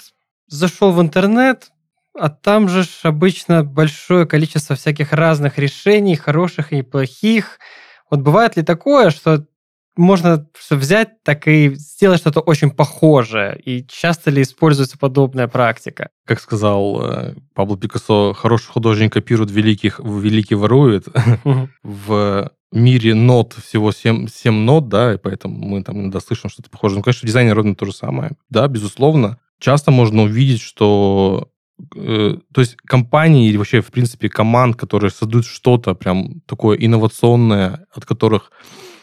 зашел 0.48 0.92
в 0.92 1.00
интернет, 1.00 1.70
а 2.18 2.28
там 2.28 2.68
же 2.68 2.84
обычно 3.04 3.62
большое 3.62 4.26
количество 4.26 4.74
всяких 4.74 5.12
разных 5.12 5.58
решений, 5.58 6.16
хороших 6.16 6.72
и 6.72 6.82
плохих. 6.82 7.60
Вот 8.10 8.20
бывает 8.20 8.56
ли 8.56 8.64
такое, 8.64 9.10
что 9.10 9.46
можно 9.96 10.46
взять 10.70 11.22
так 11.24 11.46
и 11.48 11.74
сделать 11.74 12.20
что-то 12.20 12.40
очень 12.40 12.70
похожее. 12.70 13.60
И 13.64 13.86
часто 13.86 14.30
ли 14.30 14.42
используется 14.42 14.98
подобная 14.98 15.48
практика? 15.48 16.10
Как 16.26 16.40
сказал 16.40 17.00
э, 17.02 17.34
Пабло 17.54 17.76
Пикассо, 17.76 18.32
хороший 18.32 18.68
художник 18.68 19.12
копирует, 19.12 19.50
великих, 19.50 20.00
великий 20.00 20.54
ворует. 20.54 21.06
В 21.82 22.50
мире 22.72 23.14
нот 23.14 23.54
всего 23.54 23.92
7, 23.92 24.28
7 24.28 24.54
нот, 24.54 24.88
да, 24.88 25.14
и 25.14 25.18
поэтому 25.18 25.56
мы 25.56 25.82
там 25.82 26.00
иногда 26.00 26.20
слышим 26.20 26.50
что-то 26.50 26.70
похожее. 26.70 26.98
Ну, 26.98 27.02
конечно, 27.02 27.26
в 27.26 27.26
дизайне 27.26 27.52
ровно 27.52 27.74
то 27.74 27.84
же 27.84 27.92
самое. 27.92 28.32
Да, 28.48 28.68
безусловно. 28.68 29.38
Часто 29.58 29.90
можно 29.90 30.22
увидеть, 30.22 30.60
что 30.60 31.48
э, 31.96 32.36
то 32.52 32.60
есть 32.60 32.76
компании 32.76 33.48
или 33.48 33.56
вообще, 33.56 33.80
в 33.80 33.90
принципе, 33.90 34.28
команд, 34.28 34.76
которые 34.76 35.10
создают 35.10 35.46
что-то 35.46 35.94
прям 35.94 36.40
такое 36.46 36.78
инновационное, 36.78 37.86
от 37.92 38.06
которых 38.06 38.52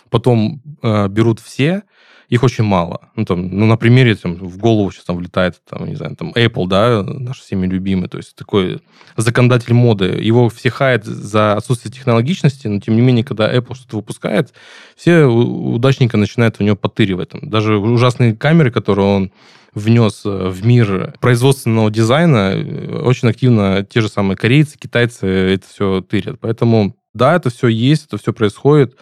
потом 0.10 0.62
э, 0.82 1.08
берут 1.08 1.40
все, 1.40 1.84
их 2.30 2.44
очень 2.44 2.66
мало. 2.66 3.10
Ну, 3.16 3.24
там, 3.24 3.48
ну, 3.48 3.66
на 3.66 3.78
примере 3.78 4.16
там, 4.16 4.36
в 4.36 4.58
голову 4.58 4.92
сейчас 4.92 5.06
там 5.06 5.16
влетает, 5.16 5.62
там, 5.70 5.88
не 5.88 5.96
знаю, 5.96 6.16
там 6.16 6.34
Apple, 6.36 6.68
да, 6.68 7.04
наш 7.04 7.40
всеми 7.40 7.68
любимый, 7.68 8.10
то 8.10 8.18
есть 8.18 8.36
такой 8.36 8.82
законодатель 9.16 9.74
моды. 9.74 10.06
Его 10.06 10.50
все 10.50 10.70
хает 10.70 11.06
за 11.06 11.54
отсутствие 11.54 11.94
технологичности, 11.94 12.68
но 12.68 12.82
тем 12.82 12.96
не 12.96 13.02
менее, 13.02 13.24
когда 13.24 13.54
Apple 13.54 13.76
что-то 13.76 13.98
выпускает, 13.98 14.54
все 14.96 15.24
удачненько 15.24 16.18
начинают 16.18 16.60
в 16.60 16.64
него 16.64 16.76
потыривать. 16.76 17.30
Там, 17.30 17.50
даже 17.50 17.78
ужасные 17.78 18.36
камеры, 18.36 18.72
которые 18.72 19.08
он 19.08 19.32
внес 19.74 20.24
э, 20.26 20.50
в 20.50 20.66
мир 20.66 21.14
производственного 21.22 21.90
дизайна, 21.90 22.54
э, 22.56 23.02
очень 23.04 23.30
активно 23.30 23.86
те 23.90 24.02
же 24.02 24.10
самые 24.10 24.36
корейцы, 24.36 24.78
китайцы 24.78 25.28
это 25.28 25.66
все 25.66 26.02
тырят. 26.02 26.40
Поэтому, 26.42 26.98
да, 27.14 27.36
это 27.36 27.50
все 27.52 27.68
есть, 27.70 28.08
это 28.08 28.18
все 28.18 28.34
происходит 28.34 28.98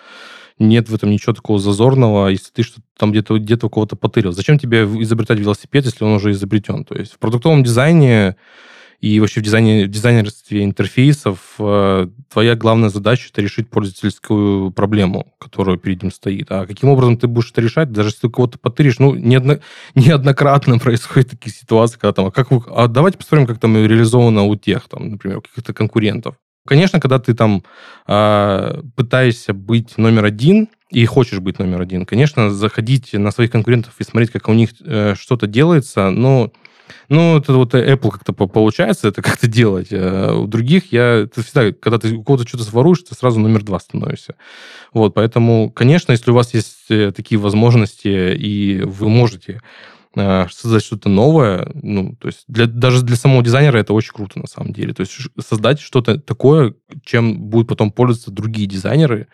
нет 0.59 0.89
в 0.89 0.95
этом 0.95 1.11
ничего 1.11 1.33
такого 1.33 1.59
зазорного, 1.59 2.29
если 2.29 2.51
ты 2.51 2.63
что-то 2.63 2.85
там 2.97 3.11
где-то 3.11 3.37
где 3.37 3.55
у 3.55 3.69
кого-то 3.69 3.95
потырил. 3.95 4.31
Зачем 4.31 4.57
тебе 4.57 4.83
изобретать 4.83 5.39
велосипед, 5.39 5.85
если 5.85 6.03
он 6.03 6.13
уже 6.13 6.31
изобретен? 6.31 6.85
То 6.85 6.95
есть 6.95 7.13
в 7.13 7.19
продуктовом 7.19 7.63
дизайне 7.63 8.35
и 9.01 9.19
вообще 9.19 9.41
в 9.41 9.43
дизайне, 9.43 9.85
в 9.85 9.89
дизайнерстве 9.89 10.63
интерфейсов 10.63 11.55
э, 11.59 12.07
твоя 12.31 12.55
главная 12.55 12.89
задача 12.89 13.27
это 13.31 13.41
решить 13.41 13.69
пользовательскую 13.69 14.71
проблему, 14.71 15.33
которая 15.37 15.77
перед 15.77 16.01
ним 16.01 16.11
стоит. 16.11 16.47
А 16.49 16.65
каким 16.65 16.89
образом 16.89 17.17
ты 17.17 17.27
будешь 17.27 17.51
это 17.51 17.61
решать, 17.61 17.91
даже 17.91 18.09
если 18.09 18.21
ты 18.21 18.29
кого-то 18.29 18.57
потыришь, 18.57 18.99
ну, 18.99 19.13
неодно, 19.13 19.59
неоднократно 19.95 20.79
происходят 20.79 21.29
такие 21.29 21.53
ситуации, 21.53 21.99
когда 21.99 22.13
там, 22.13 22.25
а, 22.27 22.31
как 22.31 22.51
вы, 22.51 22.63
а 22.73 22.87
давайте 22.87 23.17
посмотрим, 23.17 23.47
как 23.47 23.59
там 23.59 23.75
реализовано 23.75 24.43
у 24.43 24.55
тех, 24.55 24.87
там, 24.87 25.09
например, 25.11 25.41
каких-то 25.41 25.73
конкурентов. 25.73 26.35
Конечно, 26.65 26.99
когда 26.99 27.19
ты 27.19 27.33
там 27.35 27.63
э, 28.07 28.81
пытаешься 28.95 29.53
быть 29.53 29.97
номер 29.97 30.25
один 30.25 30.69
и 30.89 31.05
хочешь 31.05 31.39
быть 31.39 31.59
номер 31.59 31.81
один, 31.81 32.05
конечно, 32.05 32.49
заходить 32.49 33.13
на 33.13 33.31
своих 33.31 33.51
конкурентов 33.51 33.93
и 33.99 34.03
смотреть, 34.03 34.31
как 34.31 34.49
у 34.49 34.53
них 34.53 34.71
э, 34.83 35.13
что-то 35.15 35.45
делается, 35.45 36.09
но 36.09 36.51
ну, 37.09 37.37
это 37.37 37.53
вот 37.53 37.73
Apple 37.73 38.11
как-то 38.11 38.33
получается 38.33 39.07
это 39.07 39.21
как-то 39.21 39.47
делать. 39.47 39.89
А 39.91 40.33
у 40.33 40.47
других 40.47 40.91
я... 40.91 41.23
Это 41.23 41.43
всегда, 41.43 41.71
когда 41.71 41.97
ты 41.97 42.13
у 42.13 42.23
кого-то 42.23 42.47
что-то 42.47 42.63
своруешь, 42.63 43.01
ты 43.01 43.15
сразу 43.15 43.39
номер 43.39 43.63
два 43.63 43.79
становишься. 43.79 44.35
Вот, 44.93 45.13
поэтому, 45.13 45.71
конечно, 45.71 46.11
если 46.11 46.31
у 46.31 46.35
вас 46.35 46.53
есть 46.53 46.85
э, 46.89 47.11
такие 47.11 47.39
возможности, 47.39 48.35
и 48.35 48.81
вы 48.81 49.09
можете 49.09 49.53
Э, 49.53 49.94
создать 50.15 50.83
что-то 50.83 51.09
новое, 51.09 51.69
ну, 51.73 52.15
то 52.15 52.27
есть 52.27 52.43
для, 52.47 52.67
даже 52.67 53.03
для 53.03 53.15
самого 53.15 53.43
дизайнера 53.43 53.77
это 53.77 53.93
очень 53.93 54.13
круто 54.13 54.39
на 54.39 54.47
самом 54.47 54.73
деле. 54.73 54.93
То 54.93 55.01
есть 55.01 55.13
создать 55.39 55.79
что-то 55.79 56.19
такое, 56.19 56.73
чем 57.03 57.37
будут 57.49 57.67
потом 57.67 57.91
пользоваться 57.91 58.31
другие 58.31 58.67
дизайнеры, 58.67 59.27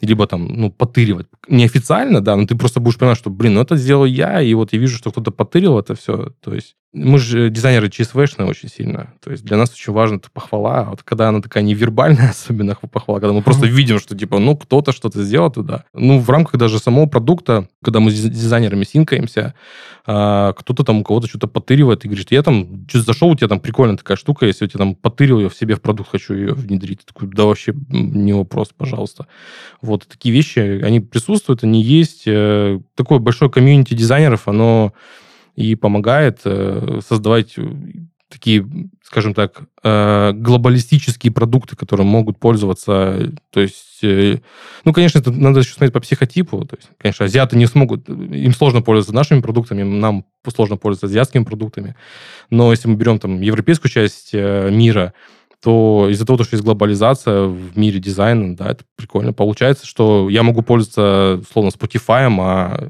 либо 0.00 0.26
там, 0.26 0.46
ну, 0.46 0.70
потыривать. 0.70 1.26
Неофициально, 1.48 2.20
да, 2.20 2.36
но 2.36 2.46
ты 2.46 2.56
просто 2.56 2.80
будешь 2.80 2.96
понимать, 2.96 3.18
что, 3.18 3.30
блин, 3.30 3.54
ну 3.54 3.60
это 3.60 3.76
сделал 3.76 4.04
я, 4.04 4.40
и 4.40 4.54
вот 4.54 4.72
я 4.72 4.78
вижу, 4.78 4.96
что 4.96 5.10
кто-то 5.10 5.30
потырил 5.30 5.78
это 5.78 5.94
все. 5.94 6.32
То 6.42 6.54
есть 6.54 6.76
мы 6.92 7.18
же 7.20 7.50
дизайнеры 7.50 7.86
CSV-шные 7.86 8.48
очень 8.48 8.68
сильно. 8.68 9.14
То 9.22 9.30
есть 9.30 9.44
для 9.44 9.56
нас 9.56 9.72
очень 9.72 9.92
важно 9.92 10.16
это 10.16 10.28
похвала. 10.30 10.80
А 10.80 10.90
вот 10.90 11.04
когда 11.04 11.28
она 11.28 11.40
такая 11.40 11.62
невербальная, 11.62 12.30
особенно 12.30 12.74
похвала, 12.74 13.20
когда 13.20 13.32
мы 13.32 13.42
просто 13.42 13.66
видим, 13.66 14.00
что 14.00 14.16
типа, 14.16 14.38
ну, 14.38 14.56
кто-то 14.56 14.92
что-то 14.92 15.22
сделал 15.22 15.50
туда. 15.50 15.84
Ну, 15.94 16.18
в 16.18 16.28
рамках 16.28 16.58
даже 16.58 16.80
самого 16.80 17.06
продукта, 17.06 17.68
когда 17.84 18.00
мы 18.00 18.10
с 18.10 18.20
дизайнерами 18.20 18.82
синкаемся, 18.84 19.54
а, 20.04 20.52
кто-то 20.54 20.82
там 20.82 21.00
у 21.00 21.04
кого-то 21.04 21.28
что-то 21.28 21.46
потыривает 21.46 22.04
и 22.04 22.08
говорит, 22.08 22.32
я 22.32 22.42
там 22.42 22.86
что-то 22.88 23.04
зашел, 23.04 23.28
у 23.28 23.36
тебя 23.36 23.48
там 23.48 23.60
прикольная 23.60 23.96
такая 23.96 24.16
штука, 24.16 24.46
если 24.46 24.64
я 24.64 24.68
тебе 24.68 24.78
там 24.78 24.94
потырил 24.96 25.38
ее 25.38 25.48
в 25.48 25.54
себе 25.54 25.76
в 25.76 25.80
продукт, 25.80 26.10
хочу 26.10 26.34
ее 26.34 26.54
внедрить. 26.54 27.06
Такой, 27.06 27.28
да 27.28 27.44
вообще 27.44 27.72
не 27.88 28.32
вопрос, 28.32 28.70
пожалуйста. 28.76 29.28
Вот 29.80 30.08
такие 30.08 30.34
вещи, 30.34 30.58
они 30.58 30.98
присутствуют, 30.98 31.62
они 31.62 31.82
есть. 31.82 32.24
Э, 32.26 32.80
такое 32.96 33.20
большое 33.20 33.48
комьюнити 33.48 33.94
дизайнеров, 33.94 34.48
оно 34.48 34.92
и 35.56 35.74
помогает 35.74 36.40
э, 36.44 37.00
создавать 37.06 37.54
э, 37.56 37.62
такие, 38.28 38.66
скажем 39.02 39.34
так, 39.34 39.62
э, 39.82 40.32
глобалистические 40.32 41.32
продукты, 41.32 41.76
которые 41.76 42.06
могут 42.06 42.38
пользоваться, 42.38 43.32
то 43.50 43.60
есть, 43.60 44.02
ну, 44.02 44.92
конечно, 44.92 45.18
это 45.18 45.30
надо 45.32 45.60
еще 45.60 45.72
смотреть 45.72 45.92
по 45.92 46.00
психотипу, 46.00 46.64
то 46.64 46.76
есть, 46.76 46.88
конечно, 46.96 47.26
азиаты 47.26 47.56
не 47.56 47.66
смогут, 47.66 48.08
им 48.08 48.52
сложно 48.52 48.82
пользоваться 48.82 49.14
нашими 49.14 49.40
продуктами, 49.40 49.82
нам 49.82 50.24
сложно 50.54 50.76
пользоваться 50.76 51.06
азиатскими 51.06 51.44
продуктами, 51.44 51.96
но 52.48 52.70
если 52.70 52.88
мы 52.88 52.94
берем 52.94 53.18
там 53.18 53.40
европейскую 53.40 53.90
часть 53.90 54.32
мира, 54.32 55.12
то 55.62 56.08
из-за 56.10 56.24
того, 56.24 56.42
что 56.42 56.54
есть 56.54 56.64
глобализация 56.64 57.42
в 57.42 57.76
мире 57.76 58.00
дизайна, 58.00 58.56
да, 58.56 58.70
это 58.70 58.84
прикольно. 58.96 59.34
Получается, 59.34 59.86
что 59.86 60.30
я 60.30 60.42
могу 60.42 60.62
пользоваться, 60.62 61.42
словно, 61.52 61.68
Spotify, 61.68 62.34
а 62.40 62.88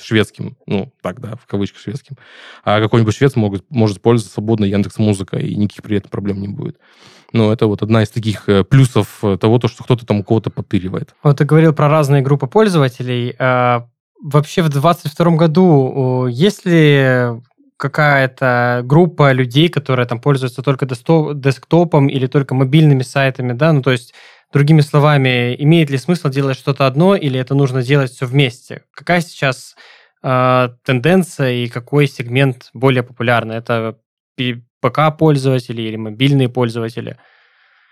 шведским, 0.00 0.56
ну, 0.66 0.92
так, 1.02 1.20
да, 1.20 1.36
в 1.36 1.46
кавычках 1.46 1.80
шведским, 1.80 2.16
а 2.64 2.80
какой-нибудь 2.80 3.14
швед 3.14 3.36
могут, 3.36 3.64
может 3.70 4.00
пользоваться 4.00 4.34
свободно 4.34 4.64
Яндекс 4.64 4.98
Музыка, 4.98 5.38
и 5.38 5.54
никаких 5.54 5.82
при 5.82 5.98
этом 5.98 6.10
проблем 6.10 6.40
не 6.40 6.48
будет. 6.48 6.78
Но 7.32 7.52
это 7.52 7.66
вот 7.66 7.82
одна 7.82 8.02
из 8.02 8.10
таких 8.10 8.48
э, 8.48 8.64
плюсов 8.64 9.22
того, 9.40 9.58
то, 9.58 9.68
что 9.68 9.84
кто-то 9.84 10.06
там 10.06 10.22
кого-то 10.22 10.50
подтыривает. 10.50 11.14
Вот 11.22 11.38
ты 11.38 11.44
говорил 11.44 11.72
про 11.72 11.88
разные 11.88 12.22
группы 12.22 12.46
пользователей. 12.46 13.34
А 13.38 13.88
вообще 14.22 14.62
в 14.62 14.68
2022 14.68 15.36
году 15.36 16.26
есть 16.28 16.64
ли 16.64 17.40
какая-то 17.76 18.82
группа 18.84 19.32
людей, 19.32 19.68
которые 19.68 20.06
там 20.06 20.20
пользуются 20.20 20.62
только 20.62 20.86
десктопом 20.86 22.08
или 22.08 22.26
только 22.26 22.54
мобильными 22.54 23.02
сайтами, 23.02 23.52
да, 23.52 23.72
ну 23.72 23.82
то 23.82 23.92
есть 23.92 24.14
Другими 24.56 24.80
словами, 24.80 25.54
имеет 25.58 25.90
ли 25.90 25.98
смысл 25.98 26.30
делать 26.30 26.56
что-то 26.56 26.86
одно 26.86 27.14
или 27.14 27.38
это 27.38 27.54
нужно 27.54 27.82
делать 27.82 28.10
все 28.10 28.24
вместе? 28.24 28.84
Какая 28.90 29.20
сейчас 29.20 29.76
э, 30.22 30.70
тенденция 30.82 31.52
и 31.52 31.68
какой 31.68 32.06
сегмент 32.06 32.70
более 32.72 33.02
популярный? 33.02 33.56
Это 33.56 33.98
ПК-пользователи 34.80 35.82
или 35.82 35.96
мобильные 35.96 36.48
пользователи? 36.48 37.18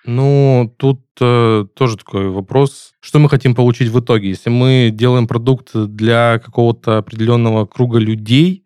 Ну, 0.07 0.74
тут 0.79 1.03
э, 1.20 1.66
тоже 1.77 1.98
такой 1.98 2.31
вопрос. 2.31 2.94
Что 3.00 3.18
мы 3.18 3.29
хотим 3.29 3.55
получить 3.55 3.88
в 3.90 4.00
итоге? 4.00 4.31
Если 4.31 4.48
мы 4.48 4.88
делаем 4.90 5.27
продукт 5.27 5.68
для 5.74 6.38
какого-то 6.38 6.96
определенного 6.96 7.66
круга 7.66 7.98
людей, 7.98 8.64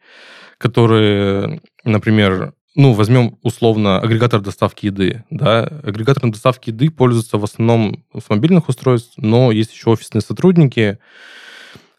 которые, 0.59 1.61
например, 1.83 2.55
ну, 2.79 2.93
возьмем 2.93 3.39
условно 3.43 3.99
агрегатор 3.99 4.41
доставки 4.41 4.87
еды, 4.87 5.25
да, 5.31 5.65
агрегатором 5.65 6.31
доставки 6.31 6.71
еды 6.71 6.91
пользуются 6.91 7.37
в 7.37 7.43
основном 7.43 8.05
с 8.17 8.31
мобильных 8.31 8.69
устройств, 8.69 9.15
но 9.17 9.51
есть 9.51 9.73
еще 9.73 9.91
офисные 9.91 10.23
сотрудники, 10.23 10.99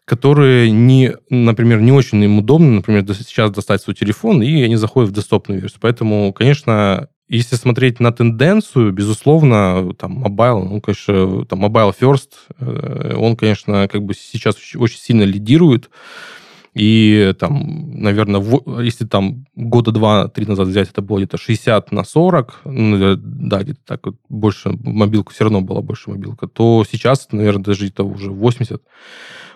которые 0.06 0.70
не, 0.70 1.12
например, 1.28 1.82
не 1.82 1.92
очень 1.92 2.24
им 2.24 2.38
удобно, 2.38 2.70
например, 2.76 3.04
сейчас 3.12 3.50
достать 3.50 3.82
свой 3.82 3.94
телефон, 3.94 4.42
и 4.42 4.62
они 4.62 4.76
заходят 4.76 5.10
в 5.10 5.12
десктопную 5.12 5.60
версию. 5.60 5.80
Поэтому, 5.82 6.32
конечно, 6.32 7.08
если 7.28 7.56
смотреть 7.56 8.00
на 8.00 8.10
тенденцию, 8.10 8.90
безусловно, 8.92 9.92
там, 9.98 10.24
mobile, 10.24 10.66
ну, 10.66 10.80
конечно, 10.80 11.44
там, 11.44 11.62
mobile 11.62 11.94
first, 12.00 12.30
э, 12.58 13.14
он, 13.18 13.36
конечно, 13.36 13.86
как 13.86 14.02
бы 14.02 14.14
сейчас 14.14 14.56
очень 14.76 14.98
сильно 14.98 15.24
лидирует, 15.24 15.90
и 16.74 17.34
там, 17.38 18.00
наверное, 18.00 18.42
если 18.80 19.04
там 19.04 19.46
года 19.56 19.90
два-три 19.90 20.46
назад 20.46 20.68
взять, 20.68 20.90
это 20.90 21.02
было 21.02 21.18
где-то 21.18 21.36
60 21.36 21.90
на 21.92 22.04
40, 22.04 22.60
ну, 22.64 23.16
да, 23.16 23.62
где-то 23.62 23.80
так 23.84 24.06
вот 24.06 24.16
больше 24.28 24.70
мобилка, 24.82 25.32
все 25.32 25.44
равно 25.44 25.60
была 25.62 25.82
больше 25.82 26.10
мобилка, 26.10 26.46
то 26.46 26.84
сейчас, 26.90 27.28
наверное, 27.32 27.64
даже 27.64 27.88
это 27.88 28.04
уже 28.04 28.30
80, 28.30 28.82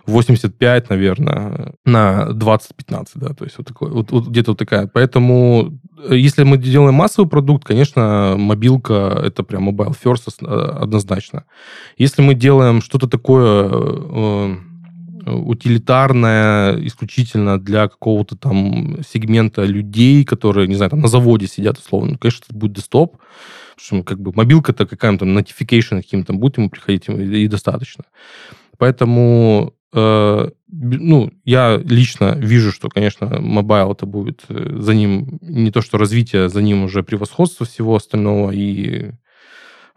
85, 0.07 0.91
наверное, 0.91 1.75
на 1.85 2.29
20-15, 2.31 3.07
да, 3.15 3.29
то 3.29 3.45
есть 3.45 3.59
вот, 3.59 3.67
такой, 3.67 3.91
вот, 3.91 4.11
вот 4.11 4.27
где-то 4.27 4.51
вот 4.51 4.59
такая. 4.59 4.87
Поэтому 4.87 5.79
э, 6.09 6.17
если 6.17 6.43
мы 6.43 6.59
делаем 6.59 6.95
массовый 6.95 7.31
продукт, 7.31 7.65
конечно, 7.65 8.35
мобилка 8.37 9.21
это 9.25 9.45
прям 9.45 9.69
mobile 9.69 9.95
first 10.03 10.31
э, 10.43 10.47
однозначно. 10.47 11.45
Если 11.97 12.23
мы 12.23 12.35
делаем 12.35 12.83
что-то 12.83 13.09
такое 13.09 13.71
э, 13.71 14.57
утилитарная 15.27 16.77
исключительно 16.87 17.59
для 17.59 17.89
какого-то 17.89 18.37
там 18.37 19.03
сегмента 19.03 19.65
людей, 19.65 20.25
которые, 20.25 20.69
не 20.69 20.75
знаю, 20.75 20.91
там 20.91 21.01
на 21.01 21.09
заводе 21.09 21.47
сидят 21.47 21.79
условно, 21.79 22.13
ну, 22.13 22.19
конечно, 22.19 22.45
это 22.49 22.55
будет 22.55 22.73
десктоп, 22.73 23.19
потому 23.77 24.03
что 24.03 24.03
как 24.03 24.21
бы 24.21 24.33
мобилка-то 24.35 24.87
какая-то 24.87 25.25
notification 25.25 26.03
каким-то 26.03 26.33
будет 26.33 26.59
ему 26.59 26.71
приходить, 26.71 27.09
и, 27.09 27.45
и 27.45 27.49
достаточно. 27.49 28.05
Поэтому 28.79 29.75
э, 29.93 30.51
ну, 30.69 31.33
я 31.45 31.77
лично 31.77 32.35
вижу, 32.37 32.73
что, 32.73 32.89
конечно, 32.89 33.41
mobile 33.41 33.93
это 33.93 34.07
будет 34.07 34.45
э, 34.49 34.77
за 34.79 34.95
ним 34.95 35.39
не 35.41 35.71
то, 35.71 35.81
что 35.81 35.99
развитие, 35.99 36.49
за 36.49 36.63
ним 36.63 36.85
уже 36.85 37.03
превосходство 37.03 37.65
всего 37.65 37.97
остального, 37.97 38.51
и 38.51 39.13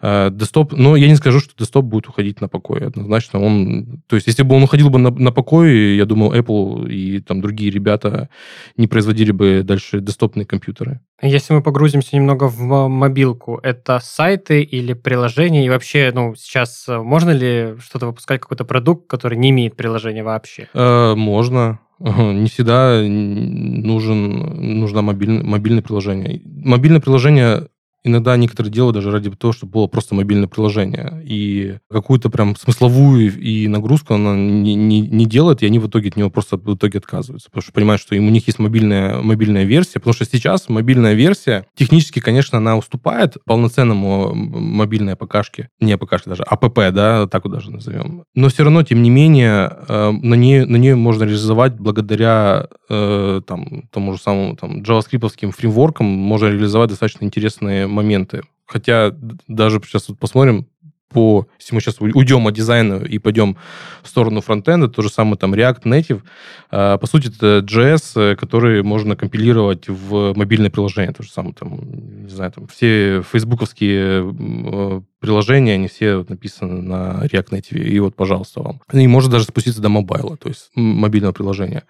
десктоп, 0.01 0.73
но 0.73 0.95
я 0.95 1.07
не 1.07 1.15
скажу, 1.15 1.39
что 1.39 1.53
десктоп 1.57 1.85
будет 1.85 2.07
уходить 2.07 2.39
на 2.39 2.47
покой. 2.47 2.85
Однозначно 2.85 3.41
он... 3.41 4.03
То 4.07 4.15
есть, 4.15 4.27
если 4.27 4.43
бы 4.43 4.55
он 4.55 4.63
уходил 4.63 4.89
бы 4.89 4.99
на, 4.99 5.09
на 5.09 5.31
покой, 5.31 5.95
я 5.95 6.05
думаю, 6.05 6.39
Apple 6.39 6.91
и 6.91 7.19
там 7.19 7.41
другие 7.41 7.71
ребята 7.71 8.29
не 8.77 8.87
производили 8.87 9.31
бы 9.31 9.61
дальше 9.63 9.99
десктопные 9.99 10.45
компьютеры. 10.45 10.99
Если 11.21 11.53
мы 11.53 11.63
погрузимся 11.63 12.15
немного 12.15 12.43
в 12.47 12.87
мобилку, 12.87 13.59
это 13.63 13.99
сайты 13.99 14.61
или 14.61 14.93
приложения? 14.93 15.65
И 15.65 15.69
вообще, 15.69 16.11
ну, 16.13 16.35
сейчас 16.35 16.85
э, 16.87 16.97
можно 16.97 17.31
ли 17.31 17.75
что-то 17.79 18.05
выпускать, 18.05 18.39
какой-то 18.39 18.65
продукт, 18.65 19.09
который 19.09 19.37
не 19.37 19.49
имеет 19.49 19.75
приложения 19.75 20.23
вообще? 20.23 20.69
Э, 20.75 21.15
можно. 21.15 21.79
Не 21.99 22.47
всегда 22.47 23.01
нужен, 23.01 24.79
нужно 24.79 25.01
мобильное, 25.01 25.43
мобильное 25.43 25.81
приложение. 25.81 26.41
Мобильное 26.45 27.01
приложение 27.01 27.69
иногда 28.07 28.35
некоторые 28.37 28.71
делают 28.71 28.95
даже 28.95 29.11
ради 29.11 29.29
того, 29.31 29.53
чтобы 29.53 29.73
было 29.73 29.87
просто 29.87 30.15
мобильное 30.15 30.47
приложение. 30.47 31.21
И 31.23 31.77
какую-то 31.89 32.29
прям 32.29 32.55
смысловую 32.55 33.39
и 33.39 33.67
нагрузку 33.67 34.13
она 34.13 34.35
не, 34.35 34.75
не, 34.75 35.01
не 35.01 35.25
делает, 35.25 35.61
и 35.61 35.65
они 35.65 35.79
в 35.79 35.87
итоге 35.87 36.09
от 36.09 36.15
него 36.15 36.29
просто 36.29 36.57
в 36.57 36.75
итоге 36.75 36.99
отказываются. 36.99 37.49
Потому 37.49 37.61
что 37.61 37.73
понимают, 37.73 38.01
что 38.01 38.15
им, 38.15 38.27
у 38.27 38.29
них 38.29 38.47
есть 38.47 38.59
мобильная, 38.59 39.21
мобильная 39.21 39.63
версия. 39.63 39.99
Потому 39.99 40.13
что 40.13 40.25
сейчас 40.25 40.69
мобильная 40.69 41.13
версия, 41.13 41.65
технически, 41.75 42.19
конечно, 42.19 42.57
она 42.57 42.77
уступает 42.77 43.37
полноценному 43.45 44.33
мобильной 44.33 45.13
АПКшке. 45.13 45.69
Не 45.79 45.93
АПКшке 45.93 46.29
даже, 46.29 46.43
АПП, 46.43 46.91
да, 46.91 47.27
так 47.27 47.45
вот 47.45 47.53
даже 47.53 47.71
назовем. 47.71 48.23
Но 48.35 48.49
все 48.49 48.63
равно, 48.63 48.83
тем 48.83 49.01
не 49.01 49.09
менее, 49.09 49.71
э, 49.87 50.11
на 50.11 50.35
нее, 50.35 50.65
на 50.65 50.77
нее 50.77 50.95
можно 50.95 51.23
реализовать 51.23 51.75
благодаря 51.75 52.67
э, 52.89 53.41
там, 53.45 53.83
тому 53.91 54.13
же 54.13 54.19
самому 54.19 54.55
там, 54.55 54.81
JavaScript 54.81 55.51
фреймворкам, 55.51 56.05
можно 56.05 56.47
реализовать 56.47 56.89
достаточно 56.89 57.25
интересные 57.25 57.87
моменты. 57.97 58.43
Хотя 58.65 59.13
даже 59.47 59.81
сейчас 59.83 60.09
вот 60.09 60.19
посмотрим, 60.19 60.67
по, 61.09 61.47
если 61.57 61.73
мы 61.73 61.81
сейчас 61.81 62.01
уйдем 62.01 62.47
от 62.47 62.53
дизайна 62.53 62.95
и 62.95 63.17
пойдем 63.17 63.57
в 64.03 64.09
сторону 64.09 64.41
фронтенда, 64.41 64.89
то 64.89 65.01
же 65.01 65.09
самое 65.09 65.37
там 65.37 65.53
React 65.53 65.83
Native, 65.83 66.21
а, 66.69 66.97
по 66.97 67.07
сути, 67.07 67.29
это 67.29 67.65
JS, 67.65 68.35
который 68.35 68.83
можно 68.83 69.15
компилировать 69.15 69.87
в 69.87 70.33
мобильное 70.35 70.69
приложение. 70.69 71.13
То 71.13 71.23
же 71.23 71.31
самое 71.31 71.53
там, 71.53 71.79
не 72.23 72.29
знаю, 72.29 72.51
там 72.51 72.67
все 72.67 73.21
фейсбуковские 73.21 74.35
э, 74.37 75.01
приложения, 75.19 75.75
они 75.75 75.87
все 75.87 76.25
написаны 76.27 76.81
на 76.81 77.25
React 77.25 77.49
Native, 77.51 77.79
и 77.79 77.99
вот, 77.99 78.15
пожалуйста, 78.15 78.61
вам. 78.61 78.81
И 78.91 79.07
может 79.07 79.31
даже 79.31 79.45
спуститься 79.45 79.81
до 79.81 79.89
мобайла, 79.89 80.35
то 80.35 80.49
есть 80.49 80.71
мобильного 80.75 81.31
приложения. 81.31 81.83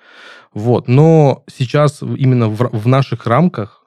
Вот. 0.54 0.88
Но 0.88 1.44
сейчас 1.52 2.02
именно 2.02 2.50
в, 2.50 2.70
в 2.72 2.88
наших 2.88 3.26
рамках 3.26 3.87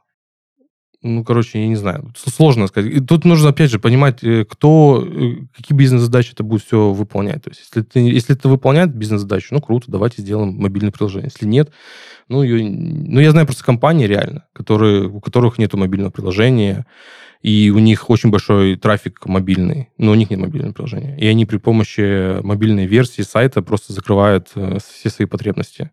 ну, 1.03 1.25
короче, 1.25 1.61
я 1.61 1.67
не 1.67 1.77
знаю, 1.77 2.13
сложно 2.15 2.67
сказать. 2.67 2.93
И 2.93 3.01
тут 3.01 3.25
нужно, 3.25 3.51
опять 3.51 3.71
же, 3.71 3.79
понимать, 3.79 4.23
э, 4.23 4.45
кто, 4.45 5.03
э, 5.03 5.47
какие 5.57 5.77
бизнес-задачи 5.77 6.33
это 6.33 6.45
будет 6.45 6.63
все 6.63 6.93
выполнять. 6.93 7.43
То 7.43 7.51
есть, 7.51 7.61
если, 7.61 7.83
ты, 7.83 8.01
если 8.01 8.37
это 8.37 8.49
выполняет 8.49 8.95
бизнес-задачу, 8.95 9.49
ну, 9.55 9.61
круто, 9.63 9.91
давайте 9.91 10.21
сделаем 10.21 10.55
мобильное 10.57 10.91
приложение. 10.91 11.31
Если 11.33 11.47
нет, 11.47 11.71
ну, 12.29 12.43
ее, 12.43 12.69
ну, 12.69 13.19
я 13.19 13.31
знаю 13.31 13.47
просто 13.47 13.65
компании 13.65 14.07
реально, 14.07 14.45
которые, 14.53 15.09
у 15.09 15.21
которых 15.21 15.57
нет 15.57 15.73
мобильного 15.73 16.11
приложения, 16.11 16.87
и 17.41 17.71
у 17.71 17.79
них 17.79 18.11
очень 18.11 18.31
большой 18.31 18.77
трафик 18.77 19.25
мобильный, 19.25 19.89
но 19.97 20.13
у 20.13 20.15
них 20.15 20.29
нет 20.29 20.41
мобильного 20.41 20.75
приложения. 20.75 21.17
И 21.19 21.27
они 21.27 21.47
при 21.47 21.57
помощи 21.57 22.43
мобильной 22.43 22.85
версии 22.85 23.23
сайта 23.23 23.63
просто 23.63 23.95
закрывают 23.95 24.51
э, 24.55 24.77
все 24.87 25.09
свои 25.09 25.27
потребности. 25.27 25.91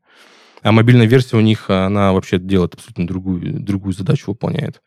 А 0.64 0.72
мобильная 0.72 1.06
версия 1.06 1.38
у 1.38 1.42
них, 1.42 1.70
она 1.70 2.14
вообще 2.14 2.40
делает 2.40 2.74
абсолютно 2.74 3.08
другую, 3.08 3.60
другую 3.60 3.94
задачу, 3.94 4.32
выполняет. 4.32 4.82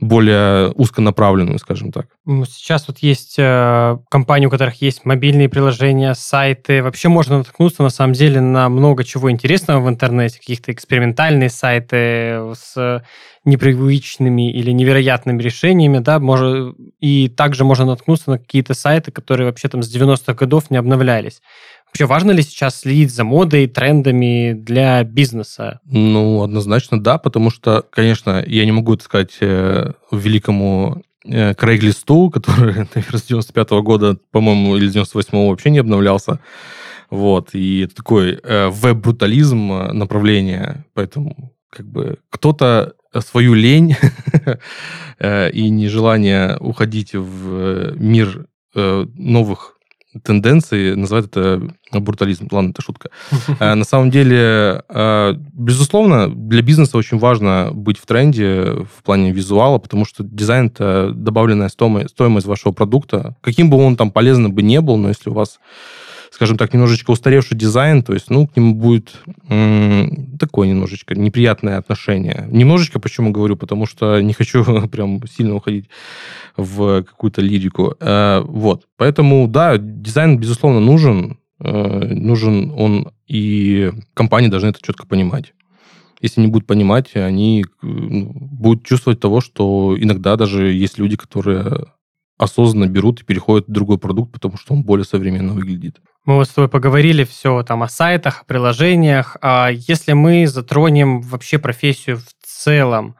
Более 0.00 0.70
узконаправленную, 0.70 1.58
скажем 1.58 1.90
так. 1.90 2.06
Сейчас 2.46 2.86
вот 2.86 2.98
есть 2.98 3.34
э, 3.36 3.98
компании, 4.08 4.46
у 4.46 4.50
которых 4.50 4.80
есть 4.80 5.04
мобильные 5.04 5.48
приложения, 5.48 6.14
сайты. 6.14 6.84
Вообще 6.84 7.08
можно 7.08 7.38
наткнуться, 7.38 7.82
на 7.82 7.90
самом 7.90 8.12
деле, 8.12 8.40
на 8.40 8.68
много 8.68 9.02
чего 9.02 9.28
интересного 9.28 9.80
в 9.80 9.88
интернете. 9.88 10.38
Каких-то 10.38 10.70
экспериментальные 10.70 11.50
сайты 11.50 12.54
с 12.54 13.02
непривычными 13.44 14.52
или 14.52 14.70
невероятными 14.70 15.42
решениями, 15.42 15.98
да, 15.98 16.20
может, 16.20 16.76
и 17.00 17.28
также 17.28 17.64
можно 17.64 17.86
наткнуться 17.86 18.30
на 18.30 18.38
какие-то 18.38 18.74
сайты, 18.74 19.10
которые 19.10 19.46
вообще 19.46 19.68
там 19.68 19.82
с 19.82 19.94
90-х 19.94 20.34
годов 20.34 20.70
не 20.70 20.76
обновлялись. 20.76 21.40
Вообще 21.98 22.06
важно 22.06 22.30
ли 22.30 22.44
сейчас 22.44 22.78
следить 22.78 23.12
за 23.12 23.24
модой, 23.24 23.66
трендами 23.66 24.52
для 24.52 25.02
бизнеса? 25.02 25.80
Ну, 25.84 26.44
однозначно 26.44 27.02
да, 27.02 27.18
потому 27.18 27.50
что, 27.50 27.84
конечно, 27.90 28.44
я 28.46 28.64
не 28.64 28.70
могу 28.70 28.94
это 28.94 29.02
сказать 29.02 29.36
э, 29.40 29.94
великому 30.12 31.02
э, 31.24 31.54
Крейглисту, 31.54 32.30
который, 32.30 32.66
наверное, 32.94 33.18
с 33.18 33.24
95 33.24 33.70
-го 33.70 33.82
года, 33.82 34.16
по-моему, 34.30 34.76
или 34.76 34.88
98-го 34.88 35.48
вообще 35.48 35.70
не 35.70 35.80
обновлялся. 35.80 36.38
Вот, 37.10 37.56
и 37.56 37.80
это 37.80 37.96
такой 37.96 38.38
э, 38.44 38.68
веб-брутализм 38.68 39.72
э, 39.72 39.92
направление, 39.92 40.84
поэтому 40.94 41.52
как 41.68 41.86
бы 41.86 42.18
кто-то 42.30 42.92
свою 43.26 43.54
лень 43.54 43.96
э, 45.18 45.50
и 45.50 45.68
нежелание 45.68 46.58
уходить 46.60 47.14
в 47.14 47.98
мир 47.98 48.46
новых 48.74 49.77
тенденции, 50.22 50.94
называют 50.94 51.28
это 51.28 51.62
брутализм. 51.92 52.48
Ладно, 52.50 52.70
это 52.70 52.82
шутка. 52.82 53.10
А, 53.60 53.74
на 53.76 53.84
самом 53.84 54.10
деле, 54.10 54.82
а, 54.88 55.34
безусловно, 55.52 56.28
для 56.28 56.62
бизнеса 56.62 56.96
очень 56.96 57.18
важно 57.18 57.70
быть 57.72 57.98
в 57.98 58.06
тренде 58.06 58.86
в 58.96 59.02
плане 59.04 59.32
визуала, 59.32 59.78
потому 59.78 60.04
что 60.04 60.24
дизайн– 60.24 60.66
это 60.74 61.12
добавленная 61.14 61.68
стоимость 61.68 62.46
вашего 62.46 62.72
продукта. 62.72 63.36
Каким 63.40 63.70
бы 63.70 63.76
он 63.76 63.96
там 63.96 64.10
полезным 64.10 64.52
бы 64.52 64.62
не 64.62 64.80
был, 64.80 64.96
но 64.96 65.08
если 65.08 65.30
у 65.30 65.34
вас 65.34 65.58
скажем 66.38 66.56
так, 66.56 66.72
немножечко 66.72 67.10
устаревший 67.10 67.56
дизайн, 67.58 68.04
то 68.04 68.14
есть, 68.14 68.30
ну, 68.30 68.46
к 68.46 68.56
нему 68.56 68.76
будет 68.76 69.12
м- 69.48 70.38
такое 70.38 70.68
немножечко 70.68 71.16
неприятное 71.16 71.78
отношение. 71.78 72.46
Немножечко 72.52 73.00
почему 73.00 73.32
говорю, 73.32 73.56
потому 73.56 73.86
что 73.86 74.20
не 74.20 74.32
хочу 74.32 74.64
прям 74.88 75.20
сильно 75.26 75.56
уходить 75.56 75.86
в 76.56 77.02
какую-то 77.02 77.40
лирику. 77.42 77.96
Э, 77.98 78.40
вот, 78.46 78.86
поэтому, 78.96 79.48
да, 79.48 79.78
дизайн, 79.78 80.38
безусловно, 80.38 80.78
нужен, 80.78 81.38
э, 81.58 82.14
нужен 82.14 82.70
он, 82.70 83.10
и 83.26 83.90
компании 84.14 84.48
должны 84.48 84.68
это 84.68 84.80
четко 84.80 85.08
понимать. 85.08 85.54
Если 86.20 86.40
не 86.40 86.46
будут 86.46 86.68
понимать, 86.68 87.16
они 87.16 87.66
ну, 87.82 88.30
будут 88.32 88.86
чувствовать 88.86 89.18
того, 89.18 89.40
что 89.40 89.96
иногда 89.98 90.36
даже 90.36 90.72
есть 90.72 90.98
люди, 90.98 91.16
которые 91.16 91.86
осознанно 92.38 92.88
берут 92.88 93.20
и 93.20 93.24
переходят 93.24 93.66
в 93.66 93.72
другой 93.72 93.98
продукт, 93.98 94.32
потому 94.32 94.56
что 94.56 94.74
он 94.74 94.84
более 94.84 95.04
современно 95.04 95.52
выглядит. 95.52 96.00
Мы 96.28 96.34
вот 96.34 96.46
с 96.46 96.50
тобой 96.50 96.68
поговорили 96.68 97.24
все 97.24 97.62
там 97.62 97.82
о 97.82 97.88
сайтах, 97.88 98.42
о 98.42 98.44
приложениях. 98.44 99.38
А 99.40 99.70
если 99.72 100.12
мы 100.12 100.46
затронем 100.46 101.22
вообще 101.22 101.58
профессию 101.58 102.18
в 102.18 102.26
целом, 102.44 103.16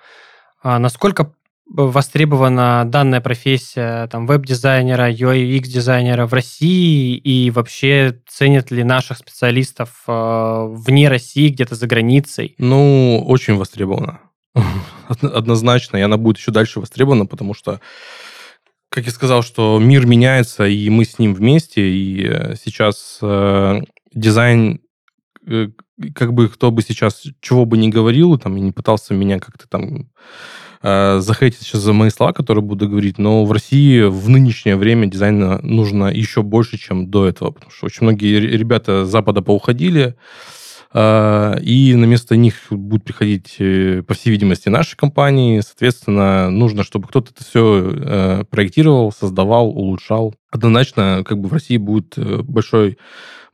а 0.63 0.79
насколько 0.79 1.33
востребована 1.71 2.85
данная 2.85 3.23
профессия 3.23 4.09
там 4.09 4.27
веб-дизайнера, 4.27 5.11
UX-дизайнера 5.11 6.27
в 6.27 6.35
России 6.35 7.17
и 7.17 7.51
вообще 7.51 8.21
ценят 8.29 8.71
ли 8.71 8.85
наших 8.85 9.17
специалистов 9.17 10.03
э, 10.07 10.67
вне 10.69 11.09
России, 11.09 11.49
где-то 11.49 11.77
за 11.77 11.87
границей? 11.87 12.57
Ну, 12.59 13.25
очень 13.27 13.57
востребована. 13.57 14.21
Однозначно, 15.09 15.97
и 15.97 16.03
она 16.03 16.19
будет 16.19 16.37
еще 16.37 16.51
дальше 16.51 16.79
востребована, 16.79 17.25
потому 17.25 17.55
что 17.55 17.81
как 18.89 19.05
я 19.07 19.13
сказал, 19.13 19.43
что 19.43 19.79
мир 19.79 20.07
меняется, 20.07 20.67
и 20.67 20.89
мы 20.89 21.05
с 21.05 21.19
ним 21.19 21.35
вместе, 21.35 21.89
и 21.89 22.27
э, 22.27 22.55
сейчас 22.63 23.19
э, 23.21 23.81
дизайн, 24.15 24.81
э, 25.47 25.69
как 26.15 26.33
бы 26.33 26.49
кто 26.49 26.71
бы 26.71 26.83
сейчас 26.83 27.25
чего 27.41 27.65
бы 27.65 27.77
ни 27.77 27.89
говорил, 27.89 28.39
там, 28.39 28.57
и 28.57 28.61
не 28.61 28.73
пытался 28.73 29.15
меня 29.15 29.41
как-то 29.41 29.69
там 29.69 30.11
э, 30.83 31.19
захейтить 31.21 31.61
сейчас 31.61 31.83
за 31.83 31.93
мои 31.93 32.11
слова, 32.11 32.33
которые 32.33 32.65
буду 32.65 32.89
говорить, 32.89 33.19
но 33.19 33.45
в 33.45 33.53
России 33.53 34.03
в 34.03 34.29
нынешнее 34.29 34.77
время 34.77 35.07
дизайна 35.07 35.59
нужно 35.63 36.07
еще 36.07 36.43
больше, 36.43 36.79
чем 36.79 37.11
до 37.11 37.27
этого, 37.27 37.51
потому 37.51 37.71
что 37.71 37.87
очень 37.87 38.05
многие 38.05 38.41
ребята 38.41 39.05
с 39.05 39.09
Запада 39.11 39.43
поуходили, 39.43 40.17
а, 40.17 40.58
и 40.95 41.95
на 41.97 42.05
место 42.07 42.37
них 42.37 42.55
будут 42.71 43.05
приходить, 43.05 43.57
э, 43.59 44.03
по 44.07 44.15
всей 44.15 44.31
видимости, 44.31 44.69
наши 44.71 44.97
компании. 44.97 45.61
Соответственно, 45.61 46.51
нужно, 46.51 46.83
чтобы 46.83 47.09
кто-то 47.09 47.33
это 47.35 47.45
все 47.45 47.93
э, 47.95 48.45
проектировал, 48.45 49.13
создавал, 49.13 49.69
улучшал. 49.69 50.35
Однозначно, 50.51 51.25
как 51.27 51.41
бы 51.41 51.49
в 51.49 51.53
России 51.53 51.77
будет 51.77 52.17
э, 52.17 52.43
большой 52.43 52.99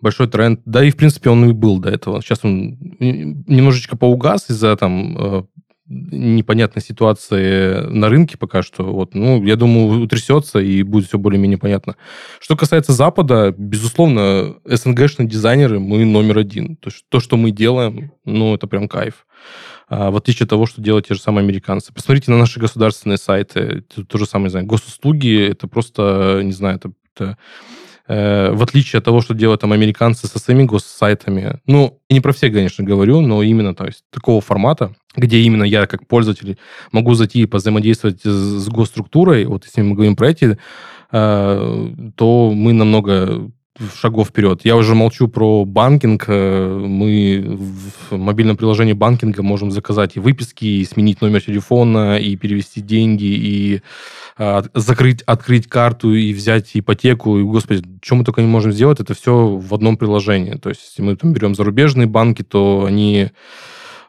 большой 0.01 0.29
тренд. 0.29 0.61
Да 0.67 0.85
и, 0.85 0.91
в 0.91 0.97
принципе, 0.97 1.31
он 1.31 1.49
и 1.49 1.53
был 1.53 1.79
до 1.79 1.89
этого. 1.89 2.21
Сейчас 2.21 2.41
он 2.43 2.77
немножечко 3.01 3.97
поугас 3.97 4.51
из-за 4.51 4.77
там 4.77 5.49
непонятной 5.87 6.83
ситуации 6.83 7.87
на 7.89 8.09
рынке 8.09 8.39
пока 8.39 8.63
что. 8.63 8.85
Вот, 8.85 9.15
ну, 9.15 9.45
я 9.45 9.57
думаю, 9.57 10.03
утрясется 10.03 10.59
и 10.59 10.83
будет 10.83 11.09
все 11.09 11.19
более-менее 11.19 11.59
понятно. 11.59 11.97
Что 12.41 12.57
касается 12.57 12.93
Запада, 12.93 13.55
безусловно, 13.57 14.57
СНГшные 14.65 15.29
дизайнеры 15.29 15.81
мы 15.81 16.05
номер 16.05 16.39
один. 16.39 16.77
То, 16.77 16.89
есть, 16.89 17.05
то 17.09 17.21
что 17.21 17.37
мы 17.37 17.51
делаем, 17.51 18.13
ну, 18.25 18.55
это 18.55 18.67
прям 18.67 18.89
кайф. 18.89 19.27
А, 19.89 20.11
в 20.11 20.17
отличие 20.17 20.45
от 20.45 20.51
того, 20.51 20.67
что 20.67 20.81
делают 20.81 21.07
те 21.07 21.15
же 21.15 21.21
самые 21.21 21.45
американцы. 21.45 21.93
Посмотрите 21.93 22.31
на 22.31 22.39
наши 22.39 22.59
государственные 22.59 23.19
сайты. 23.19 23.61
Это 23.61 24.05
то 24.05 24.19
же 24.19 24.27
самое, 24.27 24.47
не 24.47 24.51
знаю, 24.51 24.67
госуслуги, 24.67 25.51
это 25.51 25.69
просто, 25.69 26.41
не 26.43 26.53
знаю, 26.53 26.77
это, 26.77 26.93
это 27.15 27.39
Э, 28.07 28.51
в 28.53 28.63
отличие 28.63 28.99
от 28.99 29.05
того, 29.05 29.23
что 29.23 29.33
делают 29.35 29.63
там 29.63 29.73
американцы 29.73 30.27
со 30.27 30.39
своими 30.39 30.65
госсайтами. 30.65 31.61
Ну, 31.67 32.01
не 32.11 32.21
про 32.21 32.33
все, 32.33 32.51
конечно, 32.51 32.85
говорю, 32.85 33.21
но 33.23 33.43
именно 33.43 33.75
то 33.75 33.87
есть, 33.87 34.05
такого 34.11 34.43
формата, 34.43 34.95
где 35.17 35.39
именно 35.39 35.65
я 35.65 35.87
как 35.87 36.07
пользователь 36.07 36.59
могу 36.93 37.15
зайти 37.15 37.41
и 37.41 37.47
позаимодействовать 37.47 38.21
с 38.23 38.69
госструктурой, 38.69 39.47
вот 39.47 39.65
если 39.65 39.81
мы 39.81 39.95
говорим 39.95 40.17
про 40.17 40.29
эти, 40.29 40.59
э, 41.13 41.89
то 42.17 42.53
мы 42.55 42.73
намного 42.75 43.51
шагов 43.95 44.29
вперед. 44.29 44.61
Я 44.65 44.77
уже 44.77 44.95
молчу 44.95 45.29
про 45.29 45.65
банкинг. 45.65 46.25
Э, 46.29 46.79
мы 46.87 47.59
в 48.11 48.17
мобильном 48.17 48.57
приложении 48.57 48.93
банкинга 48.93 49.43
можем 49.43 49.71
заказать 49.71 50.17
и 50.17 50.21
выписки, 50.21 50.65
и 50.65 50.85
сменить 50.85 51.21
номер 51.21 51.43
телефона, 51.43 52.19
и 52.19 52.37
перевести 52.37 52.81
деньги, 52.81 53.25
и 53.25 53.83
а, 54.37 54.65
закрыть, 54.75 55.23
открыть 55.23 55.69
карту 55.69 56.15
и 56.15 56.33
взять 56.33 56.71
ипотеку. 56.75 57.39
И, 57.39 57.43
господи, 57.43 57.85
что 58.03 58.15
мы 58.17 58.25
только 58.25 58.43
не 58.43 58.49
можем 58.49 58.73
сделать, 58.73 59.01
это 59.01 59.15
все 59.15 59.47
в 59.47 59.75
одном 59.75 59.97
приложении. 59.97 60.55
То 60.55 60.71
есть, 60.71 60.83
если 60.85 61.03
мы 61.03 61.17
там 61.17 61.33
берем 61.33 61.55
зарубежные 61.55 62.07
банки, 62.07 62.43
то 62.43 62.85
они 62.87 63.31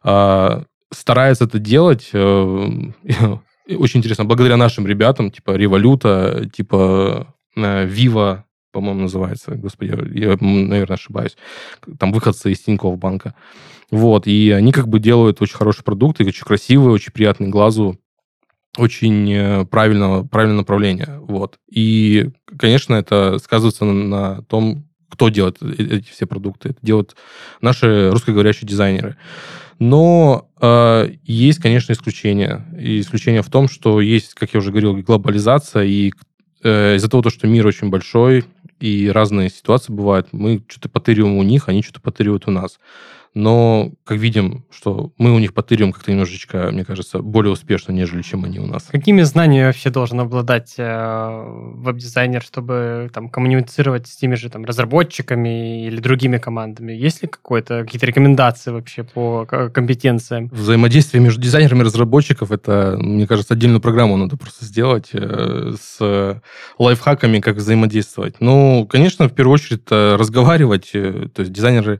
а, 0.03 0.63
стараются 0.91 1.45
это 1.45 1.59
делать. 1.59 2.09
Э, 2.13 2.69
очень 3.69 3.99
интересно, 3.99 4.25
благодаря 4.25 4.57
нашим 4.57 4.85
ребятам, 4.85 5.31
типа 5.31 5.51
Революта, 5.51 6.49
типа 6.53 7.33
Вива, 7.55 8.44
по-моему, 8.75 9.03
называется. 9.03 9.55
Господи, 9.55 9.91
я, 10.19 10.35
наверное, 10.41 10.95
ошибаюсь. 10.95 11.37
Там 11.97 12.11
выходцы 12.11 12.51
из 12.51 12.59
Тинькофф 12.59 12.99
банка. 12.99 13.33
Вот, 13.89 14.27
и 14.27 14.51
они 14.51 14.73
как 14.73 14.89
бы 14.89 14.99
делают 14.99 15.41
очень 15.41 15.55
хорошие 15.55 15.85
продукты, 15.85 16.25
очень 16.25 16.43
красивые, 16.43 16.91
очень 16.91 17.13
приятные 17.13 17.49
глазу, 17.49 17.97
очень 18.77 19.31
э, 19.31 19.65
правильного, 19.65 20.27
правильного 20.27 20.59
направления. 20.59 21.19
Вот. 21.21 21.57
И, 21.71 22.31
конечно, 22.57 22.95
это 22.95 23.37
сказывается 23.41 23.85
на, 23.85 23.93
на 23.93 24.41
том, 24.41 24.83
кто 25.09 25.29
делает 25.29 25.59
э, 25.61 25.71
эти 25.77 26.09
все 26.09 26.25
продукты. 26.25 26.71
Это 26.71 26.79
делают 26.81 27.15
наши 27.61 28.11
русскоговорящие 28.11 28.67
дизайнеры. 28.67 29.15
Но 29.79 30.49
э, 30.59 31.11
есть, 31.23 31.59
конечно, 31.59 31.93
исключения. 31.93 32.65
И 32.77 32.99
исключение 32.99 33.41
в 33.41 33.49
том, 33.49 33.69
что 33.69 34.01
есть, 34.01 34.33
как 34.33 34.53
я 34.53 34.59
уже 34.59 34.71
говорил, 34.71 34.97
глобализация, 34.97 35.83
и 35.83 36.11
э, 36.63 36.95
из-за 36.95 37.09
того, 37.09 37.29
что 37.29 37.47
мир 37.47 37.65
очень 37.65 37.89
большой, 37.89 38.43
и 38.79 39.09
разные 39.09 39.49
ситуации 39.49 39.93
бывают. 39.93 40.29
Мы 40.31 40.63
что-то 40.67 40.89
потыриваем 40.89 41.37
у 41.37 41.43
них, 41.43 41.69
они 41.69 41.81
что-то 41.81 42.01
потыривают 42.01 42.47
у 42.47 42.51
нас. 42.51 42.79
Но, 43.35 43.91
как 44.05 44.17
видим, 44.17 44.63
что 44.71 45.11
мы 45.17 45.33
у 45.33 45.39
них 45.39 45.53
потыриваем 45.53 45.91
как-то 45.91 46.09
немножечко, 46.09 46.69
мне 46.71 46.85
кажется, 46.85 47.19
более 47.19 47.51
успешно, 47.51 47.91
нежели 47.91 48.21
чем 48.21 48.45
они 48.45 48.59
у 48.59 48.65
нас. 48.65 48.83
Какими 48.83 49.23
знаниями 49.23 49.67
вообще 49.67 49.89
должен 49.89 50.21
обладать 50.21 50.75
э, 50.77 51.43
веб-дизайнер, 51.75 52.41
чтобы 52.41 53.11
там, 53.13 53.27
коммуницировать 53.27 54.07
с 54.07 54.15
теми 54.15 54.35
же 54.35 54.49
там, 54.49 54.63
разработчиками 54.63 55.85
или 55.85 55.99
другими 55.99 56.37
командами? 56.37 56.93
Есть 56.93 57.23
ли 57.23 57.27
какое-то, 57.27 57.83
какие-то 57.83 58.05
рекомендации 58.05 58.71
вообще 58.71 59.03
по 59.03 59.45
компетенциям? 59.45 60.47
Взаимодействие 60.47 61.21
между 61.21 61.41
дизайнерами 61.41 61.81
и 61.81 61.83
разработчиков, 61.83 62.51
это, 62.51 62.95
мне 62.97 63.27
кажется, 63.27 63.53
отдельную 63.53 63.81
программу 63.81 64.15
надо 64.15 64.37
просто 64.37 64.63
сделать 64.63 65.09
э, 65.11 65.73
с 65.77 66.41
лайфхаками, 66.79 67.41
как 67.41 67.57
взаимодействовать. 67.57 68.35
Ну, 68.39 68.87
конечно, 68.89 69.27
в 69.27 69.33
первую 69.33 69.55
очередь 69.55 69.81
э, 69.91 70.15
разговаривать. 70.15 70.91
То 70.93 71.39
есть 71.39 71.51
дизайнеры 71.51 71.99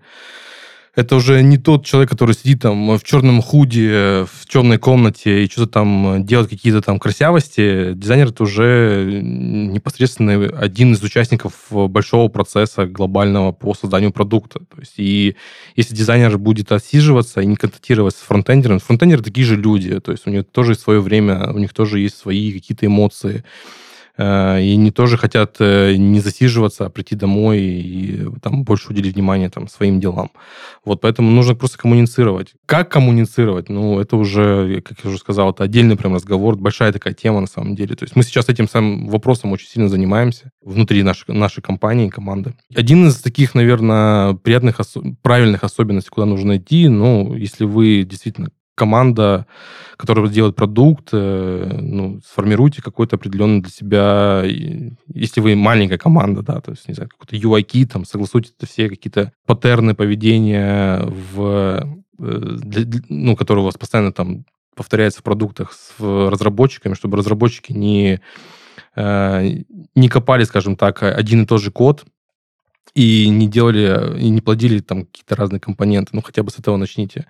это 0.96 1.16
уже 1.18 1.42
не 1.44 1.58
тот 1.58 1.86
человек, 1.86 2.10
который 2.10 2.34
сидит 2.34 2.62
там 2.62 2.98
в 2.98 3.04
черном 3.04 3.42
худе, 3.42 4.26
в 4.26 4.48
темной 4.48 4.78
комнате 4.78 5.44
и 5.44 5.50
что-то 5.50 5.72
там 5.72 6.26
делает 6.26 6.50
какие-то 6.50 6.82
там 6.82 7.00
красявости. 7.00 7.94
Дизайнер 7.94 8.30
это 8.30 8.44
уже 8.44 9.22
непосредственно 9.22 10.46
один 10.58 10.94
из 10.94 11.04
участников 11.04 11.54
большого 11.70 12.30
процесса 12.30 12.86
глобального 12.86 13.52
по 13.52 13.74
созданию 13.74 14.12
продукта. 14.12 14.60
То 14.60 14.80
есть, 14.80 14.94
и 14.98 15.36
если 15.76 15.96
дизайнер 15.96 16.38
будет 16.38 16.72
отсиживаться 16.72 17.42
и 17.42 17.46
не 17.46 17.56
контактировать 17.56 18.16
с 18.16 18.20
фронтендером, 18.20 18.80
фронтендеры 18.80 19.22
такие 19.22 19.46
же 19.46 19.58
люди, 19.58 20.00
то 20.00 20.12
есть 20.12 20.26
у 20.28 20.30
них 20.30 20.46
тоже 20.52 20.72
есть 20.72 20.82
свое 20.82 21.02
время, 21.02 21.52
у 21.52 21.58
них 21.58 21.74
тоже 21.74 22.00
есть 22.00 22.18
свои 22.18 22.54
какие-то 22.54 22.86
эмоции. 22.86 23.44
Э, 24.18 24.62
и 24.62 24.74
они 24.74 24.92
тоже 24.92 25.18
хотят 25.18 25.58
э, 25.60 25.96
не 25.96 26.20
засиживаться, 26.20 26.86
а 26.86 26.90
прийти 26.90 27.16
домой 27.16 27.60
и 27.60 28.26
там 28.42 28.64
больше 28.64 28.92
уделить 28.92 29.16
внимание 29.16 29.50
там, 29.50 29.68
своим 29.68 30.00
делам. 30.00 30.32
Вот 30.84 31.02
поэтому 31.02 31.32
нужно 31.32 31.56
просто 31.56 31.78
коммуницировать. 31.78 32.54
Как 32.66 32.90
коммуницировать? 32.90 33.70
Ну, 33.70 34.00
это 34.00 34.16
уже, 34.16 34.82
как 34.82 34.98
я 35.04 35.10
уже 35.10 35.20
сказал, 35.20 35.52
это 35.52 35.64
отдельный 35.64 35.98
прям 35.98 36.14
разговор, 36.14 36.56
большая 36.56 36.92
такая 36.92 37.14
тема 37.14 37.42
на 37.42 37.48
самом 37.48 37.76
деле. 37.76 37.96
То 37.96 38.04
есть 38.04 38.16
мы 38.16 38.24
сейчас 38.24 38.50
этим 38.50 38.68
самым 38.68 39.08
вопросом 39.08 39.52
очень 39.52 39.68
сильно 39.68 39.90
занимаемся 39.90 40.52
внутри 40.62 41.04
нашей, 41.04 41.34
нашей 41.34 41.62
компании, 41.62 42.10
команды. 42.10 42.56
Один 42.74 43.08
из 43.08 43.18
таких, 43.18 43.56
наверное, 43.56 44.34
приятных, 44.34 44.80
правильных 45.22 45.64
особенностей, 45.64 46.10
куда 46.10 46.26
нужно 46.26 46.58
идти, 46.58 46.88
ну, 46.88 47.36
если 47.36 47.66
вы 47.66 48.04
действительно 48.04 48.50
команда, 48.76 49.48
которая 49.98 50.28
делает 50.28 50.56
продукт, 50.56 51.10
э, 51.14 51.80
ну, 51.82 52.20
сформируйте 52.26 52.82
какой-то 52.82 53.16
определенный 53.16 53.62
для 53.62 53.72
себя, 53.72 54.44
если 55.14 55.42
вы 55.42 55.56
маленькая 55.56 55.98
команда, 55.98 56.42
да, 56.42 56.60
то 56.62 56.72
есть, 56.72 56.88
не 56.88 56.94
знаю, 56.94 57.10
какой-то 57.10 57.36
UI, 57.36 57.86
там, 57.86 58.06
согласуйте 58.06 58.52
все 58.68 58.90
какие-то 58.90 59.32
паттерны 59.46 59.96
поведения, 59.96 61.02
в, 61.34 62.00
для, 62.18 63.02
ну, 63.10 63.36
которые 63.36 63.64
у 63.64 63.66
вас 63.66 63.78
постоянно 63.78 64.12
там 64.12 64.46
повторяется 64.76 65.22
в 65.22 65.24
продуктах 65.24 65.72
с 65.72 65.94
разработчиками, 66.00 66.96
чтобы 66.96 67.18
разработчики 67.18 67.72
не, 67.72 68.20
не 68.98 70.10
копали, 70.10 70.44
скажем 70.44 70.76
так, 70.76 71.02
один 71.02 71.44
и 71.44 71.46
тот 71.46 71.62
же 71.62 71.72
код, 71.72 72.06
и 72.94 73.28
не 73.30 73.48
делали, 73.48 74.20
и 74.20 74.30
не 74.30 74.42
плодили 74.42 74.80
там 74.80 75.06
какие-то 75.06 75.36
разные 75.36 75.60
компоненты. 75.60 76.12
Ну, 76.14 76.22
хотя 76.22 76.44
бы 76.44 76.52
с 76.52 76.60
этого 76.60 76.78
начните. 76.78 77.26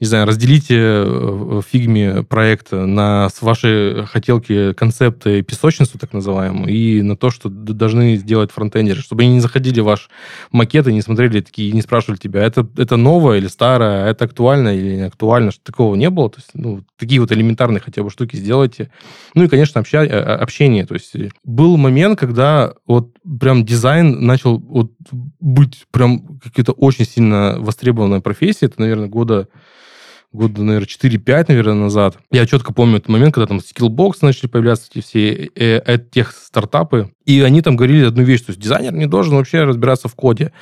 Не 0.00 0.06
знаю, 0.06 0.26
разделите 0.26 0.76
э, 0.78 1.60
фигме 1.66 2.22
проект 2.22 2.72
на 2.72 3.28
ваши 3.40 4.06
хотелки, 4.10 4.74
концепты, 4.74 5.42
песочницу 5.42 5.98
так 5.98 6.12
называемую, 6.12 6.68
и 6.68 7.00
на 7.02 7.16
то, 7.16 7.30
что 7.30 7.48
должны 7.48 8.16
сделать 8.16 8.50
фронтендеры, 8.50 9.00
чтобы 9.00 9.22
они 9.22 9.34
не 9.34 9.40
заходили 9.40 9.80
в 9.80 9.84
ваш 9.84 10.10
макет 10.50 10.86
и 10.88 10.92
не 10.92 11.02
смотрели 11.02 11.40
такие, 11.40 11.72
не 11.72 11.82
спрашивали 11.82 12.18
тебя, 12.18 12.42
это, 12.42 12.68
это 12.76 12.96
новое 12.96 13.38
или 13.38 13.46
старое, 13.46 14.10
это 14.10 14.26
актуально 14.26 14.76
или 14.76 14.96
не 14.96 15.02
актуально, 15.02 15.50
что 15.50 15.62
такого 15.64 15.94
не 15.94 16.10
было. 16.10 16.28
То 16.28 16.38
есть, 16.38 16.50
ну, 16.54 16.82
такие 16.98 17.20
вот 17.20 17.32
элементарные 17.32 17.80
хотя 17.80 18.02
бы 18.02 18.10
штуки 18.10 18.36
сделайте. 18.36 18.90
Ну 19.34 19.44
и, 19.44 19.48
конечно, 19.48 19.82
э, 19.92 20.06
общение. 20.06 20.84
То 20.84 20.94
есть 20.94 21.14
был 21.44 21.76
момент, 21.76 22.18
когда 22.18 22.74
вот 22.86 23.16
прям 23.40 23.64
дизайн 23.64 24.24
начал 24.24 24.58
вот 24.58 24.92
быть 25.12 25.86
прям 25.90 26.38
какой-то 26.38 26.72
очень 26.72 27.04
сильно 27.04 27.56
востребованной 27.58 28.20
профессией, 28.20 28.70
это, 28.70 28.80
наверное, 28.80 29.08
года 29.08 29.48
года, 30.36 30.62
наверное, 30.62 30.86
4-5, 30.86 31.46
наверное, 31.48 31.74
назад. 31.74 32.18
Я 32.30 32.46
четко 32.46 32.72
помню 32.72 32.98
этот 32.98 33.08
момент, 33.08 33.34
когда 33.34 33.46
там 33.46 33.58
Skillbox 33.58 34.18
начали 34.22 34.48
появляться 34.48 34.88
эти 34.90 35.04
все 35.04 35.50
э, 35.54 35.82
э, 35.84 35.98
тех 35.98 36.32
стартапы, 36.32 37.10
и 37.24 37.40
они 37.40 37.60
там 37.60 37.76
говорили 37.76 38.04
одну 38.04 38.22
вещь, 38.22 38.42
то 38.42 38.50
есть 38.50 38.60
дизайнер 38.60 38.92
не 38.92 39.06
должен 39.06 39.34
вообще 39.34 39.64
разбираться 39.64 40.06
в 40.08 40.14
коде. 40.14 40.52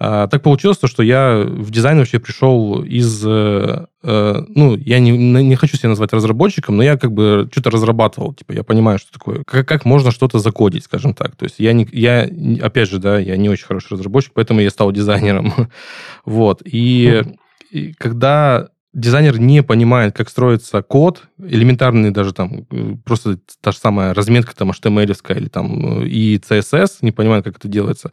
А, 0.00 0.28
так 0.28 0.42
получилось, 0.42 0.78
что 0.82 1.02
я 1.02 1.44
в 1.44 1.70
дизайн 1.70 1.98
вообще 1.98 2.18
пришел 2.18 2.82
из... 2.82 3.24
Э, 3.26 3.86
э, 4.02 4.42
ну, 4.48 4.76
я 4.76 5.00
не, 5.00 5.10
не 5.12 5.56
хочу 5.56 5.76
себя 5.76 5.88
назвать 5.88 6.12
разработчиком, 6.12 6.76
но 6.76 6.82
я 6.82 6.96
как 6.96 7.12
бы 7.12 7.48
что-то 7.50 7.70
разрабатывал. 7.70 8.32
Типа, 8.32 8.52
я 8.52 8.62
понимаю, 8.62 8.98
что 8.98 9.12
такое. 9.12 9.42
Как, 9.44 9.66
как 9.66 9.84
можно 9.84 10.10
что-то 10.10 10.38
закодить, 10.38 10.84
скажем 10.84 11.14
так. 11.14 11.36
То 11.36 11.44
есть 11.44 11.56
я, 11.58 11.72
не, 11.72 11.88
я, 11.92 12.28
опять 12.62 12.88
же, 12.88 12.98
да, 12.98 13.18
я 13.18 13.36
не 13.36 13.48
очень 13.48 13.66
хороший 13.66 13.92
разработчик, 13.92 14.32
поэтому 14.34 14.60
я 14.60 14.70
стал 14.70 14.92
дизайнером. 14.92 15.52
вот. 16.24 16.62
И, 16.64 17.22
и 17.70 17.92
когда 17.94 18.68
дизайнер 18.98 19.38
не 19.38 19.62
понимает, 19.62 20.16
как 20.16 20.28
строится 20.28 20.82
код, 20.82 21.28
элементарный 21.38 22.10
даже 22.10 22.32
там, 22.32 22.66
э, 22.70 22.96
просто 23.04 23.38
та 23.60 23.72
же 23.72 23.78
самая 23.78 24.14
разметка 24.14 24.54
там 24.54 24.70
HTML 24.70 25.36
или 25.36 25.48
там 25.48 26.02
э, 26.02 26.06
и 26.06 26.38
CSS, 26.38 26.98
не 27.02 27.12
понимает, 27.12 27.44
как 27.44 27.56
это 27.56 27.68
делается, 27.68 28.12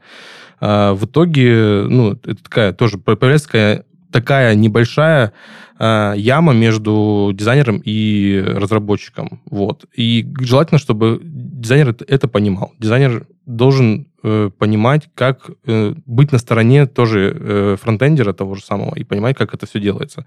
а 0.60 0.94
в 0.94 1.06
итоге, 1.06 1.86
ну, 1.88 2.14
это 2.14 2.44
такая 2.44 2.74
тоже 2.74 2.98
появляется 2.98 3.48
такая, 3.48 3.86
такая 4.12 4.56
небольшая 4.56 5.34
а, 5.78 6.14
яма 6.14 6.54
между 6.54 7.32
дизайнером 7.34 7.82
и 7.84 8.42
разработчиком. 8.46 9.42
Вот. 9.46 9.86
И 9.94 10.26
желательно, 10.40 10.80
чтобы 10.80 11.20
дизайнер 11.22 11.96
это 12.08 12.28
понимал. 12.30 12.74
Дизайнер 12.80 13.28
должен 13.46 14.08
э, 14.26 14.50
понимать, 14.58 15.10
как 15.14 15.50
э, 15.66 15.94
быть 16.06 16.32
на 16.32 16.40
стороне 16.40 16.88
тоже 16.88 17.38
э, 17.40 17.78
фронтендера 17.82 18.34
того 18.34 18.56
же 18.56 18.64
самого 18.64 18.96
и 18.96 19.04
понимать, 19.04 19.38
как 19.38 19.54
это 19.54 19.66
все 19.66 19.80
делается. 19.80 20.26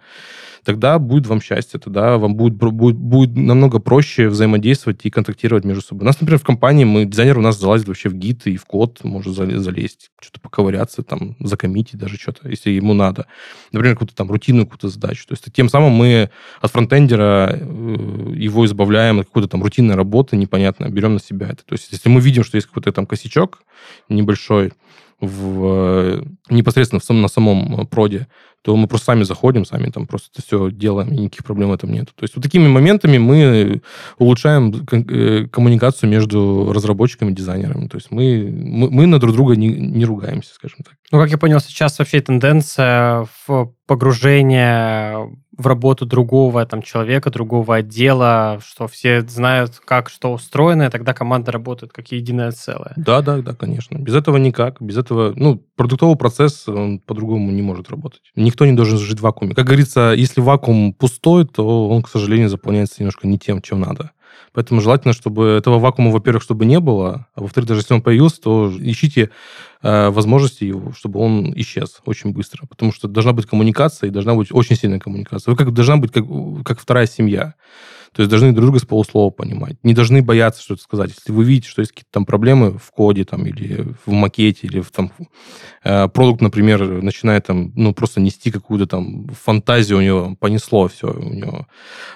Тогда 0.64 0.99
будет 0.99 1.26
вам 1.26 1.40
счастье, 1.40 1.80
тогда 1.80 2.18
вам 2.18 2.34
будет, 2.34 2.55
будет, 2.55 2.96
будет 2.96 3.36
намного 3.36 3.78
проще 3.78 4.28
взаимодействовать 4.28 5.01
и 5.05 5.11
контактировать 5.11 5.64
между 5.64 5.82
собой. 5.82 6.03
У 6.03 6.07
нас, 6.07 6.20
например, 6.20 6.38
в 6.40 6.44
компании 6.44 6.84
мы, 6.84 7.05
дизайнер 7.05 7.38
у 7.38 7.42
нас 7.42 7.59
залазит 7.59 7.88
вообще 7.88 8.09
в 8.09 8.14
гид 8.14 8.46
и 8.46 8.57
в 8.57 8.64
код, 8.64 9.03
может 9.05 9.34
залезть, 9.34 10.11
что-то 10.20 10.40
поковыряться, 10.40 11.03
там, 11.03 11.36
закоммитить 11.40 11.99
даже 11.99 12.16
что-то, 12.16 12.49
если 12.49 12.70
ему 12.70 12.94
надо. 12.94 13.26
Например, 13.72 13.94
какую-то 13.94 14.14
там 14.14 14.30
рутинную 14.30 14.66
какую-то 14.66 14.88
задачу. 14.88 15.26
То 15.26 15.32
есть 15.32 15.53
тем 15.53 15.68
самым 15.68 15.92
мы 15.92 16.30
от 16.61 16.70
фронтендера 16.70 17.51
э, 17.53 18.34
его 18.36 18.64
избавляем 18.66 19.20
от 19.20 19.26
какой-то 19.26 19.49
там 19.49 19.62
рутинной 19.62 19.94
работы 19.94 20.36
непонятно, 20.36 20.88
берем 20.88 21.14
на 21.14 21.20
себя 21.20 21.49
это. 21.49 21.64
То 21.64 21.74
есть 21.74 21.92
если 21.92 22.09
мы 22.09 22.20
видим, 22.20 22.44
что 22.44 22.57
есть 22.57 22.66
какой-то 22.66 22.92
там 22.92 23.07
косячок 23.07 23.62
небольшой, 24.09 24.72
в, 25.20 25.64
э, 25.64 26.22
непосредственно 26.51 27.01
в 27.01 27.05
на 27.22 27.28
самом 27.28 27.86
проде, 27.86 28.28
то 28.62 28.76
мы 28.76 28.86
просто 28.86 29.06
сами 29.06 29.22
заходим, 29.22 29.64
сами 29.64 29.90
там 29.90 30.06
просто 30.06 30.28
это 30.32 30.42
все 30.42 30.70
делаем, 30.70 31.12
и 31.12 31.18
никаких 31.18 31.44
проблем 31.44 31.70
в 31.70 31.72
этом 31.72 31.92
нет. 31.92 32.09
То 32.14 32.24
есть 32.24 32.34
вот 32.34 32.42
такими 32.42 32.68
моментами 32.68 33.18
мы 33.18 33.80
улучшаем 34.18 34.86
э, 34.90 35.46
коммуникацию 35.46 36.11
между 36.11 36.72
разработчиками 36.72 37.30
и 37.30 37.34
дизайнерами. 37.34 37.88
То 37.88 37.96
есть 37.96 38.11
мы, 38.11 38.48
мы, 38.50 38.90
мы 38.90 39.06
на 39.06 39.18
друг 39.18 39.34
друга 39.34 39.56
не, 39.56 39.68
не 39.68 40.04
ругаемся, 40.04 40.54
скажем 40.54 40.78
так. 40.84 40.94
Ну, 41.11 41.18
как 41.18 41.30
я 41.30 41.38
понял, 41.38 41.61
сейчас 41.61 41.98
вообще 41.98 42.20
тенденция 42.20 43.26
в 43.46 43.72
погружение 43.86 45.30
в 45.59 45.66
работу 45.66 46.06
другого 46.06 46.64
там 46.66 46.82
человека, 46.82 47.30
другого 47.30 47.76
отдела, 47.76 48.61
что 48.64 48.86
все 48.86 49.22
знают, 49.22 49.80
как 49.84 50.09
что 50.09 50.32
устроено, 50.32 50.84
и 50.84 50.90
тогда 50.90 51.12
команда 51.12 51.50
работает 51.50 51.92
как 51.92 52.12
единое 52.12 52.52
целое. 52.52 52.92
Да, 52.96 53.22
да, 53.22 53.38
да, 53.38 53.54
конечно. 53.54 53.98
Без 53.98 54.14
этого 54.14 54.36
никак. 54.36 54.80
Без 54.80 54.96
этого, 54.96 55.32
ну, 55.34 55.61
продуктовый 55.74 56.16
процесс, 56.16 56.68
он 56.68 57.00
по-другому 57.00 57.50
не 57.50 57.62
может 57.62 57.90
работать. 57.90 58.22
Никто 58.49 58.64
не 58.64 58.72
должен 58.72 58.96
жить 58.96 59.18
в 59.18 59.22
вакууме. 59.22 59.55
Как 59.55 59.66
говорится, 59.66 60.14
если 60.16 60.40
вакуум 60.40 60.94
пустой, 60.94 61.44
то 61.44 61.90
он, 61.90 62.01
к 62.01 62.09
сожалению, 62.09 62.49
заполняется 62.49 62.94
немножко 63.01 63.28
не 63.28 63.38
тем, 63.38 63.61
чем 63.61 63.80
надо. 63.80 64.12
Поэтому 64.55 64.80
желательно, 64.80 65.12
чтобы 65.12 65.49
этого 65.49 65.78
вакуума, 65.78 66.11
во-первых, 66.11 66.42
чтобы 66.42 66.64
не 66.64 66.80
было, 66.80 67.26
а 67.34 67.42
во-вторых, 67.42 67.68
даже 67.68 67.80
если 67.80 67.92
он 67.92 68.01
появился, 68.01 68.40
то 68.40 68.72
ищите 68.80 69.28
э, 69.82 70.09
возможности 70.09 70.74
чтобы 70.96 71.20
он 71.20 71.53
исчез 71.57 72.01
очень 72.07 72.32
быстро. 72.32 72.66
Потому 72.66 72.90
что 72.90 73.07
должна 73.07 73.34
быть 73.34 73.44
коммуникация, 73.44 74.09
и 74.09 74.11
должна 74.11 74.34
быть 74.34 74.49
очень 74.51 74.76
сильная 74.76 74.99
коммуникация. 74.99 75.53
Вы 75.53 75.59
как 75.59 75.74
должна 75.74 75.99
быть 75.99 76.11
как, 76.11 76.24
как 76.64 76.80
вторая 76.80 77.07
семья. 77.07 77.53
То 78.12 78.22
есть 78.22 78.30
должны 78.30 78.52
друг 78.52 78.66
друга 78.66 78.78
с 78.78 78.84
полуслова 78.84 79.30
понимать. 79.30 79.76
Не 79.82 79.94
должны 79.94 80.22
бояться 80.22 80.62
что-то 80.62 80.82
сказать. 80.82 81.11
Если 81.16 81.32
вы 81.32 81.44
видите, 81.44 81.68
что 81.68 81.80
есть 81.80 81.92
какие-то 81.92 82.11
там 82.12 82.26
проблемы 82.26 82.78
в 82.78 82.90
коде 82.90 83.24
там, 83.24 83.46
или 83.46 83.94
в 84.04 84.11
макете, 84.11 84.66
или 84.66 84.80
в 84.80 84.90
там 84.90 85.12
э, 85.84 86.09
продукт, 86.09 86.40
например, 86.40 87.02
начинает 87.02 87.46
там, 87.46 87.72
ну, 87.76 87.92
просто 87.92 88.20
нести 88.20 88.50
какую-то 88.50 88.86
там 88.86 89.28
фантазию 89.28 89.98
у 89.98 90.02
него, 90.02 90.36
понесло 90.38 90.88
все, 90.88 91.09
у 91.09 91.32
него 91.32 91.66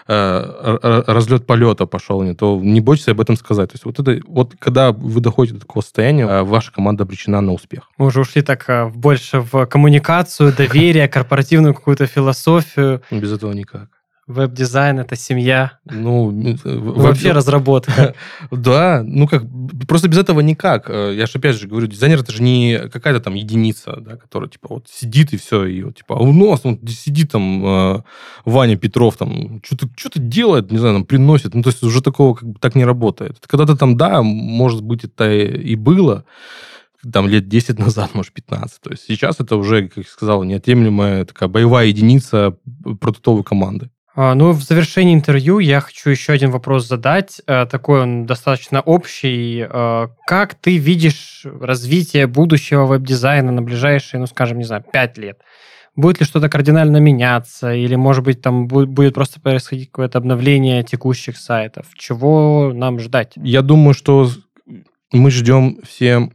э, 0.09 1.03
разлет 1.07 1.47
полета 1.47 1.86
пошел, 1.86 2.22
не, 2.22 2.34
то 2.34 2.59
не 2.62 2.80
бойтесь 2.80 3.09
об 3.09 3.20
этом 3.20 3.36
сказать. 3.36 3.70
То 3.70 3.74
есть 3.74 3.84
вот 3.84 3.99
это, 3.99 4.20
вот 4.26 4.55
когда 4.59 4.93
вы 4.93 5.20
доходите 5.20 5.55
до 5.55 5.61
такого 5.61 5.82
состояния, 5.82 6.24
э, 6.24 6.43
ваша 6.43 6.72
команда 6.72 7.05
обречена 7.05 7.40
на 7.40 7.53
успех. 7.53 7.90
Мы 7.99 8.07
уже 8.07 8.20
ушли 8.20 8.43
так 8.43 8.68
э, 8.68 8.88
больше 8.88 9.40
в 9.40 9.66
коммуникацию, 9.66 10.53
доверие, 10.53 11.09
корпоративную 11.09 11.74
какую-то 11.74 12.07
философию. 12.07 13.03
Без 13.11 13.32
этого 13.32 13.53
никак. 13.53 14.02
Веб-дизайн 14.33 14.99
это 14.99 15.16
семья. 15.16 15.78
Ну, 15.85 16.33
э, 16.33 16.57
вообще 16.64 17.28
веб... 17.28 17.37
разработка. 17.37 18.14
да, 18.51 19.03
ну 19.05 19.28
как, 19.28 19.45
просто 19.87 20.09
без 20.09 20.18
этого 20.18 20.41
никак. 20.41 20.89
Э, 20.89 21.14
я 21.14 21.26
же 21.26 21.39
опять 21.39 21.57
же 21.57 21.68
говорю, 21.68 21.87
дизайнер 21.87 22.20
это 22.20 22.33
же 22.33 22.43
не 22.43 22.89
какая-то 22.89 23.20
там 23.20 23.35
единица, 23.35 23.97
да, 24.01 24.16
которая 24.16 24.49
типа 24.49 24.68
вот 24.70 24.89
сидит 24.89 25.33
и 25.33 25.37
все, 25.37 25.64
и 25.66 25.83
вот 25.83 25.97
типа, 25.97 26.16
а 26.16 26.22
у 26.22 26.33
нас 26.33 26.61
он 26.64 26.80
сидит 26.89 27.33
там 27.33 27.64
э, 27.64 28.03
Ваня 28.45 28.76
Петров 28.76 29.16
там, 29.16 29.61
что-то 29.64 29.89
что 29.97 30.11
делает, 30.18 30.72
не 30.72 30.78
знаю, 30.78 30.95
там 30.95 31.05
приносит. 31.05 31.55
Ну, 31.55 31.62
то 31.62 31.70
есть 31.70 31.83
уже 31.83 32.03
такого 32.03 32.35
как 32.35 32.49
бы 32.49 32.59
так 32.59 32.74
не 32.74 32.85
работает. 32.85 33.39
Когда-то 33.47 33.76
там, 33.76 33.97
да, 33.97 34.22
может 34.22 34.83
быть, 34.83 35.05
это 35.05 35.30
и 35.33 35.74
было, 35.76 36.24
там 37.11 37.28
лет 37.28 37.49
10 37.49 37.78
назад, 37.78 38.11
может, 38.14 38.33
15. 38.33 38.80
То 38.80 38.91
есть 38.91 39.05
сейчас 39.07 39.41
это 39.41 39.57
уже, 39.57 39.89
как 39.89 40.05
я 40.05 40.11
сказал, 40.11 40.45
неотъемлемая 40.45 41.24
такая 41.24 41.49
боевая 41.49 41.87
единица 41.87 42.57
продуктовой 43.01 43.45
команды. 43.45 43.91
А, 44.15 44.35
ну, 44.35 44.53
в 44.53 44.63
завершении 44.63 45.15
интервью 45.15 45.59
я 45.59 45.81
хочу 45.81 46.11
еще 46.11 46.33
один 46.33 46.51
вопрос 46.51 46.87
задать. 46.87 47.41
Э, 47.47 47.65
такой 47.65 48.03
он 48.03 48.27
достаточно 48.27 48.83
общий. 48.83 49.67
Э, 49.69 50.09
как 50.27 50.55
ты 50.55 50.77
видишь 50.77 51.45
развитие 51.45 52.27
будущего 52.27 52.85
веб-дизайна 52.85 53.53
на 53.53 53.63
ближайшие, 53.63 54.21
ну, 54.21 54.27
скажем, 54.27 54.59
не 54.59 54.65
знаю, 54.65 54.85
5 54.93 55.19
лет? 55.19 55.41
Будет 55.97 56.21
ли 56.21 56.27
что-то 56.27 56.51
кардинально 56.51 56.99
меняться? 56.99 57.73
Или, 57.73 57.95
может 57.95 58.25
быть, 58.25 58.43
там 58.43 58.67
будет 58.67 59.15
просто 59.15 59.41
происходить 59.41 59.91
какое-то 59.91 60.19
обновление 60.19 60.83
текущих 60.83 61.39
сайтов? 61.39 61.87
Чего 61.95 62.73
нам 62.75 62.99
ждать? 62.99 63.33
Я 63.37 63.63
думаю, 63.63 63.95
что 63.95 64.29
мы 65.11 65.31
ждем 65.31 65.79
все 65.89 66.31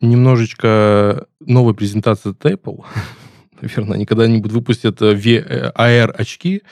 немножечко 0.00 1.26
новой 1.40 1.74
презентации 1.74 2.30
от 2.30 2.44
Apple. 2.44 2.84
Наверное, 3.60 3.94
они 3.94 4.06
когда-нибудь 4.06 4.52
выпустят 4.52 5.00
VR-очки, 5.00 6.62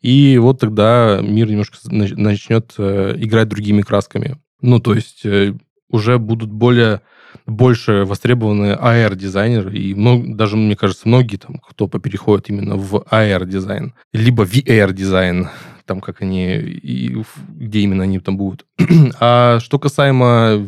и 0.00 0.38
вот 0.38 0.60
тогда 0.60 1.20
мир 1.22 1.48
немножко 1.48 1.76
начнет 1.90 2.74
э, 2.78 3.14
играть 3.16 3.48
другими 3.48 3.82
красками. 3.82 4.38
Ну, 4.60 4.78
то 4.78 4.94
есть 4.94 5.24
э, 5.24 5.54
уже 5.88 6.18
будут 6.18 6.50
более 6.50 7.00
больше 7.46 8.04
востребованы 8.04 8.76
AR-дизайнеры, 8.80 9.76
и 9.76 9.94
много, 9.94 10.34
даже, 10.34 10.56
мне 10.56 10.76
кажется, 10.76 11.08
многие 11.08 11.36
там, 11.36 11.56
кто 11.58 11.88
переходит 11.88 12.48
именно 12.48 12.76
в 12.76 13.04
AR-дизайн, 13.10 13.94
либо 14.12 14.44
VR-дизайн, 14.44 15.48
там, 15.84 16.00
как 16.00 16.22
они, 16.22 16.54
и 16.56 17.22
где 17.48 17.80
именно 17.80 18.04
они 18.04 18.18
там 18.20 18.36
будут. 18.36 18.66
а 19.20 19.58
что 19.60 19.78
касаемо 19.78 20.64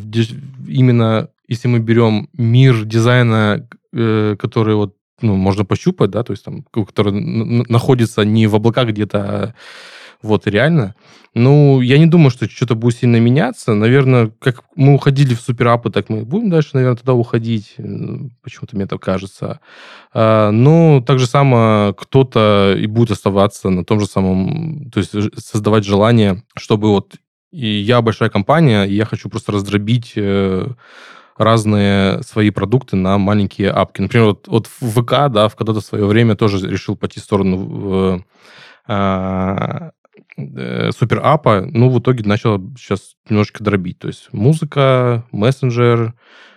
именно, 0.68 1.28
если 1.49 1.68
мы 1.68 1.78
берем 1.78 2.28
мир 2.33 2.85
дизайна, 2.85 3.68
э, 3.93 4.37
который 4.39 4.74
вот 4.74 4.97
ну, 5.23 5.37
можно 5.37 5.64
пощупать, 5.64 6.11
да, 6.11 6.23
то 6.23 6.33
есть 6.33 6.45
там, 6.45 6.62
который 6.62 7.12
находится 7.12 8.25
не 8.25 8.47
в 8.47 8.55
облаках 8.55 8.89
где-то, 8.89 9.18
а 9.18 9.55
вот 10.23 10.47
реально. 10.47 10.95
Ну, 11.35 11.81
я 11.81 11.99
не 11.99 12.07
думаю, 12.07 12.31
что 12.31 12.49
что-то 12.49 12.75
будет 12.75 12.99
сильно 12.99 13.18
меняться. 13.18 13.75
Наверное, 13.75 14.31
как 14.39 14.62
мы 14.77 14.95
уходили 14.95 15.35
в 15.35 15.41
суперапы, 15.41 15.91
так 15.91 16.11
мы 16.11 16.25
будем 16.25 16.51
дальше, 16.51 16.70
наверное, 16.75 16.97
туда 16.97 17.14
уходить. 17.14 17.75
Э, 17.79 18.18
почему-то 18.43 18.77
мне 18.77 18.87
так 18.87 19.01
кажется. 19.01 19.61
А, 20.12 20.51
но 20.51 21.03
так 21.05 21.18
же 21.18 21.27
само 21.27 21.95
кто-то 21.99 22.77
и 22.79 22.87
будет 22.87 23.12
оставаться 23.12 23.70
на 23.70 23.85
том 23.85 23.99
же 23.99 24.07
самом, 24.07 24.91
то 24.91 25.01
есть 25.01 25.12
создавать 25.39 25.85
желание, 25.85 26.43
чтобы 26.55 26.91
вот 26.91 27.16
и 27.51 27.66
я 27.66 28.01
большая 28.01 28.31
компания, 28.31 28.85
и 28.85 28.95
я 28.95 29.05
хочу 29.05 29.29
просто 29.29 29.53
раздробить 29.53 30.12
э, 30.16 30.68
разные 31.37 32.22
свои 32.22 32.51
продукты 32.51 32.97
на 32.97 33.18
маленькие 33.18 33.70
апки. 33.70 34.01
Например, 34.01 34.28
вот, 34.28 34.49
вот 34.49 34.68
в 34.80 35.03
ВК, 35.03 35.33
да, 35.33 35.49
в 35.49 35.57
когда-то 35.57 35.80
свое 35.80 36.07
время 36.07 36.37
тоже 36.37 36.66
решил 36.68 36.97
пойти 36.97 37.20
в 37.20 37.24
сторону 37.24 38.24
а, 38.87 39.91
э, 40.37 40.91
супер 40.93 41.20
апа, 41.22 41.64
ну, 41.70 41.89
в 41.89 42.01
итоге 42.01 42.24
начал 42.24 42.61
сейчас 42.76 43.16
немножечко 43.28 43.62
дробить. 43.62 43.99
То 43.99 44.09
есть 44.09 44.28
музыка, 44.33 45.24
мессенджер, 45.30 46.14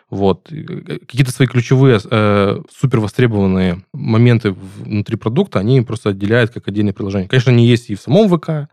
вот. 0.10 0.50
Какие-то 0.50 1.32
свои 1.32 1.48
ключевые 1.48 2.00
э, 2.10 2.62
супер 2.72 3.00
востребованные 3.00 3.84
моменты 3.94 4.52
внутри 4.52 5.18
продукта, 5.18 5.60
они 5.60 5.82
просто 5.82 6.10
отделяют 6.10 6.52
как 6.52 6.68
отдельные 6.68 6.94
приложения. 6.94 7.28
Конечно, 7.28 7.52
они 7.52 7.66
есть 7.66 7.90
и 7.90 7.96
в 7.96 8.02
самом 8.02 8.30
ВК, 8.30 8.70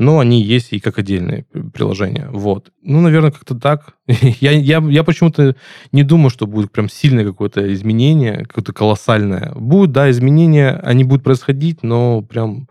но 0.00 0.18
они 0.18 0.42
есть 0.42 0.72
и 0.72 0.80
как 0.80 0.98
отдельные 0.98 1.44
приложения. 1.74 2.26
Вот. 2.32 2.72
Ну, 2.82 3.02
наверное, 3.02 3.32
как-то 3.32 3.54
так. 3.54 3.96
я, 4.06 4.50
я, 4.50 4.78
я 4.78 5.04
почему-то 5.04 5.54
не 5.92 6.04
думаю, 6.04 6.30
что 6.30 6.46
будет 6.46 6.72
прям 6.72 6.88
сильное 6.88 7.24
какое-то 7.24 7.70
изменение, 7.74 8.46
какое-то 8.46 8.72
колоссальное. 8.72 9.52
Будут, 9.54 9.92
да, 9.92 10.10
изменения, 10.10 10.80
они 10.82 11.04
будут 11.04 11.22
происходить, 11.22 11.82
но 11.82 12.22
прям 12.22 12.66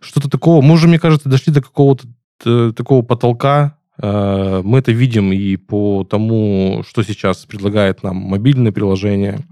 что-то 0.00 0.28
такого... 0.28 0.62
Мы 0.62 0.74
уже, 0.74 0.88
мне 0.88 0.98
кажется, 0.98 1.28
дошли 1.28 1.52
до 1.52 1.62
какого-то 1.62 2.08
э, 2.44 2.72
такого 2.76 3.02
потолка, 3.02 3.78
мы 4.00 4.78
это 4.78 4.92
видим 4.92 5.32
и 5.32 5.56
по 5.56 6.04
тому, 6.04 6.82
что 6.86 7.02
сейчас 7.02 7.44
предлагает 7.46 8.02
нам 8.02 8.16
мобильное 8.16 8.72
приложение. 8.72 9.46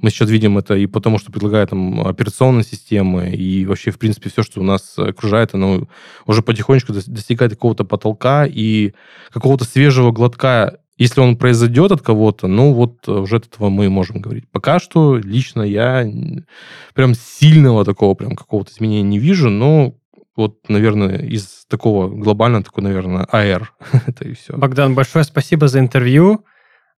Мы 0.00 0.10
сейчас 0.10 0.30
видим 0.30 0.56
это 0.56 0.74
и 0.76 0.86
потому, 0.86 1.18
что 1.18 1.32
предлагают 1.32 1.70
там 1.70 2.06
операционные 2.06 2.64
системы, 2.64 3.30
и 3.30 3.66
вообще, 3.66 3.90
в 3.90 3.98
принципе, 3.98 4.30
все, 4.30 4.42
что 4.42 4.60
у 4.60 4.64
нас 4.64 4.98
окружает, 4.98 5.54
оно 5.54 5.88
уже 6.26 6.42
потихонечку 6.42 6.92
достигает 6.92 7.52
какого-то 7.52 7.84
потолка 7.84 8.46
и 8.46 8.92
какого-то 9.30 9.64
свежего 9.64 10.12
глотка 10.12 10.78
если 11.00 11.22
он 11.22 11.38
произойдет 11.38 11.92
от 11.92 12.02
кого-то, 12.02 12.46
ну 12.46 12.74
вот 12.74 13.08
уже 13.08 13.36
от 13.36 13.46
этого 13.46 13.70
мы 13.70 13.88
можем 13.88 14.20
говорить. 14.20 14.44
Пока 14.52 14.78
что 14.78 15.16
лично 15.16 15.62
я 15.62 16.06
прям 16.92 17.14
сильного 17.14 17.86
такого 17.86 18.12
прям 18.12 18.36
какого-то 18.36 18.70
изменения 18.70 19.08
не 19.08 19.18
вижу, 19.18 19.48
но 19.48 19.94
вот, 20.36 20.68
наверное, 20.68 21.18
из 21.18 21.66
такого 21.68 22.08
глобального, 22.08 22.64
такой, 22.64 22.84
наверное, 22.84 23.24
АР. 23.24 23.72
это 24.06 24.24
и 24.24 24.34
все. 24.34 24.56
Богдан, 24.56 24.94
большое 24.94 25.24
спасибо 25.24 25.68
за 25.68 25.80
интервью. 25.80 26.44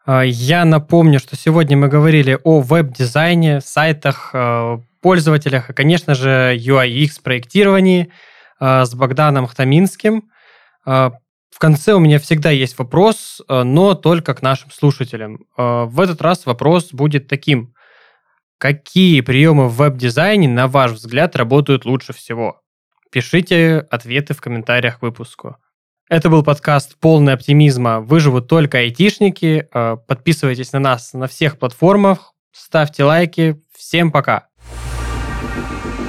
А, 0.05 0.23
я 0.23 0.65
напомню, 0.65 1.19
что 1.19 1.37
сегодня 1.37 1.77
мы 1.77 1.89
говорили 1.89 2.39
о 2.43 2.61
веб-дизайне, 2.61 3.61
сайтах, 3.61 4.31
а, 4.35 4.81
пользователях 5.01 5.71
и, 5.71 5.73
конечно 5.73 6.15
же, 6.15 6.57
UI-UX 6.57 7.23
проектировании 7.23 8.13
а, 8.59 8.85
с 8.85 8.95
Богданом 8.95 9.47
Хтаминским. 9.47 10.31
В 10.85 11.59
конце 11.59 11.93
у 11.93 12.01
меня 12.01 12.19
всегда 12.19 12.51
есть 12.51 12.77
вопрос, 12.77 13.41
но 13.49 13.95
только 13.95 14.35
к 14.35 14.43
нашим 14.43 14.73
слушателям. 14.73 15.45
В 15.57 16.01
этот 16.01 16.21
раз 16.21 16.45
вопрос 16.45 16.93
будет 16.93 17.29
таким. 17.29 17.75
Какие 18.59 19.21
приемы 19.21 19.69
в 19.69 19.77
веб-дизайне, 19.77 20.49
на 20.49 20.67
ваш 20.67 20.93
взгляд, 20.93 21.37
работают 21.37 21.85
лучше 21.85 22.13
всего? 22.13 22.63
Пишите 23.13 23.87
ответы 23.91 24.33
в 24.33 24.41
комментариях 24.41 25.01
к 25.01 25.03
выпуску. 25.03 25.59
Это 26.09 26.31
был 26.31 26.43
подкаст 26.43 26.97
«Полный 26.99 27.35
оптимизма. 27.35 28.01
Выживут 28.01 28.49
только 28.49 28.79
айтишники». 28.79 29.69
Э, 29.71 29.99
подписывайтесь 30.09 30.73
на 30.73 30.79
нас 30.79 31.13
на 31.13 31.27
всех 31.27 31.59
платформах, 31.59 32.33
ставьте 32.53 33.05
лайки. 33.05 33.63
Всем 33.77 34.11
пока! 34.11 34.49
thank 35.55 35.87
you 35.87 36.02